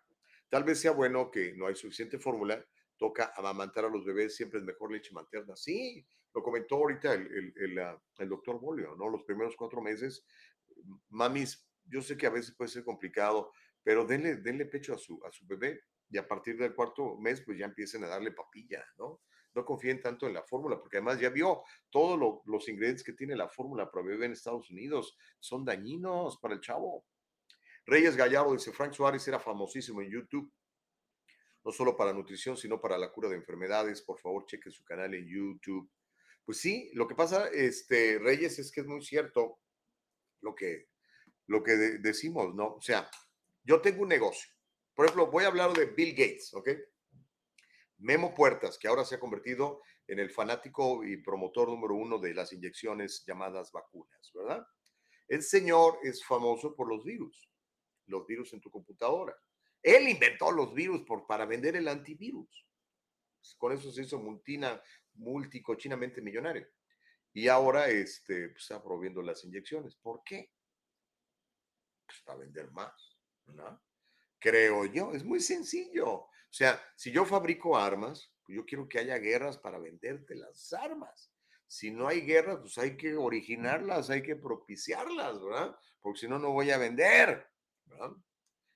[0.49, 2.63] Tal vez sea bueno que no hay suficiente fórmula,
[2.97, 5.55] toca amamantar a los bebés, siempre es mejor leche materna.
[5.55, 7.77] Sí, lo comentó ahorita el, el,
[8.17, 9.09] el, doctor Bolio, ¿no?
[9.09, 10.25] Los primeros cuatro meses,
[11.09, 13.51] mamis, yo sé que a veces puede ser complicado,
[13.83, 17.41] pero denle, denle pecho a su, a su bebé y a partir del cuarto mes,
[17.41, 19.21] pues ya empiecen a darle papilla, ¿no?
[19.57, 23.35] No confíen tanto en la fórmula, porque además ya vio todos los ingredientes que tiene
[23.35, 27.05] la fórmula para bebé en Estados Unidos, son dañinos para el chavo.
[27.87, 30.53] Reyes Gallardo dice, Frank Suárez era famosísimo en YouTube,
[31.65, 34.03] no solo para nutrición, sino para la cura de enfermedades.
[34.03, 35.89] Por favor, cheque su canal en YouTube.
[36.45, 39.59] Pues sí, lo que pasa, este, Reyes, es que es muy cierto
[40.41, 40.89] lo que,
[41.47, 42.75] lo que decimos, ¿no?
[42.75, 43.09] O sea,
[43.63, 44.51] yo tengo un negocio.
[44.93, 46.69] Por ejemplo, voy a hablar de Bill Gates, ¿ok?
[47.97, 52.33] Memo Puertas, que ahora se ha convertido en el fanático y promotor número uno de
[52.33, 54.65] las inyecciones llamadas vacunas, ¿verdad?
[55.27, 57.49] El señor es famoso por los virus,
[58.05, 59.35] los virus en tu computadora.
[59.81, 62.65] Él inventó los virus para vender el antivirus.
[63.57, 64.81] Con eso se hizo multina,
[65.13, 66.67] multicochinamente millonario.
[67.33, 69.95] Y ahora este, pues, está promoviendo las inyecciones.
[69.95, 70.51] ¿Por qué?
[72.05, 73.17] Pues para vender más,
[73.47, 73.81] ¿no?
[74.39, 76.27] Creo yo, es muy sencillo.
[76.49, 80.73] O sea, si yo fabrico armas, pues yo quiero que haya guerras para venderte las
[80.73, 81.31] armas.
[81.67, 85.77] Si no hay guerras, pues hay que originarlas, hay que propiciarlas, ¿verdad?
[86.01, 87.45] Porque si no, no voy a vender,
[87.85, 88.11] ¿verdad?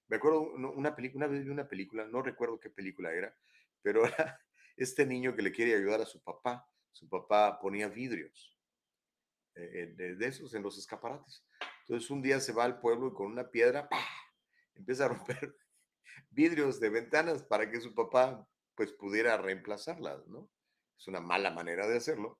[0.10, 3.34] Me acuerdo una película, una vez vi una película, no recuerdo qué película era,
[3.81, 4.38] pero era
[4.76, 6.68] este niño que le quiere ayudar a su papá.
[6.91, 8.57] Su papá ponía vidrios
[9.56, 11.45] eh, de, esos en los escaparates.
[11.81, 13.88] Entonces un día se va al pueblo y con una piedra
[14.76, 15.56] empieza a romper
[16.29, 20.49] vidrios de ventanas para que su papá pues pudiera reemplazarlas, ¿no?
[20.97, 22.39] Es una mala manera de hacerlo,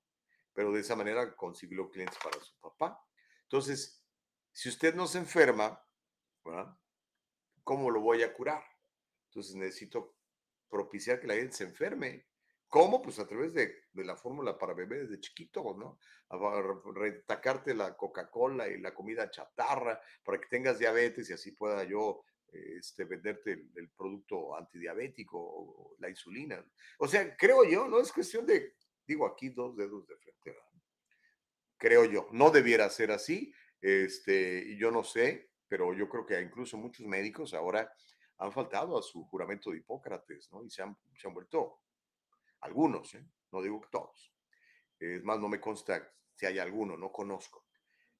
[0.52, 2.98] pero de esa manera consiguió clientes para su papá.
[3.42, 4.02] Entonces,
[4.52, 5.82] si usted no se enferma,
[7.64, 8.62] ¿cómo lo voy a curar?
[9.28, 10.16] Entonces necesito
[10.68, 12.26] propiciar que la gente se enferme.
[12.68, 13.02] ¿Cómo?
[13.02, 15.98] Pues a través de, la fórmula para bebés desde chiquito, ¿no?
[16.94, 22.24] Retacarte la Coca-Cola y la comida chatarra para que tengas diabetes y así pueda yo
[22.52, 26.64] este, venderte el, producto antidiabético o, la insulina.
[26.98, 28.76] O sea, creo yo, no es cuestión de,
[29.06, 30.56] digo aquí dos dedos de frente,
[31.78, 36.76] creo yo, no debiera ser así, este, yo no sé, pero yo creo que incluso
[36.76, 37.92] muchos médicos ahora
[38.38, 40.64] han faltado a su juramento de Hipócrates, ¿no?
[40.64, 41.80] Y se han, se han vuelto
[42.60, 43.26] algunos, ¿eh?
[43.50, 44.32] no digo que todos.
[44.98, 47.66] Es más, no me consta si hay alguno, no conozco,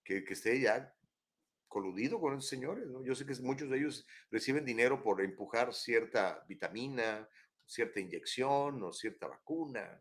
[0.03, 0.93] que, que esté ya
[1.73, 2.87] coludido con esos señores.
[2.87, 3.03] ¿no?
[3.03, 7.27] Yo sé que muchos de ellos reciben dinero por empujar cierta vitamina,
[7.65, 9.99] cierta inyección o cierta vacuna.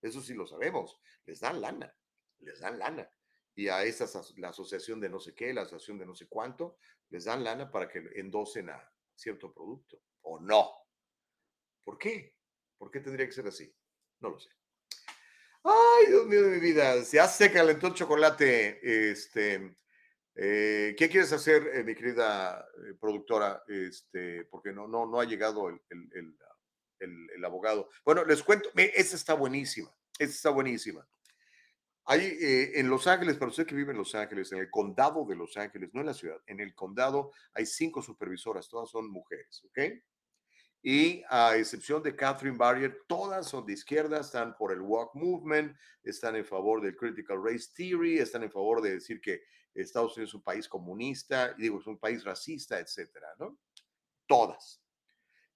[0.00, 0.96] Eso sí lo sabemos.
[1.26, 1.92] Les dan lana,
[2.38, 3.10] les dan lana.
[3.54, 4.06] Y a esa,
[4.36, 6.78] la asociación de no sé qué, la asociación de no sé cuánto,
[7.10, 10.00] les dan lana para que endosen a cierto producto.
[10.22, 10.70] ¿O no?
[11.82, 12.36] ¿Por qué?
[12.78, 13.74] ¿Por qué tendría que ser así?
[14.20, 14.50] No lo sé.
[15.64, 19.10] Ay, Dios mío de mi vida, ya se calentó el chocolate.
[19.10, 19.76] Este,
[20.34, 23.62] eh, ¿Qué quieres hacer, eh, mi querida eh, productora?
[23.68, 26.36] Este, porque no, no, no ha llegado el, el,
[27.00, 27.90] el, abogado.
[28.04, 31.06] Bueno, les cuento, esta está buenísima, esta está buenísima.
[32.04, 35.36] Hay en Los Ángeles, para usted que vive en Los Ángeles, en el condado de
[35.36, 39.62] Los Ángeles, no en la ciudad, en el condado hay cinco supervisoras, todas son mujeres,
[39.66, 40.02] ¿ok?
[40.82, 45.76] Y a excepción de Catherine Barrier, todas son de izquierda, están por el Walk Movement,
[46.02, 49.42] están en favor del Critical Race Theory, están en favor de decir que
[49.72, 53.58] Estados Unidos es un país comunista, digo, es un país racista, etcétera, ¿no?
[54.26, 54.82] Todas.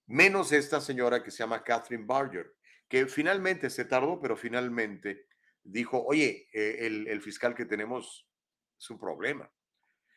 [0.07, 2.55] Menos esta señora que se llama Catherine Barger,
[2.89, 5.27] que finalmente se tardó, pero finalmente
[5.65, 8.29] dijo, oye, eh, el, el fiscal que tenemos
[8.79, 9.51] es un problema.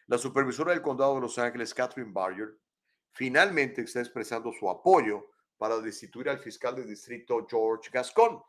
[0.05, 2.59] La supervisora del condado de Los Ángeles, Catherine Barger,
[3.11, 8.41] finalmente está expresando su apoyo para destituir al fiscal de distrito George Gascon.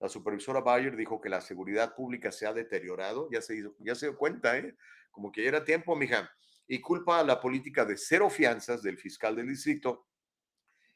[0.00, 3.94] La supervisora Bayer dijo que la seguridad pública se ha deteriorado, ya se, hizo, ya
[3.94, 4.74] se dio cuenta, ¿eh?
[5.10, 6.30] como que ya era tiempo, mija,
[6.66, 10.06] y culpa a la política de cero fianzas del fiscal del distrito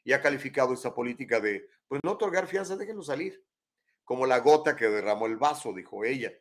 [0.03, 3.43] y ha calificado esta política de, pues no otorgar fianzas, déjenlo salir,
[4.03, 6.31] como la gota que derramó el vaso, dijo ella.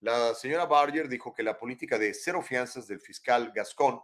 [0.00, 4.00] La señora Barger dijo que la política de cero fianzas del fiscal Gascón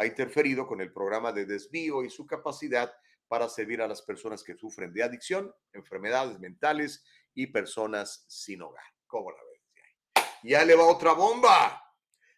[0.00, 2.90] ha interferido con el programa de desvío y su capacidad
[3.28, 7.04] para servir a las personas que sufren de adicción, enfermedades mentales
[7.34, 8.82] y personas sin hogar.
[9.06, 10.26] ¿Cómo la ves?
[10.42, 11.84] Ya le va otra bomba.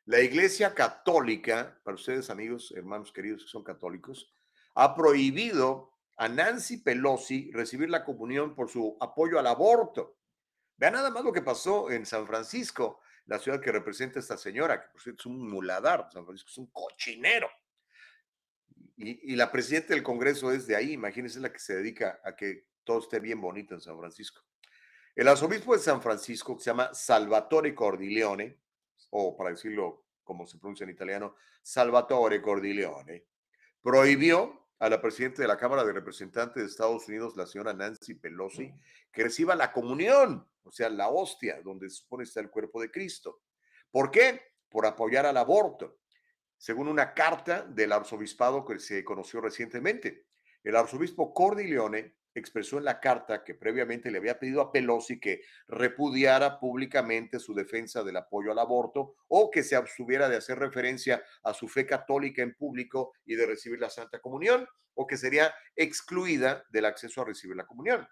[0.06, 4.34] La Iglesia Católica, para ustedes amigos, hermanos queridos que son católicos,
[4.74, 10.16] ha prohibido a Nancy Pelosi recibir la comunión por su apoyo al aborto.
[10.78, 12.98] Vean nada más lo que pasó en San Francisco,
[13.32, 16.58] la ciudad que representa esta señora, que por cierto es un muladar, San Francisco es
[16.58, 17.48] un cochinero.
[18.96, 22.36] Y, y la presidenta del Congreso es de ahí, imagínense la que se dedica a
[22.36, 24.42] que todo esté bien bonito en San Francisco.
[25.14, 28.60] El arzobispo de San Francisco, que se llama Salvatore Cordileone,
[29.10, 33.26] o para decirlo como se pronuncia en italiano, Salvatore Cordileone,
[33.82, 38.14] prohibió a la presidenta de la Cámara de Representantes de Estados Unidos, la señora Nancy
[38.14, 38.74] Pelosi,
[39.12, 42.90] que reciba la comunión, o sea, la hostia, donde se supone está el cuerpo de
[42.90, 43.42] Cristo.
[43.92, 44.40] ¿Por qué?
[44.68, 46.00] Por apoyar al aborto,
[46.56, 50.26] según una carta del arzobispado que se conoció recientemente.
[50.64, 55.42] El arzobispo Cordileone expresó en la carta que previamente le había pedido a Pelosi que
[55.68, 61.22] repudiara públicamente su defensa del apoyo al aborto o que se abstuviera de hacer referencia
[61.42, 65.52] a su fe católica en público y de recibir la Santa Comunión o que sería
[65.76, 68.06] excluida del acceso a recibir la comunión.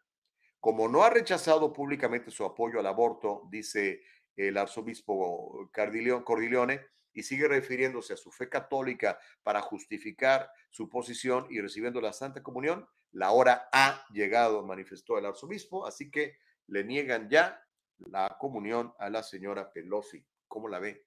[0.58, 4.02] Como no ha rechazado públicamente su apoyo al aborto, dice
[4.36, 6.80] el arzobispo Cordileone,
[7.12, 12.42] y sigue refiriéndose a su fe católica para justificar su posición y recibiendo la Santa
[12.42, 17.60] Comunión, la hora ha llegado, manifestó el arzobispo, así que le niegan ya
[17.98, 20.24] la comunión a la señora Pelosi.
[20.46, 21.06] ¿Cómo la ve?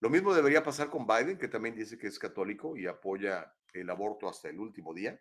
[0.00, 3.88] Lo mismo debería pasar con Biden, que también dice que es católico y apoya el
[3.88, 5.20] aborto hasta el último día.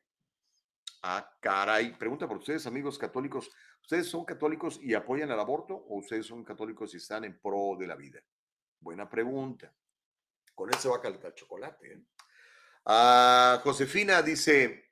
[1.03, 1.95] Ah, caray.
[1.98, 3.52] Pregunta por ustedes, amigos católicos.
[3.82, 7.76] ¿Ustedes son católicos y apoyan el aborto o ustedes son católicos y están en pro
[7.78, 8.22] de la vida?
[8.80, 9.73] Buena pregunta.
[10.61, 11.91] Con eso va a calentar chocolate.
[11.91, 12.03] ¿eh?
[12.85, 14.91] Ah, Josefina dice,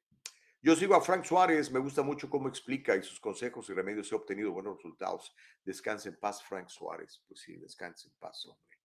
[0.64, 4.12] yo sigo a Frank Suárez, me gusta mucho cómo explica y sus consejos y remedios
[4.12, 5.32] he obtenido buenos resultados.
[5.64, 7.24] Descanse en paz, Frank Suárez.
[7.28, 8.80] Pues sí, descanse en paz, hombre.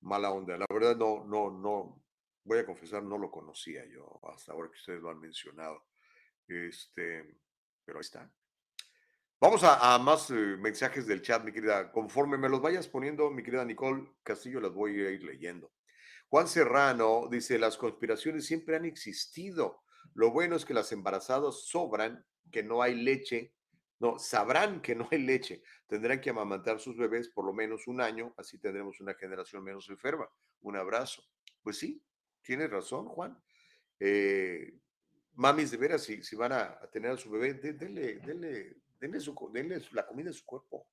[0.00, 0.58] Mala onda.
[0.58, 2.02] La verdad, no, no, no,
[2.42, 5.86] voy a confesar, no lo conocía yo hasta ahora que ustedes lo han mencionado.
[6.48, 7.38] Este,
[7.84, 8.28] pero ahí está.
[9.40, 11.92] Vamos a, más eh, mensajes del chat, mi querida.
[11.92, 15.70] Conforme me los vayas poniendo, mi querida Nicole Castillo, las voy a ir leyendo.
[16.28, 19.82] Juan Serrano dice, las conspiraciones siempre han existido.
[20.14, 23.52] Lo bueno es que las embarazadas sobran, que no hay leche.
[23.98, 25.62] No, sabrán que no hay leche.
[25.86, 29.88] Tendrán que amamantar sus bebés por lo menos un año, así tendremos una generación menos
[29.88, 30.28] enferma.
[30.60, 31.22] Un abrazo.
[31.62, 32.02] Pues sí,
[32.42, 33.40] tienes razón, Juan.
[34.00, 34.74] Eh,
[35.34, 39.34] mamis, de veras, si, si van a, tener a su bebé, denle, denle, denle, su,
[39.52, 40.88] denle la comida de su cuerpo.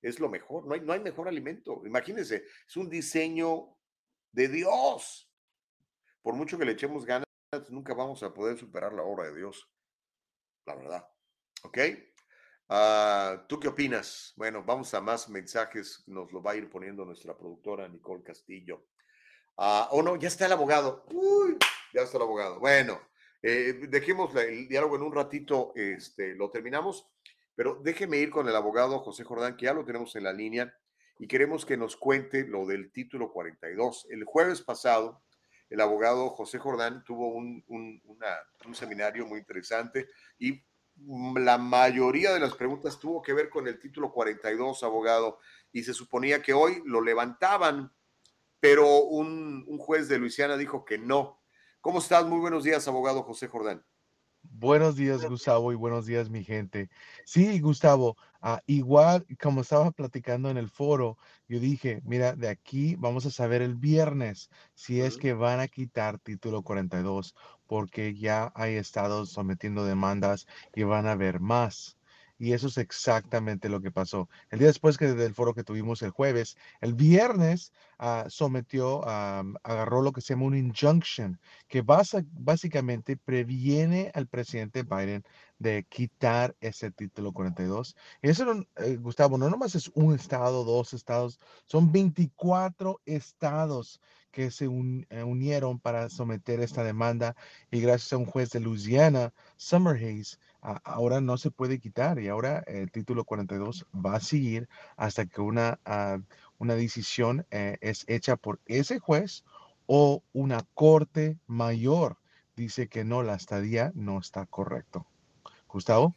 [0.00, 1.82] Es lo mejor, no hay, no hay mejor alimento.
[1.84, 3.77] Imagínense, es un diseño
[4.38, 5.28] de Dios.
[6.22, 7.26] Por mucho que le echemos ganas,
[7.70, 9.68] nunca vamos a poder superar la obra de Dios.
[10.64, 11.08] La verdad.
[11.64, 11.78] ¿Ok?
[12.68, 14.34] Ah, ¿Tú qué opinas?
[14.36, 16.04] Bueno, vamos a más mensajes.
[16.06, 18.86] Nos lo va a ir poniendo nuestra productora Nicole Castillo.
[19.56, 21.04] Ah, oh, no, ya está el abogado.
[21.10, 21.58] Uy,
[21.92, 22.60] ya está el abogado.
[22.60, 23.00] Bueno,
[23.42, 27.08] eh, dejemos el diálogo en un ratito, este, lo terminamos,
[27.56, 30.72] pero déjeme ir con el abogado José Jordán, que ya lo tenemos en la línea,
[31.18, 34.06] y queremos que nos cuente lo del título 42.
[34.10, 35.22] El jueves pasado,
[35.70, 38.02] el abogado José Jordán tuvo un, un,
[38.66, 40.08] un seminario muy interesante
[40.38, 40.62] y
[41.36, 45.38] la mayoría de las preguntas tuvo que ver con el título 42, abogado,
[45.70, 47.92] y se suponía que hoy lo levantaban,
[48.58, 51.38] pero un, un juez de Luisiana dijo que no,
[51.80, 52.26] ¿Cómo estás?
[52.26, 53.84] Muy buenos días, abogado José Jordán.
[54.42, 56.90] Buenos días, Gustavo, y buenos días, mi gente.
[57.24, 62.96] Sí, Gustavo, ah, igual como estaba platicando en el foro, yo dije, mira, de aquí
[62.96, 67.34] vamos a saber el viernes si es que van a quitar título 42,
[67.66, 71.97] porque ya hay estados sometiendo demandas y van a haber más.
[72.38, 74.28] Y eso es exactamente lo que pasó.
[74.50, 79.54] El día después que del foro que tuvimos el jueves, el viernes uh, sometió, um,
[79.64, 85.24] agarró lo que se llama un injunction, que basa, básicamente previene al presidente Biden
[85.58, 87.96] de quitar ese título 42.
[88.22, 88.44] Y eso,
[88.76, 94.00] eh, Gustavo, no nomás es un estado, dos estados, son 24 estados
[94.30, 97.34] que se eh, unieron para someter esta demanda
[97.70, 102.28] y gracias a un juez de Louisiana, Summer Hayes, ahora no se puede quitar y
[102.28, 106.18] ahora el título 42 va a seguir hasta que una, ah,
[106.58, 109.44] una decisión eh, es hecha por ese juez
[109.86, 112.18] o una corte mayor
[112.56, 115.06] dice que no, la estadía no está correcto.
[115.68, 116.14] Gustavo.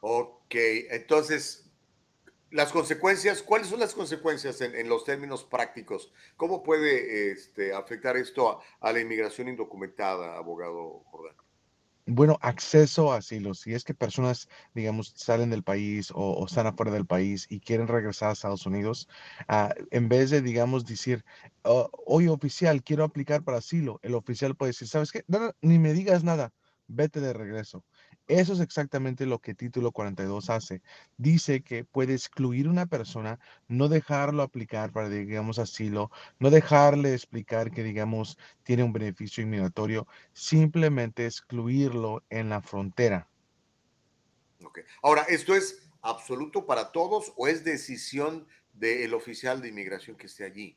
[0.00, 0.54] Ok,
[0.90, 1.70] entonces,
[2.50, 6.12] las consecuencias, ¿cuáles son las consecuencias en, los términos prácticos?
[6.36, 11.45] ¿Cómo puede este, afectar esto a, a la inmigración indocumentada, abogado Jordán?
[12.08, 13.52] Bueno, acceso a asilo.
[13.54, 17.88] Si es que personas, digamos, salen del país o, están afuera del país y quieren
[17.88, 19.08] regresar a Estados Unidos,
[19.48, 21.24] ah, en vez de, digamos, decir,
[21.64, 25.24] oh, oye, oficial, quiero aplicar para asilo, el oficial puede decir, ¿sabes qué?
[25.62, 26.52] ni me digas nada,
[26.86, 27.84] vete de regreso.
[28.28, 30.82] Eso es exactamente lo que título 42 hace.
[31.16, 33.38] Dice que puede excluir una persona,
[33.68, 40.08] no dejarlo aplicar para, digamos, asilo, no dejarle explicar que, digamos, tiene un beneficio inmigratorio,
[40.32, 43.28] simplemente excluirlo en la frontera.
[44.60, 44.82] Okay.
[45.02, 50.44] Ahora, ¿esto es absoluto para todos o es decisión del oficial de inmigración que esté
[50.44, 50.76] allí?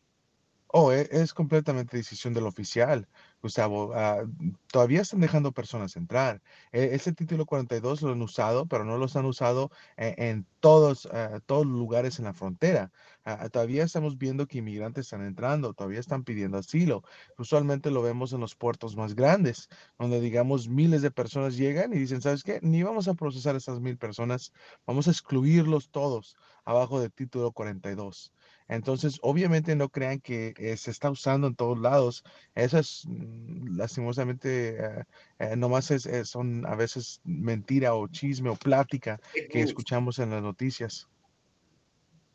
[0.71, 3.07] Oh, e, es, completamente decisión del oficial,
[3.41, 3.91] Gustavo.
[3.95, 4.23] Ah,
[4.71, 6.41] todavía están dejando personas entrar.
[6.71, 11.07] E, ese título 42 lo han usado, pero no los han usado e, en, todos,
[11.11, 12.91] ah, todos los lugares en la frontera.
[13.25, 17.03] Ah, todavía estamos viendo que inmigrantes están entrando, todavía están pidiendo asilo.
[17.39, 21.97] Usualmente lo vemos en los puertos más grandes, donde digamos miles de personas llegan y
[21.97, 22.59] dicen, ¿sabes qué?
[22.61, 24.53] Ni vamos a procesar esas mil personas,
[24.85, 28.31] vamos a excluirlos todos abajo del título 42.
[28.69, 32.23] Entonces, obviamente no crean que eh, se está usando en todos lados.
[32.55, 35.03] Eso es mm, lastimosamente, eh,
[35.39, 40.29] eh, nomás es, es- son a veces mentira o chisme o plática que escuchamos en
[40.29, 41.07] las noticias.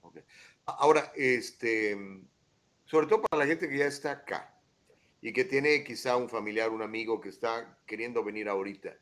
[0.03, 0.19] Ok.
[0.67, 1.97] Ahora, este,
[2.85, 4.61] sobre todo para la gente que ya está acá
[5.21, 8.95] y que tiene quizá un familiar, un amigo que está queriendo venir ahorita,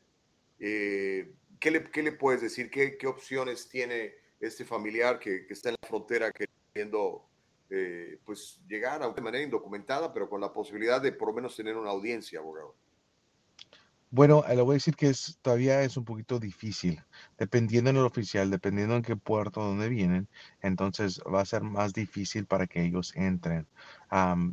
[0.59, 2.69] eh, ¿qué, le, qué le puedes decir?
[2.69, 6.31] ¿Qué, qué opciones tiene este familiar que, que está en la frontera
[6.73, 7.23] queriendo
[7.69, 11.55] eh, pues llegar aunque de manera indocumentada, pero con la posibilidad de por lo menos
[11.55, 12.75] tener una audiencia, abogado?
[14.09, 17.01] Bueno, eh, le voy a decir que es, todavía es un poquito difícil,
[17.37, 20.27] dependiendo en el oficial, dependiendo en qué puerto donde vienen,
[20.61, 23.67] entonces va a ser más difícil para que ellos entren.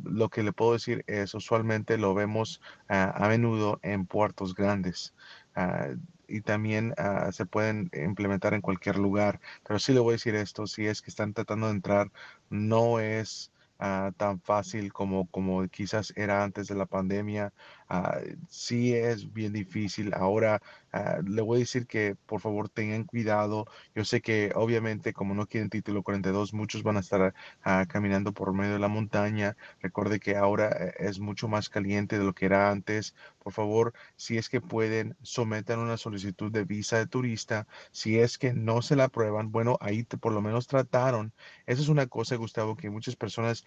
[0.03, 5.13] Lo que le puedo decir es, usualmente lo vemos ah, a menudo en puertos grandes.
[5.55, 5.89] ah,
[6.31, 9.39] y también ah, se pueden implementar en cualquier lugar.
[9.63, 12.11] Pero sí le voy a decir esto, si es que están tratando de entrar,
[12.49, 17.53] no es ah, tan fácil como, como quizás era antes de la pandemia.
[17.93, 20.13] Ah, sí es bien difícil.
[20.13, 20.61] Ahora
[20.93, 23.65] ah, le voy a decir que por favor tengan cuidado.
[23.93, 28.33] Yo sé que obviamente como no quieren título 42, muchos van a estar ah, caminando
[28.33, 29.57] por medio de la montaña.
[29.81, 33.13] Recuerde que ahora eh, es mucho más caliente de lo que era antes.
[33.39, 37.67] Por favor, si es que pueden, sometan una solicitud de visa de turista.
[37.91, 41.33] Si es que no se la aprueban, bueno, ahí te- por lo menos trataron.
[41.65, 43.65] Esa es una cosa, Gustavo, que muchas personas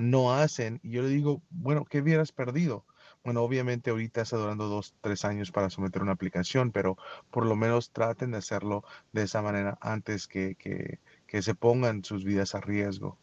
[0.00, 0.80] no hacen.
[0.82, 2.86] Y yo le digo, bueno, ¿qué hubieras perdido?
[3.26, 6.96] Bueno, obviamente ahorita está durando dos, tres años para someter una aplicación, pero
[7.32, 12.24] por lo menos traten de hacerlo de esa manera antes que, que, se pongan sus
[12.24, 13.18] vidas a riesgo.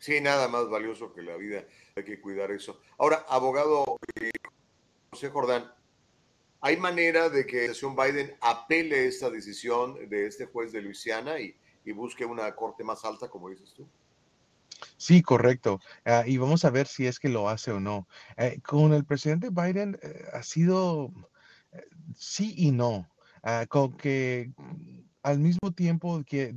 [0.00, 1.64] Sí, nada más valioso que la vida,
[1.94, 2.80] hay que cuidar eso.
[2.98, 3.84] Ahora, abogado
[4.20, 4.32] eh,
[5.10, 5.72] José Jordán,
[6.60, 11.56] ¿hay manera de que la Biden apele esta decisión de este juez de Luisiana y,
[11.84, 13.88] y busque una corte más alta, como dices tú?
[14.96, 15.80] Sí, correcto.
[16.04, 18.08] Ah, y vamos a ver si es que lo hace o no.
[18.36, 21.12] Eh, con el presidente Biden eh, ha sido
[21.72, 21.84] eh,
[22.16, 23.08] sí y no.
[23.42, 24.52] Ah, con que
[25.22, 26.54] al mismo tiempo que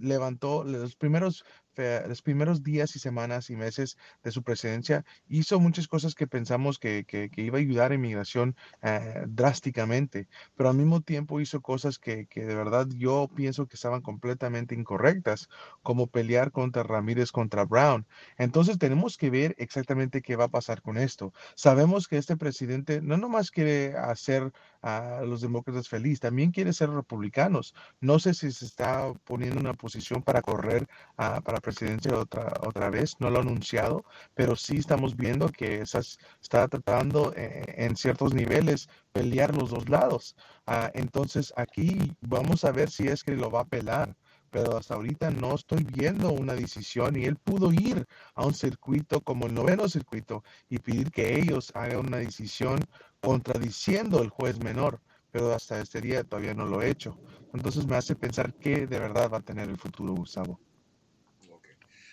[0.00, 1.44] levantó los primeros,
[1.76, 6.78] los primeros días y semanas y meses de su presidencia, hizo muchas cosas que pensamos
[6.78, 11.60] que, que- que iba a ayudar a inmigración eh, drásticamente, pero al mismo tiempo hizo
[11.62, 15.48] cosas que, que de verdad yo pienso que estaban completamente incorrectas
[15.82, 18.06] como pelear contra Ramírez contra Brown.
[18.38, 21.32] Entonces tenemos que ver exactamente qué va a pasar con esto.
[21.54, 24.52] Sabemos que este presidente no nomás quiere hacer
[24.82, 27.74] a los demócratas feliz, también quiere ser republicanos.
[28.00, 29.89] No sé si se está poniendo en una posición
[30.24, 30.86] para correr
[31.16, 34.04] ah, para presidencia otra, otra vez, no lo ha anunciado,
[34.34, 39.88] pero sí estamos viendo que esas, está tratando eh, en ciertos niveles pelear los dos
[39.88, 40.36] lados.
[40.66, 44.16] Ah, entonces aquí vamos a ver si es que lo va a pelar
[44.50, 49.20] pero hasta ahorita no estoy viendo una decisión y él pudo ir a un circuito
[49.20, 52.80] como el noveno circuito y pedir que ellos hagan una decisión
[53.20, 55.00] contradiciendo el juez menor,
[55.30, 57.16] pero hasta este día todavía no lo he hecho.
[57.54, 60.58] Entonces me hace pensar que de verdad va a tener el futuro Gustavo.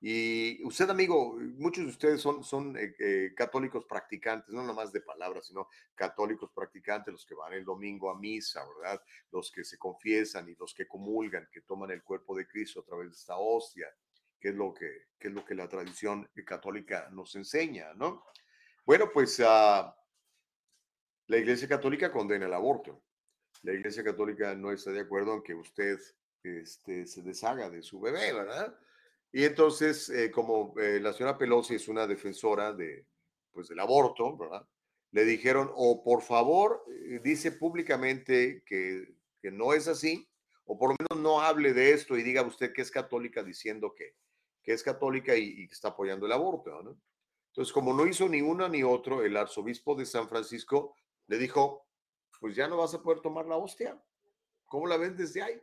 [0.00, 5.00] Y usted, amigo, muchos de ustedes son, son eh, eh, católicos practicantes, no nomás de
[5.00, 9.02] palabras, sino católicos practicantes, los que van el domingo a misa, ¿verdad?
[9.32, 12.84] Los que se confiesan y los que comulgan, que toman el cuerpo de Cristo a
[12.84, 13.88] través de esta hostia,
[14.40, 18.24] que es lo que, es lo que la tradición católica nos enseña, ¿no?
[18.84, 19.92] Bueno, pues uh,
[21.28, 23.02] la Iglesia Católica condena el aborto.
[23.62, 25.98] La Iglesia Católica no está de acuerdo en que usted
[26.44, 28.78] este, se deshaga de su bebé, ¿verdad?
[29.32, 33.06] Y entonces, eh, como eh, la señora Pelosi es una defensora de,
[33.52, 34.66] pues, del aborto, ¿verdad?
[35.10, 40.28] Le dijeron, o por favor, eh, dice públicamente que, que, no es así,
[40.64, 43.94] o por lo menos no hable de esto y diga usted que es católica diciendo
[43.94, 44.14] que,
[44.66, 47.00] que es católica y, que está apoyando el aborto, ¿no?
[47.52, 50.96] Entonces, como no hizo ni uno ni otro, el arzobispo de San Francisco
[51.28, 51.86] le dijo,
[52.40, 53.96] pues ya no vas a poder tomar la hostia.
[54.64, 55.62] ¿Cómo la ven desde ahí?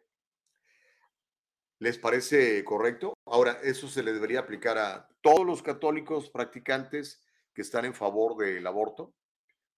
[1.80, 3.14] ¿Les parece correcto?
[3.26, 7.22] Ahora, eso se le debería aplicar a todos los católicos practicantes
[7.54, 9.14] que están en favor del aborto,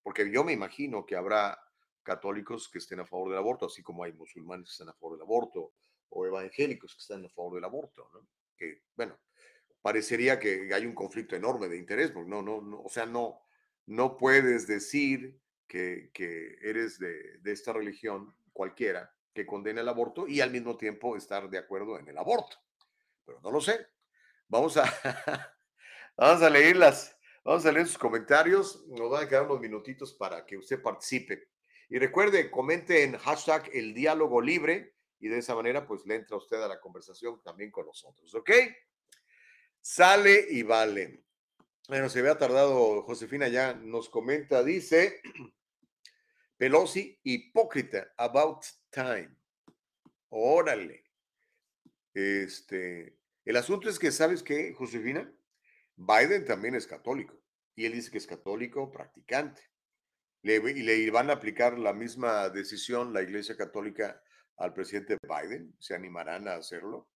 [0.03, 1.59] porque yo me imagino que habrá
[2.03, 5.17] católicos que estén a favor del aborto, así como hay musulmanes que están a favor
[5.17, 5.73] del aborto
[6.09, 8.27] o evangélicos que están a favor del aborto, ¿no?
[8.57, 9.19] Que, bueno,
[9.81, 13.41] parecería que hay un conflicto enorme de interés, porque no, no, no o sea, no,
[13.85, 20.27] no puedes decir que, que eres de, de esta religión cualquiera que condena el aborto
[20.27, 22.57] y al mismo tiempo estar de acuerdo en el aborto.
[23.25, 23.85] Pero no lo sé.
[24.47, 24.83] Vamos a,
[26.17, 27.17] vamos a leerlas.
[27.43, 28.85] Vamos a leer sus comentarios.
[28.87, 31.49] Nos van a quedar unos minutitos para que usted participe.
[31.89, 34.94] Y recuerde, comente en hashtag el diálogo libre
[35.25, 38.31] y de esa manera pues le entra usted a la conversación también con nosotros.
[38.35, 38.51] ¿Ok?
[39.81, 41.23] Sale y vale.
[41.87, 45.21] Bueno, se había tardado, Josefina ya nos comenta, dice,
[46.57, 49.35] Pelosi, hipócrita, about time.
[50.29, 51.03] Órale.
[52.13, 55.33] Este, el asunto es que, ¿sabes qué, Josefina?
[55.95, 57.41] Biden también es católico.
[57.75, 59.71] Y él dice que es católico practicante.
[60.43, 64.21] Le, y le van a aplicar la misma decisión la Iglesia Católica
[64.57, 65.75] al presidente Biden.
[65.79, 67.09] ¿Se animarán a hacerlo?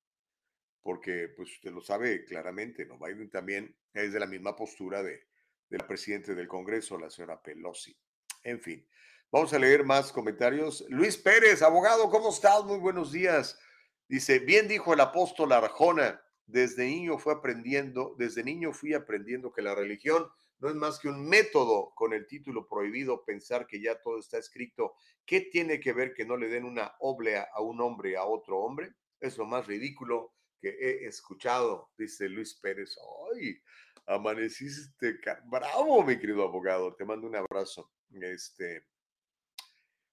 [0.81, 2.97] Porque, pues, usted lo sabe claramente, ¿no?
[2.97, 5.27] Biden también es de la misma postura de,
[5.69, 7.95] del presidente del Congreso, la señora Pelosi.
[8.43, 8.87] En fin,
[9.31, 10.83] Vamos a leer más comentarios.
[10.89, 12.63] Luis Pérez, abogado, ¿cómo estás?
[12.65, 13.59] Muy buenos días.
[14.07, 19.61] Dice, bien dijo el apóstol Arjona, desde niño fue aprendiendo, desde niño fui aprendiendo que
[19.61, 20.27] la religión
[20.59, 24.37] no es más que un método con el título prohibido pensar que ya todo está
[24.37, 24.95] escrito.
[25.25, 28.59] ¿Qué tiene que ver que no le den una oblea a un hombre a otro
[28.59, 28.93] hombre?
[29.19, 32.97] Es lo más ridículo que he escuchado, dice Luis Pérez.
[33.33, 33.57] Ay,
[34.05, 36.93] amaneciste bravo, mi querido abogado.
[36.95, 37.91] Te mando un abrazo.
[38.11, 38.85] Este,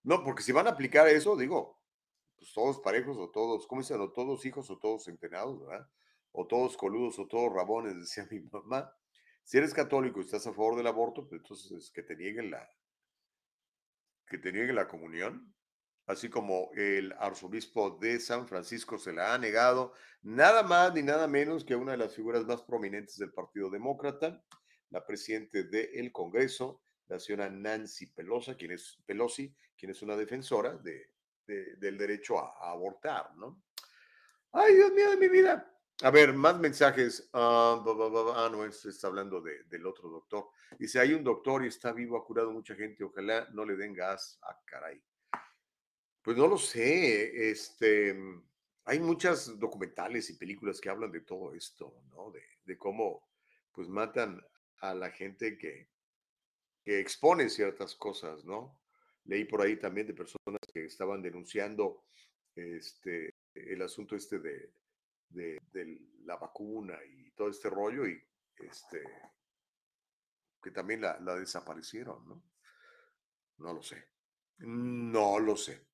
[0.05, 1.81] no, porque si van a aplicar eso, digo,
[2.37, 4.01] pues todos parejos o todos, ¿cómo dicen?
[4.01, 5.89] O todos hijos o todos centenados, ¿verdad?
[6.31, 8.95] O todos coludos o todos rabones, decía mi mamá.
[9.47, 12.69] Si eres católico y estás a favor del aborto, pues entonces que te nieguen la,
[14.27, 15.55] que te nieguen la comunión,
[16.07, 19.93] así como el arzobispo de San Francisco se la ha negado,
[20.23, 24.43] nada más ni nada menos que una de las figuras más prominentes del Partido Demócrata,
[24.91, 30.77] la presidente del Congreso, la señora Nancy Pelosi, quien es, Pelosi, quien es una defensora
[30.77, 31.13] de,
[31.47, 33.63] del derecho a, abortar, ¿no?
[34.51, 35.73] Ay, Dios mío de mi vida.
[36.03, 37.29] A ver, más mensajes.
[37.33, 40.51] ah, ah no, está hablando del otro doctor.
[40.79, 43.95] Dice, hay un doctor y está vivo, ha curado mucha gente, ojalá no le den
[43.95, 44.39] gas.
[44.43, 45.03] Ah, caray.
[46.21, 47.51] Pues no lo sé.
[47.51, 48.15] Este,
[48.85, 52.31] hay muchas documentales y películas que hablan de todo esto, ¿no?
[52.31, 53.27] De, de cómo
[53.73, 54.45] pues matan
[54.81, 55.89] a la gente que,
[56.85, 58.79] que expone ciertas cosas, ¿no?
[59.25, 62.05] Leí por ahí también de personas que estaban denunciando
[62.55, 64.71] este, el asunto este de,
[65.29, 65.61] de,
[66.25, 68.21] la vacuna y todo este rollo y
[68.59, 69.03] este,
[70.63, 72.43] que también la, desaparecieron, ¿no?
[73.59, 74.09] No lo sé.
[74.59, 75.87] No lo sé.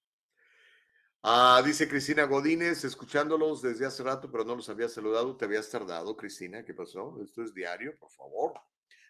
[1.23, 5.37] Ah, dice Cristina Godínez, escuchándolos desde hace rato, pero no los había saludado.
[5.37, 6.65] Te habías tardado, Cristina.
[6.65, 7.21] ¿Qué pasó?
[7.23, 8.55] Esto es diario, por favor.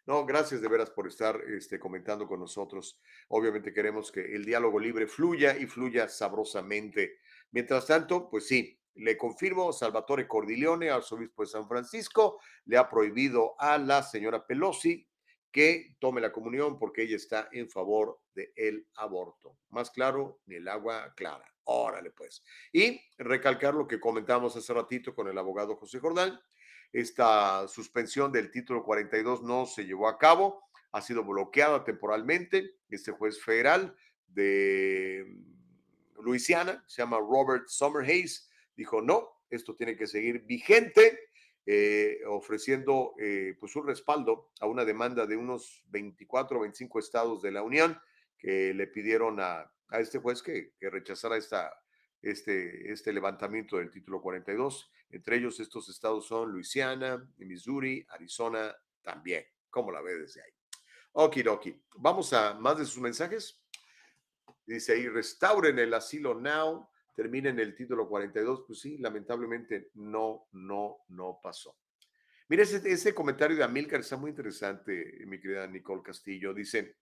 [0.05, 3.01] No, gracias de veras por estar este, comentando con nosotros.
[3.29, 7.19] Obviamente queremos que el diálogo libre fluya y fluya sabrosamente.
[7.53, 13.55] Mientras tanto, pues sí, le confirmo, Salvatore Cordileone, arzobispo de San Francisco, le ha prohibido
[13.59, 15.07] a la señora Pelosi
[15.51, 19.59] que tome la comunión porque ella está en favor del el aborto.
[19.69, 21.45] Más claro, ni el agua clara.
[21.65, 22.43] Órale, pues.
[22.73, 26.41] Y recalcar lo que comentamos hace ratito con el abogado José Jordán.
[26.93, 32.77] Esta suspensión del título 42 no se llevó a cabo, ha sido bloqueada temporalmente.
[32.89, 33.95] Este juez federal
[34.27, 35.25] de
[36.21, 41.19] Luisiana, se llama Robert Summerhays, dijo no, esto tiene que seguir vigente
[41.65, 47.43] eh, ofreciendo eh, pues un respaldo a una demanda de unos 24 o 25 estados
[47.43, 48.01] de la Unión
[48.37, 51.73] que le pidieron a, a este juez que, que rechazara esta,
[52.21, 54.91] este, este levantamiento del título 42.
[55.11, 59.45] Entre ellos estos estados son Luisiana, Missouri, Arizona también.
[59.71, 60.51] ¿Cómo la ve desde ahí?
[61.13, 61.81] Okidoki.
[61.97, 63.63] Vamos a más de sus mensajes.
[64.67, 70.49] Dice ahí, restauren el asilo now termina en el título 42, pues sí, lamentablemente no,
[70.53, 71.77] no, no pasó.
[72.49, 76.53] Mira, ese, ese comentario de Amilcar está muy interesante, mi querida Nicole Castillo.
[76.53, 76.97] Dice,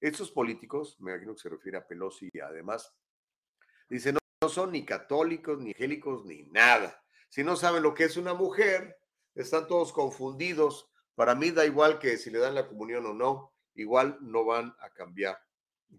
[0.00, 2.94] estos políticos, me imagino que se refiere a Pelosi y además,
[3.88, 7.02] dice, no, no son ni católicos, ni angélicos, ni nada.
[7.28, 8.98] Si no saben lo que es una mujer,
[9.34, 10.90] están todos confundidos.
[11.14, 14.74] Para mí da igual que si le dan la comunión o no, igual no van
[14.80, 15.38] a cambiar.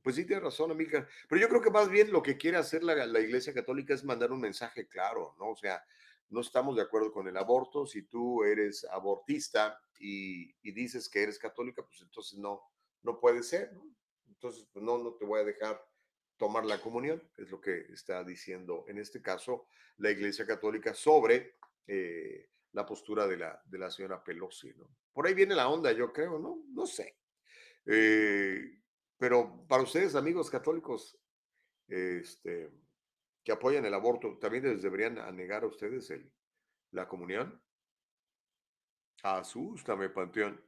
[0.04, 1.08] Pues sí, tiene razón, amiga.
[1.28, 4.04] Pero yo creo que más bien lo que quiere hacer la, la, Iglesia Católica es
[4.04, 5.52] mandar un mensaje claro, ¿no?
[5.52, 5.84] O sea,
[6.30, 7.86] no estamos de acuerdo con el aborto.
[7.86, 12.62] Si tú eres abortista y, y dices que eres católica, pues entonces no,
[13.04, 13.88] no puede ser, ¿no?
[14.28, 15.84] Entonces, pues no, no te voy a dejar
[16.38, 21.56] tomar la comunión, es lo que está diciendo en este caso la Iglesia Católica sobre
[21.88, 24.88] eh, la postura de la, de la señora Pelosi, ¿no?
[25.12, 26.64] Por ahí viene la onda, yo creo, ¿no?
[26.70, 27.18] No sé.
[27.88, 28.77] Eh,
[29.18, 31.18] pero para ustedes, amigos católicos,
[31.88, 32.70] este,
[33.44, 36.32] que apoyan el aborto, ¿también les deberían negar a ustedes el,
[36.92, 37.62] la comunión?
[39.24, 40.62] Asústame, Panteón.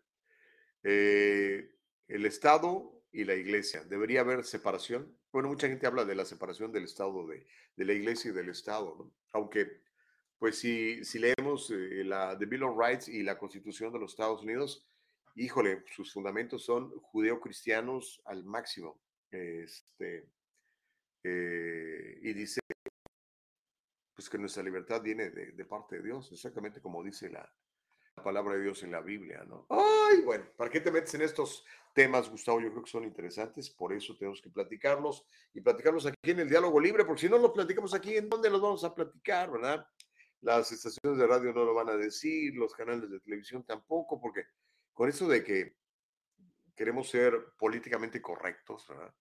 [0.83, 1.75] Eh,
[2.07, 5.17] el Estado y la Iglesia, ¿debería haber separación?
[5.31, 7.45] Bueno, mucha gente habla de la separación del Estado, de,
[7.75, 9.13] de la Iglesia y del Estado, ¿no?
[9.33, 9.81] Aunque,
[10.39, 14.11] pues si, si leemos eh, la The Bill of Rights y la Constitución de los
[14.11, 14.87] Estados Unidos,
[15.39, 18.99] híjole, sus fundamentos son judeocristianos al máximo.
[19.31, 20.29] Este,
[21.23, 22.59] eh, y dice
[24.15, 27.49] pues que nuestra libertad viene de, de, parte de Dios, exactamente como dice la,
[28.17, 29.65] la, palabra de Dios en la Biblia, ¿no?
[29.69, 31.63] Ay, bueno, ¿para qué te metes en estos
[31.93, 32.59] temas, Gustavo?
[32.59, 36.49] Yo creo que son interesantes, por eso tenemos que platicarlos y platicarlos aquí en el
[36.49, 39.87] diálogo libre, porque si no los platicamos aquí, ¿en dónde los vamos a platicar, verdad?
[40.41, 44.43] Las estaciones de radio no lo van a decir, los canales de televisión tampoco, porque
[44.93, 45.75] con eso de que
[46.75, 49.13] queremos ser políticamente correctos, ¿verdad?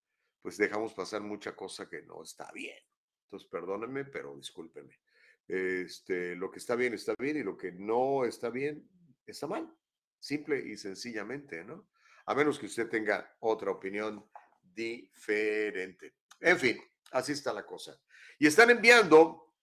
[0.43, 2.78] pues dejamos pasar mucha cosa que no está bien.
[3.24, 4.99] Entonces, perdónenme, pero discúlpenme.
[5.47, 8.89] Este, lo que está bien está bien y lo que no está bien
[9.27, 9.70] está mal.
[10.19, 11.89] Simple y sencillamente, ¿no?
[12.27, 14.27] A menos que usted tenga otra opinión
[14.62, 16.15] diferente.
[16.40, 16.81] En fin,
[17.12, 17.99] así está la cosa.
[18.39, 19.55] Y están enviando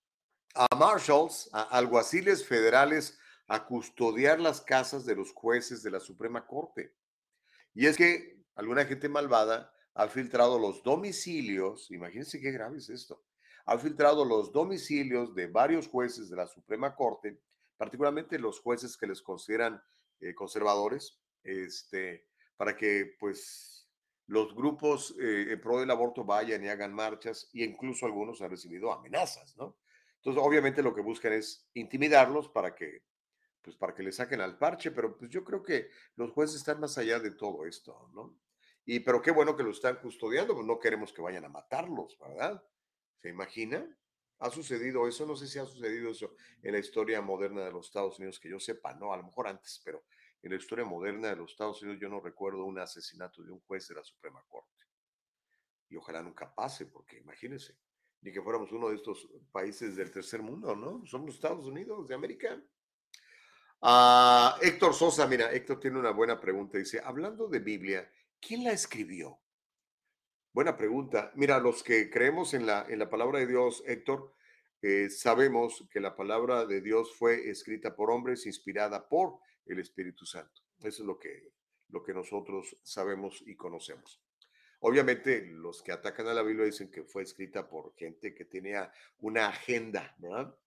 [0.54, 6.46] a marshals, a alguaciles federales, a custodiar las casas de los jueces de la Suprema
[6.46, 6.94] Corte.
[7.74, 13.24] Y es que alguna gente malvada ha filtrado los domicilios, imagínense qué grave es esto,
[13.66, 17.40] ha filtrado los domicilios de varios jueces de la Suprema Corte,
[17.78, 19.82] particularmente los jueces que les consideran
[20.20, 22.28] eh, conservadores, este,
[22.58, 23.88] para que pues
[24.28, 28.50] los grupos eh, en pro del aborto vayan y hagan marchas y incluso algunos han
[28.50, 29.78] recibido amenazas, ¿no?
[30.18, 33.04] Entonces, obviamente lo que buscan es intimidarlos para que
[33.66, 36.80] pues para que le saquen al parche, pero pues yo creo que los jueces están
[36.80, 38.38] más allá de todo esto, ¿no?
[38.86, 42.16] Y pero qué bueno que lo están custodiando, pues no queremos que vayan a matarlos,
[42.20, 42.64] ¿verdad?
[43.18, 43.84] ¿Se imagina?
[44.38, 45.26] ¿Ha sucedido eso?
[45.26, 48.50] No sé si ha sucedido eso en la historia moderna de los Estados Unidos, que
[48.50, 50.06] yo sepa, no, a lo mejor antes, pero
[50.44, 53.62] en la historia moderna de los Estados Unidos yo no recuerdo un asesinato de un
[53.62, 54.84] juez de la Suprema Corte.
[55.90, 57.76] Y ojalá nunca pase, porque imagínense,
[58.22, 61.04] ni que fuéramos uno de estos países del tercer mundo, ¿no?
[61.06, 62.62] Somos Estados Unidos de América.
[63.88, 66.80] Uh, Héctor Sosa, mira, Héctor tiene una buena pregunta.
[66.80, 69.40] Dice, hablando de Biblia, ¿quién la escribió?
[70.52, 71.32] Buena pregunta.
[71.36, 74.34] Mira, los que creemos en la, en la palabra de Dios, Héctor,
[74.82, 79.38] eh, sabemos que la palabra de Dios fue escrita por hombres, inspirada por
[79.68, 80.64] el Espíritu Santo.
[80.80, 81.52] Eso es lo que,
[81.90, 84.20] lo que nosotros sabemos y conocemos.
[84.80, 88.92] Obviamente, los que atacan a la Biblia dicen que fue escrita por gente que tenía
[89.20, 90.58] una agenda, ¿verdad?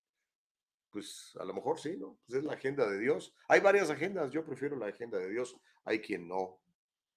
[0.91, 2.19] Pues a lo mejor sí, ¿no?
[2.27, 3.35] Pues es la agenda de Dios.
[3.49, 5.57] Hay varias agendas, yo prefiero la agenda de Dios.
[5.85, 6.61] Hay quien no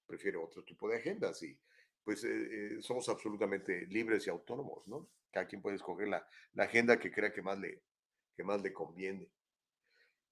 [0.05, 1.57] prefiere otro tipo de agendas y
[2.03, 5.09] pues eh, eh, somos absolutamente libres y autónomos, ¿no?
[5.31, 7.83] Cada quien puede escoger la, la, agenda que crea que más, le,
[8.35, 9.29] que más le conviene.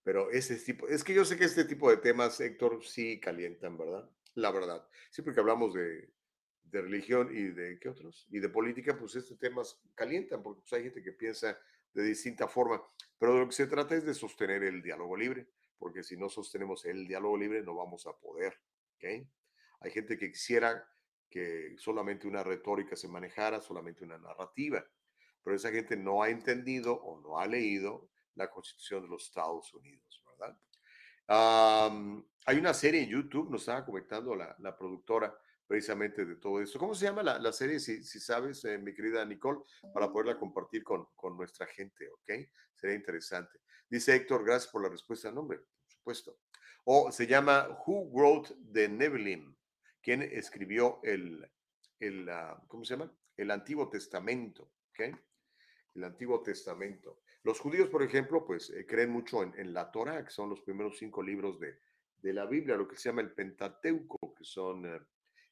[0.04, 3.78] Pero ese tipo, es que yo sé que este tipo de temas, Héctor, sí calientan,
[3.78, 4.10] ¿verdad?
[4.36, 4.88] la verdad.
[5.12, 6.10] Siempre que hablamos de,
[6.64, 10.74] de religión y de qué otros, y de política, pues estos temas calientan, porque pues,
[10.74, 11.60] hay gente que piensa
[11.94, 12.82] de distinta forma,
[13.18, 15.48] pero de lo que se trata es de sostener el diálogo libre,
[15.78, 18.60] porque si no sostenemos el diálogo libre no vamos a poder,
[18.96, 19.28] ¿ok?
[19.82, 20.86] Hay gente que quisiera
[21.30, 24.84] que solamente una retórica se manejara, solamente una narrativa,
[25.44, 29.74] pero esa gente no ha entendido o no ha leído la Constitución de los Estados
[29.74, 30.58] Unidos, ¿verdad?
[32.46, 35.38] hay una serie en YouTube, nos estaba comentando la productora,
[35.70, 36.80] precisamente de todo esto.
[36.80, 39.60] ¿Cómo se llama la, serie, si, sabes, eh, mi querida Nicole,
[39.94, 42.50] para poderla compartir con, nuestra gente, ¿ok?
[42.74, 43.60] Sería interesante.
[43.88, 45.32] Dice Héctor, gracias por la respuesta.
[45.32, 46.40] nombre, por supuesto.
[46.86, 49.56] O se llama Who Wrote the Nephilim?
[50.02, 51.48] ¿Quién escribió el,
[52.00, 53.14] el uh, ¿cómo se llama?
[53.38, 55.16] El Antiguo Testamento, ¿ok?
[55.94, 57.22] El Antiguo Testamento.
[57.44, 60.98] Los judíos, por ejemplo, pues eh, creen mucho en, la Torah, que son los primeros
[60.98, 61.78] cinco libros de,
[62.18, 65.00] de, la Biblia, lo que se llama el Pentateuco, que son uh,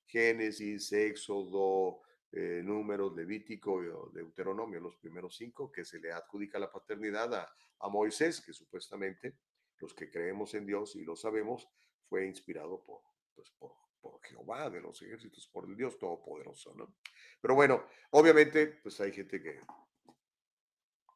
[0.08, 2.02] Génesis, Éxodo,
[2.32, 7.90] eh, Números, Levítico Deuteronomio, los primeros cinco, que se le adjudica la paternidad a, a,
[7.90, 9.38] Moisés, que supuestamente
[9.80, 11.70] los que creemos en Dios y lo sabemos,
[12.10, 13.02] fue inspirado por,
[13.36, 16.96] pues, por, por Jehová de los ejércitos, por el Dios Todopoderoso, ¿no?
[17.42, 19.60] Pero bueno, obviamente, pues hay gente que,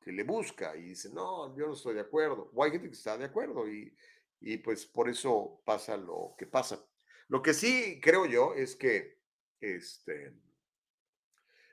[0.01, 2.95] que le busca y dice, no, yo no estoy de acuerdo, o hay gente que
[2.95, 3.95] está de acuerdo y,
[4.41, 6.83] y pues por eso pasa lo que pasa.
[7.31, 9.17] Lo que sí creo yo es que
[9.61, 10.33] este,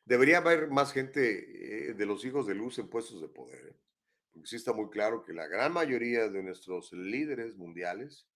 [0.05, 3.67] debería haber más gente eh, de los hijos de luz en puestos de poder.
[3.67, 3.77] ¿eh?
[4.33, 8.29] Porque sí está muy claro que la gran mayoría de nuestros líderes mundiales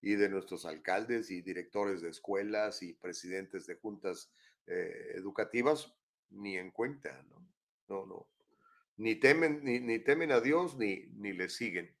[0.00, 4.32] y de nuestros alcaldes y directores de escuelas y presidentes de juntas
[4.66, 5.94] eh, educativas
[6.30, 7.46] ni en cuenta, ¿no?
[7.88, 8.26] No, no.
[8.96, 11.94] Ni temen, ni, ni temen a Dios ni, ni le siguen.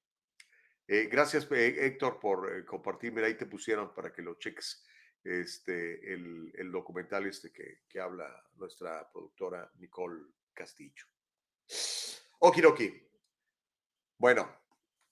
[0.92, 3.12] Eh, gracias, eh, Héctor, por eh, compartir.
[3.12, 4.84] Mira, ahí te pusieron para que lo cheques
[5.22, 10.20] este, el, documental este que, habla nuestra productora Nicole
[10.52, 11.04] Castillo.
[12.40, 13.08] Okidoki.
[14.18, 14.52] Bueno,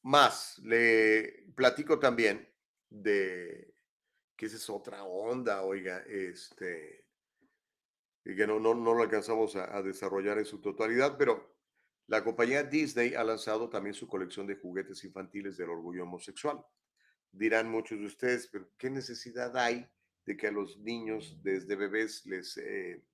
[0.02, 0.58] más.
[0.64, 2.52] Le platico también
[2.90, 3.72] de
[4.34, 7.06] que esa es otra onda, oiga, este,
[8.24, 11.57] que no, no, no lo alcanzamos a desarrollar en su totalidad, pero
[12.08, 16.64] la compañía Disney ha lanzado también su colección de juguetes infantiles del orgullo homosexual.
[17.30, 19.86] Dirán muchos de ustedes, pero ¿qué necesidad hay
[20.24, 23.04] de que a los niños desde bebés les, eh,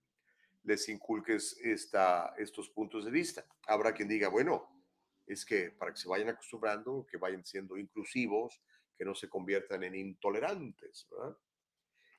[0.62, 3.45] les inculques esta, estos puntos de vista?
[3.66, 4.71] Habrá quien diga, bueno,
[5.27, 8.62] es que para que se vayan acostumbrando, que vayan siendo inclusivos,
[8.97, 11.09] que no se conviertan en intolerantes.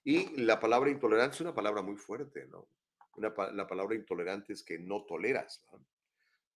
[0.03, 2.67] Y la palabra intolerante es una palabra muy fuerte, ¿no?
[3.15, 5.63] La palabra intolerante es que no toleras.
[5.71, 5.87] ¿verdad?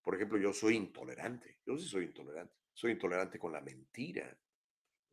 [0.02, 1.60] Por ejemplo, yo soy intolerante.
[1.66, 2.56] Yo sí soy intolerante.
[2.74, 4.38] Soy intolerante con la mentira.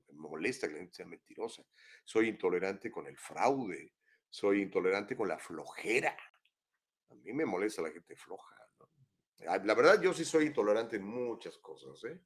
[0.09, 1.65] Me molesta que la gente sea mentirosa.
[2.05, 3.95] Soy intolerante con el fraude.
[4.29, 6.17] Soy intolerante con la flojera.
[7.11, 8.55] A mí me molesta la gente floja.
[9.39, 12.23] La verdad, yo sí soy intolerante en muchas cosas, ¿eh?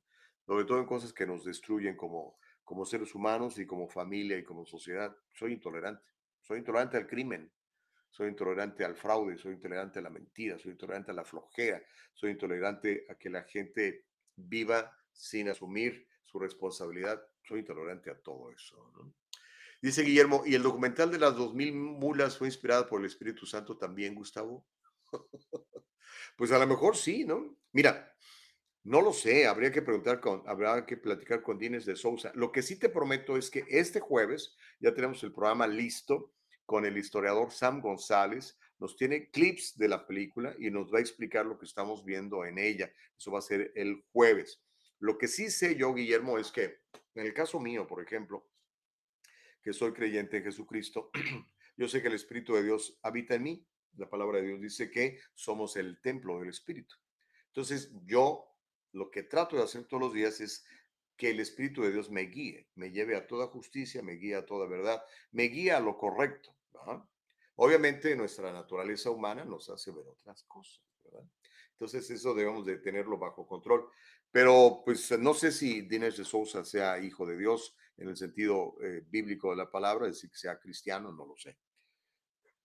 [0.47, 4.45] sobre todo en cosas que nos destruyen como, como seres humanos y como familia y
[4.45, 5.15] como sociedad.
[5.35, 6.05] Soy intolerante.
[6.41, 7.53] Soy intolerante al crimen
[8.11, 11.83] soy intolerante al fraude, soy intolerante a la mentira, soy intolerante a la flojera,
[12.13, 14.07] soy intolerante a que la gente
[14.37, 18.93] viva sin asumir su responsabilidad, soy intolerante a todo eso.
[18.97, 19.15] ¿no?
[19.81, 23.79] Dice Guillermo, ¿y el documental de las 2000 mulas fue inspirado por el Espíritu Santo
[23.79, 24.67] también, Gustavo?
[26.37, 27.57] pues a lo mejor sí, ¿no?
[27.73, 28.15] Mira,
[28.83, 32.33] no lo sé, habría que preguntar con, habrá que platicar con Dines de Sousa.
[32.35, 36.35] Lo que sí te prometo es que este jueves ya tenemos el programa listo
[36.71, 38.57] con el historiador Sam González.
[38.79, 42.45] Nos tiene clips de la película y nos va a explicar lo que estamos viendo
[42.45, 42.93] en ella.
[43.19, 44.63] Eso va a ser el jueves.
[45.01, 46.83] Lo que sí sé yo, Guillermo, es que
[47.17, 48.49] en el caso mío, por ejemplo,
[49.61, 51.11] que soy creyente en Jesucristo,
[51.77, 53.67] yo sé que el Espíritu de Dios habita en mí.
[53.97, 56.95] La palabra de Dios dice que somos el templo del Espíritu.
[57.49, 58.47] Entonces, yo
[58.93, 60.65] lo que trato de hacer todos los días es
[61.17, 64.47] que el Espíritu de Dios me guíe, me lleve a toda justicia, me guíe a
[64.47, 65.03] toda verdad,
[65.33, 66.55] me guíe a lo correcto.
[67.57, 70.83] Obviamente nuestra naturaleza humana nos hace ver otras cosas.
[71.73, 73.89] Entonces eso debemos de tenerlo bajo control.
[74.31, 78.77] Pero pues no sé si Dinesh de Sousa sea hijo de Dios en el sentido
[78.83, 81.59] eh, bíblico de la palabra, es decir, que sea cristiano, no lo sé.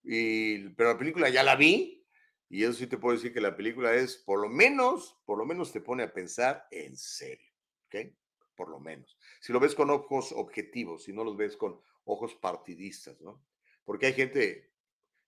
[0.04, 2.06] Y, pero la película ya la vi
[2.50, 5.46] y eso sí te puedo decir que la película es, por lo menos, por lo
[5.46, 7.52] menos te pone a pensar en serio,
[7.88, 8.14] ¿ok?
[8.56, 9.18] por lo menos.
[9.42, 13.44] Si lo ves con ojos objetivos, si no los ves con ojos partidistas, ¿no?
[13.86, 14.72] Porque hay gente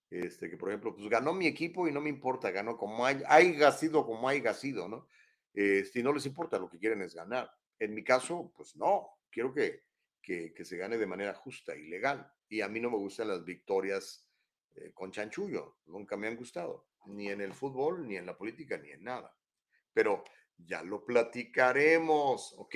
[0.10, 3.22] este, que, por ejemplo, pues ganó mi equipo y no me importa, ganó como hay,
[3.28, 5.08] haya sido como haya sido, ¿no?
[5.54, 7.52] Eh, si no les importa, lo que quieren es ganar.
[7.80, 9.84] En mi caso, pues no, quiero que,
[10.22, 12.32] que, se gane de manera justa y legal.
[12.50, 14.28] Y a mí no me gustan las victorias
[14.76, 18.78] eh, con chanchullo, nunca me han gustado, ni en el fútbol, ni en la política,
[18.78, 19.36] ni en nada.
[19.94, 20.24] Pero
[20.58, 22.76] ya lo platicaremos, ¿ok?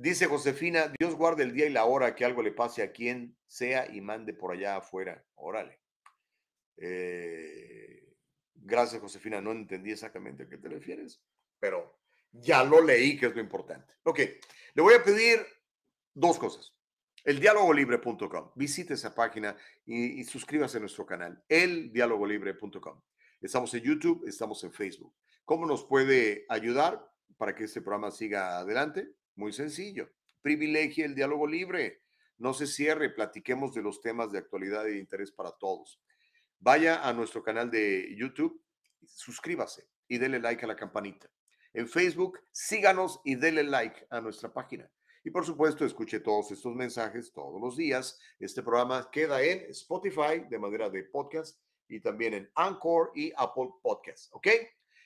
[0.00, 3.36] Dice Josefina, Dios guarde el día y la hora que algo le pase a quien
[3.48, 5.26] sea y mande por allá afuera.
[5.34, 5.80] Órale.
[6.76, 8.14] Eh,
[8.54, 9.40] gracias, Josefina.
[9.40, 11.20] No entendí exactamente a qué te refieres,
[11.58, 11.98] pero
[12.30, 13.92] ya lo leí, que es lo importante.
[14.04, 14.20] Ok,
[14.74, 15.44] le voy a pedir
[16.14, 16.72] dos cosas.
[17.24, 18.52] El dialogolibre.com.
[18.54, 23.02] Visite esa página y, y, suscríbase a nuestro canal, eldialogolibre.com.
[23.40, 25.12] Estamos en YouTube, estamos en Facebook.
[25.44, 27.04] ¿Cómo nos puede ayudar
[27.36, 29.18] para que este programa siga adelante?
[29.38, 30.10] Muy sencillo.
[30.42, 32.02] Privilegie el diálogo libre.
[32.38, 36.02] No se cierre, platiquemos de los temas de actualidad y de interés para todos.
[36.58, 38.60] Vaya a nuestro canal de YouTube,
[39.06, 41.30] suscríbase y dele like a la campanita.
[41.72, 44.90] En Facebook, síganos y dele like a nuestra página.
[45.22, 48.18] Y por supuesto, escuche todos estos mensajes todos los días.
[48.40, 53.70] Este programa queda en Spotify de manera de podcast y también en Anchor y Apple
[53.82, 54.34] Podcast.
[54.34, 54.48] ¿Ok?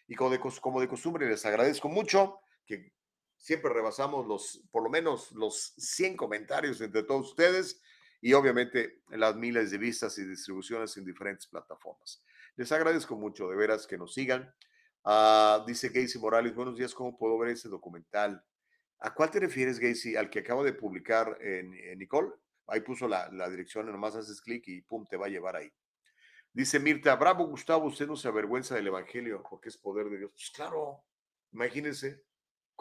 [0.09, 2.95] Y como de, como de costumbre, les agradezco mucho que
[3.43, 7.83] siempre rebasamos los, por lo menos los 100 comentarios entre todos ustedes
[8.21, 12.23] y obviamente las miles de vistas y distribuciones en diferentes plataformas.
[12.55, 14.55] Les agradezco mucho, de veras, que nos sigan.
[15.05, 18.45] Uh, dice Gacy Morales, buenos días, ¿cómo puedo ver ese documental?
[19.01, 20.15] ¿A cuál te refieres, Gacy?
[20.15, 22.31] ¿Al que acabo de publicar en Nicole?
[22.69, 25.73] Ahí puso la, la dirección, nomás haces clic y pum, te va a llevar ahí.
[26.53, 30.31] Dice Mirta, bravo Gustavo, usted no se avergüenza del Evangelio porque es poder de Dios.
[30.31, 31.03] Pues claro,
[31.51, 32.23] imagínense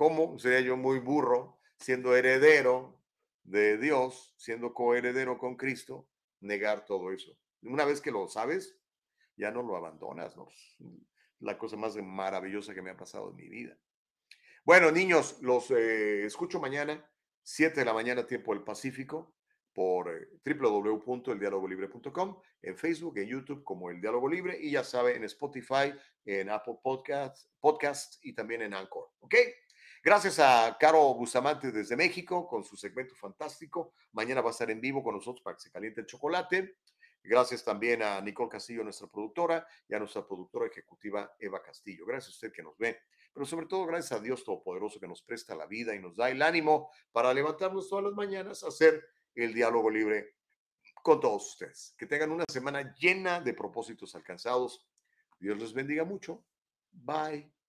[0.01, 2.99] cómo sería yo muy burro siendo heredero
[3.43, 6.09] de Dios, siendo coheredero con Cristo,
[6.39, 7.37] negar todo eso.
[7.61, 8.79] Una vez que lo sabes,
[9.37, 10.47] ya no lo abandonas, ¿no?
[11.39, 13.77] La cosa más maravillosa que me ha pasado en mi vida.
[14.65, 17.07] Bueno, niños, los eh, escucho mañana,
[17.43, 19.35] 7 de la mañana, tiempo del Pacífico,
[19.71, 25.25] por eh, www.eldialogolibre.com, en Facebook, en YouTube como El Diálogo Libre y ya sabe, en
[25.25, 25.93] Spotify,
[26.25, 29.11] en Apple Podcasts Podcast y también en Anchor.
[29.19, 29.35] ¿Ok?
[30.03, 33.93] Gracias a Caro Bustamante desde México con su segmento fantástico.
[34.13, 36.77] Mañana va a estar en vivo con nosotros para que se caliente el chocolate.
[37.23, 42.03] Gracias también a Nicole Castillo, nuestra productora, y a nuestra productora ejecutiva Eva Castillo.
[42.07, 42.99] Gracias a usted que nos ve,
[43.31, 46.31] pero sobre todo gracias a Dios Todopoderoso que nos presta la vida y nos da
[46.31, 49.05] el ánimo para levantarnos todas las mañanas a hacer
[49.35, 50.35] el diálogo libre
[51.03, 51.93] con todos ustedes.
[51.95, 54.83] Que tengan una semana llena de propósitos alcanzados.
[55.39, 56.43] Dios les bendiga mucho.
[56.91, 57.60] Bye.